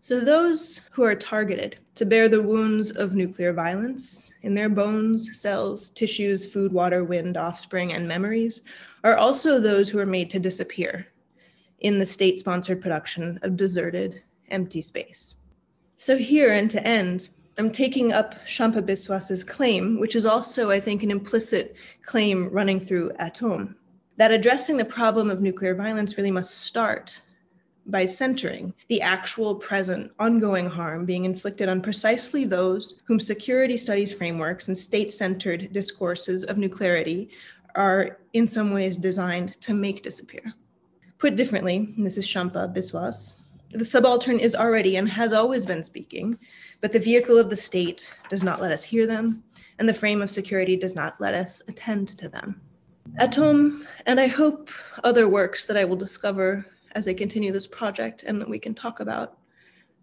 So, 0.00 0.18
those 0.18 0.80
who 0.90 1.04
are 1.04 1.14
targeted 1.14 1.76
to 1.94 2.04
bear 2.04 2.28
the 2.28 2.42
wounds 2.42 2.90
of 2.90 3.14
nuclear 3.14 3.52
violence 3.52 4.32
in 4.42 4.52
their 4.52 4.68
bones, 4.68 5.38
cells, 5.38 5.90
tissues, 5.90 6.44
food, 6.44 6.72
water, 6.72 7.04
wind, 7.04 7.36
offspring, 7.36 7.92
and 7.92 8.08
memories 8.08 8.62
are 9.04 9.16
also 9.16 9.60
those 9.60 9.88
who 9.88 10.00
are 10.00 10.06
made 10.06 10.28
to 10.30 10.40
disappear 10.40 11.06
in 11.82 11.98
the 11.98 12.06
state 12.06 12.38
sponsored 12.38 12.80
production 12.80 13.38
of 13.42 13.56
deserted, 13.56 14.22
empty 14.50 14.80
space. 14.80 15.34
So, 15.96 16.16
here 16.16 16.52
and 16.52 16.68
to 16.70 16.84
end, 16.86 17.28
I'm 17.58 17.70
taking 17.70 18.12
up 18.12 18.44
Shampa 18.46 18.82
Biswas's 18.82 19.44
claim, 19.44 20.00
which 20.00 20.16
is 20.16 20.26
also, 20.26 20.70
I 20.70 20.80
think, 20.80 21.02
an 21.02 21.10
implicit 21.10 21.76
claim 22.02 22.48
running 22.48 22.80
through 22.80 23.10
Atome 23.20 23.76
that 24.16 24.30
addressing 24.30 24.76
the 24.76 24.84
problem 24.84 25.30
of 25.30 25.40
nuclear 25.40 25.74
violence 25.74 26.16
really 26.16 26.30
must 26.30 26.60
start 26.62 27.20
by 27.86 28.06
centering 28.06 28.72
the 28.88 29.00
actual 29.00 29.56
present 29.56 30.12
ongoing 30.20 30.66
harm 30.66 31.04
being 31.04 31.24
inflicted 31.24 31.68
on 31.68 31.80
precisely 31.80 32.44
those 32.44 33.02
whom 33.04 33.18
security 33.18 33.76
studies 33.76 34.12
frameworks 34.12 34.68
and 34.68 34.78
state 34.78 35.10
centered 35.10 35.72
discourses 35.72 36.44
of 36.44 36.56
nuclearity 36.56 37.28
are 37.74 38.18
in 38.34 38.46
some 38.46 38.72
ways 38.72 38.96
designed 38.96 39.60
to 39.60 39.74
make 39.74 40.02
disappear. 40.02 40.54
Put 41.22 41.36
differently, 41.36 41.94
this 41.98 42.18
is 42.18 42.26
Shampa 42.26 42.74
Biswas, 42.74 43.34
the 43.70 43.84
subaltern 43.84 44.40
is 44.40 44.56
already 44.56 44.96
and 44.96 45.08
has 45.08 45.32
always 45.32 45.64
been 45.64 45.84
speaking, 45.84 46.36
but 46.80 46.90
the 46.90 46.98
vehicle 46.98 47.38
of 47.38 47.48
the 47.48 47.54
state 47.54 48.12
does 48.28 48.42
not 48.42 48.60
let 48.60 48.72
us 48.72 48.82
hear 48.82 49.06
them, 49.06 49.44
and 49.78 49.88
the 49.88 49.94
frame 49.94 50.20
of 50.20 50.32
security 50.32 50.74
does 50.74 50.96
not 50.96 51.20
let 51.20 51.32
us 51.32 51.62
attend 51.68 52.08
to 52.18 52.28
them. 52.28 52.60
Atome, 53.20 53.86
and 54.06 54.18
I 54.18 54.26
hope 54.26 54.68
other 55.04 55.28
works 55.28 55.64
that 55.66 55.76
I 55.76 55.84
will 55.84 55.94
discover 55.94 56.66
as 56.96 57.06
I 57.06 57.14
continue 57.14 57.52
this 57.52 57.68
project 57.68 58.24
and 58.24 58.40
that 58.40 58.50
we 58.50 58.58
can 58.58 58.74
talk 58.74 58.98
about, 58.98 59.38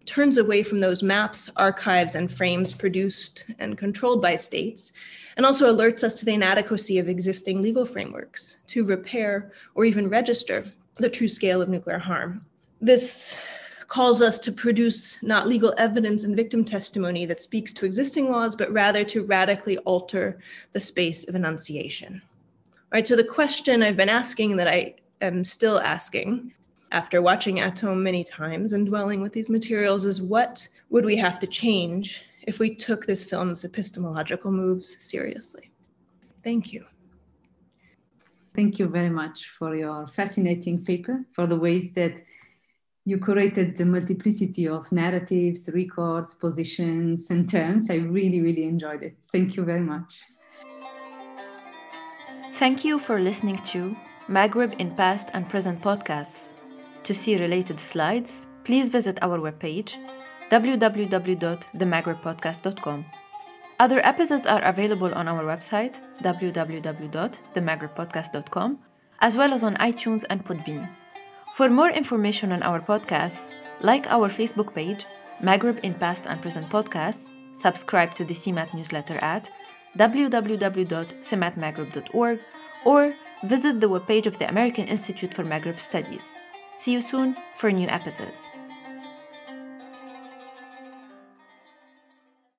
turns 0.06 0.38
away 0.38 0.62
from 0.62 0.78
those 0.78 1.02
maps, 1.02 1.50
archives, 1.54 2.14
and 2.14 2.32
frames 2.32 2.72
produced 2.72 3.44
and 3.58 3.76
controlled 3.76 4.22
by 4.22 4.36
states, 4.36 4.92
and 5.36 5.44
also 5.44 5.70
alerts 5.70 6.02
us 6.02 6.14
to 6.14 6.24
the 6.24 6.32
inadequacy 6.32 6.98
of 6.98 7.10
existing 7.10 7.60
legal 7.60 7.84
frameworks 7.84 8.56
to 8.68 8.86
repair 8.86 9.52
or 9.74 9.84
even 9.84 10.08
register 10.08 10.64
the 11.00 11.10
true 11.10 11.28
scale 11.28 11.62
of 11.62 11.68
nuclear 11.68 11.98
harm. 11.98 12.44
This 12.80 13.36
calls 13.88 14.22
us 14.22 14.38
to 14.38 14.52
produce 14.52 15.20
not 15.22 15.48
legal 15.48 15.74
evidence 15.76 16.22
and 16.22 16.36
victim 16.36 16.64
testimony 16.64 17.26
that 17.26 17.42
speaks 17.42 17.72
to 17.72 17.84
existing 17.84 18.30
laws, 18.30 18.54
but 18.54 18.72
rather 18.72 19.04
to 19.04 19.24
radically 19.24 19.78
alter 19.78 20.38
the 20.72 20.80
space 20.80 21.28
of 21.28 21.34
enunciation. 21.34 22.22
All 22.64 22.92
right, 22.92 23.06
so 23.06 23.16
the 23.16 23.24
question 23.24 23.82
I've 23.82 23.96
been 23.96 24.08
asking 24.08 24.56
that 24.56 24.68
I 24.68 24.94
am 25.20 25.44
still 25.44 25.80
asking 25.80 26.52
after 26.92 27.20
watching 27.20 27.56
Atome 27.56 28.00
many 28.00 28.24
times 28.24 28.72
and 28.72 28.86
dwelling 28.86 29.20
with 29.20 29.32
these 29.32 29.50
materials 29.50 30.04
is 30.04 30.22
what 30.22 30.66
would 30.90 31.04
we 31.04 31.16
have 31.16 31.38
to 31.40 31.46
change 31.46 32.22
if 32.42 32.58
we 32.58 32.74
took 32.74 33.06
this 33.06 33.24
film's 33.24 33.64
epistemological 33.64 34.50
moves 34.50 34.96
seriously? 34.98 35.70
Thank 36.42 36.72
you. 36.72 36.84
Thank 38.54 38.78
you 38.78 38.88
very 38.88 39.10
much 39.10 39.48
for 39.48 39.76
your 39.76 40.06
fascinating 40.08 40.84
paper, 40.84 41.24
for 41.32 41.46
the 41.46 41.58
ways 41.58 41.92
that 41.92 42.20
you 43.04 43.18
curated 43.18 43.76
the 43.76 43.84
multiplicity 43.84 44.66
of 44.68 44.90
narratives, 44.92 45.68
records, 45.72 46.34
positions, 46.34 47.30
and 47.30 47.48
terms. 47.48 47.90
I 47.90 47.96
really, 47.96 48.40
really 48.40 48.64
enjoyed 48.64 49.02
it. 49.02 49.16
Thank 49.32 49.56
you 49.56 49.64
very 49.64 49.80
much. 49.80 50.22
Thank 52.58 52.84
you 52.84 52.98
for 52.98 53.18
listening 53.18 53.58
to 53.68 53.96
Maghreb 54.28 54.78
in 54.78 54.94
Past 54.94 55.28
and 55.32 55.48
Present 55.48 55.80
podcasts. 55.80 56.26
To 57.04 57.14
see 57.14 57.36
related 57.36 57.78
slides, 57.90 58.30
please 58.64 58.90
visit 58.90 59.18
our 59.22 59.38
webpage 59.38 59.94
www.themaghrebpodcast.com. 60.50 63.04
Other 63.80 64.04
episodes 64.06 64.44
are 64.44 64.62
available 64.62 65.14
on 65.14 65.26
our 65.26 65.42
website 65.42 65.94
www.themaghrebpodcast.com 66.22 68.78
as 69.20 69.36
well 69.36 69.54
as 69.54 69.62
on 69.62 69.76
iTunes 69.76 70.22
and 70.28 70.44
Podbean. 70.44 70.86
For 71.56 71.70
more 71.70 71.88
information 71.88 72.52
on 72.52 72.62
our 72.62 72.80
podcasts, 72.80 73.40
like 73.80 74.06
our 74.08 74.28
Facebook 74.28 74.74
page, 74.74 75.06
Maghreb 75.42 75.78
in 75.78 75.94
Past 75.94 76.20
and 76.26 76.42
Present 76.42 76.68
Podcasts, 76.68 77.24
subscribe 77.62 78.14
to 78.16 78.24
the 78.26 78.34
CEMAT 78.34 78.74
newsletter 78.74 79.16
at 79.22 79.48
www.cmatmaghreb.org 79.96 82.38
or 82.84 83.14
visit 83.44 83.80
the 83.80 83.88
webpage 83.88 84.26
of 84.26 84.38
the 84.38 84.50
American 84.50 84.88
Institute 84.88 85.32
for 85.32 85.42
Maghreb 85.42 85.80
Studies. 85.80 86.20
See 86.82 86.92
you 86.92 87.00
soon 87.00 87.34
for 87.56 87.72
new 87.72 87.88
episodes. 87.88 88.49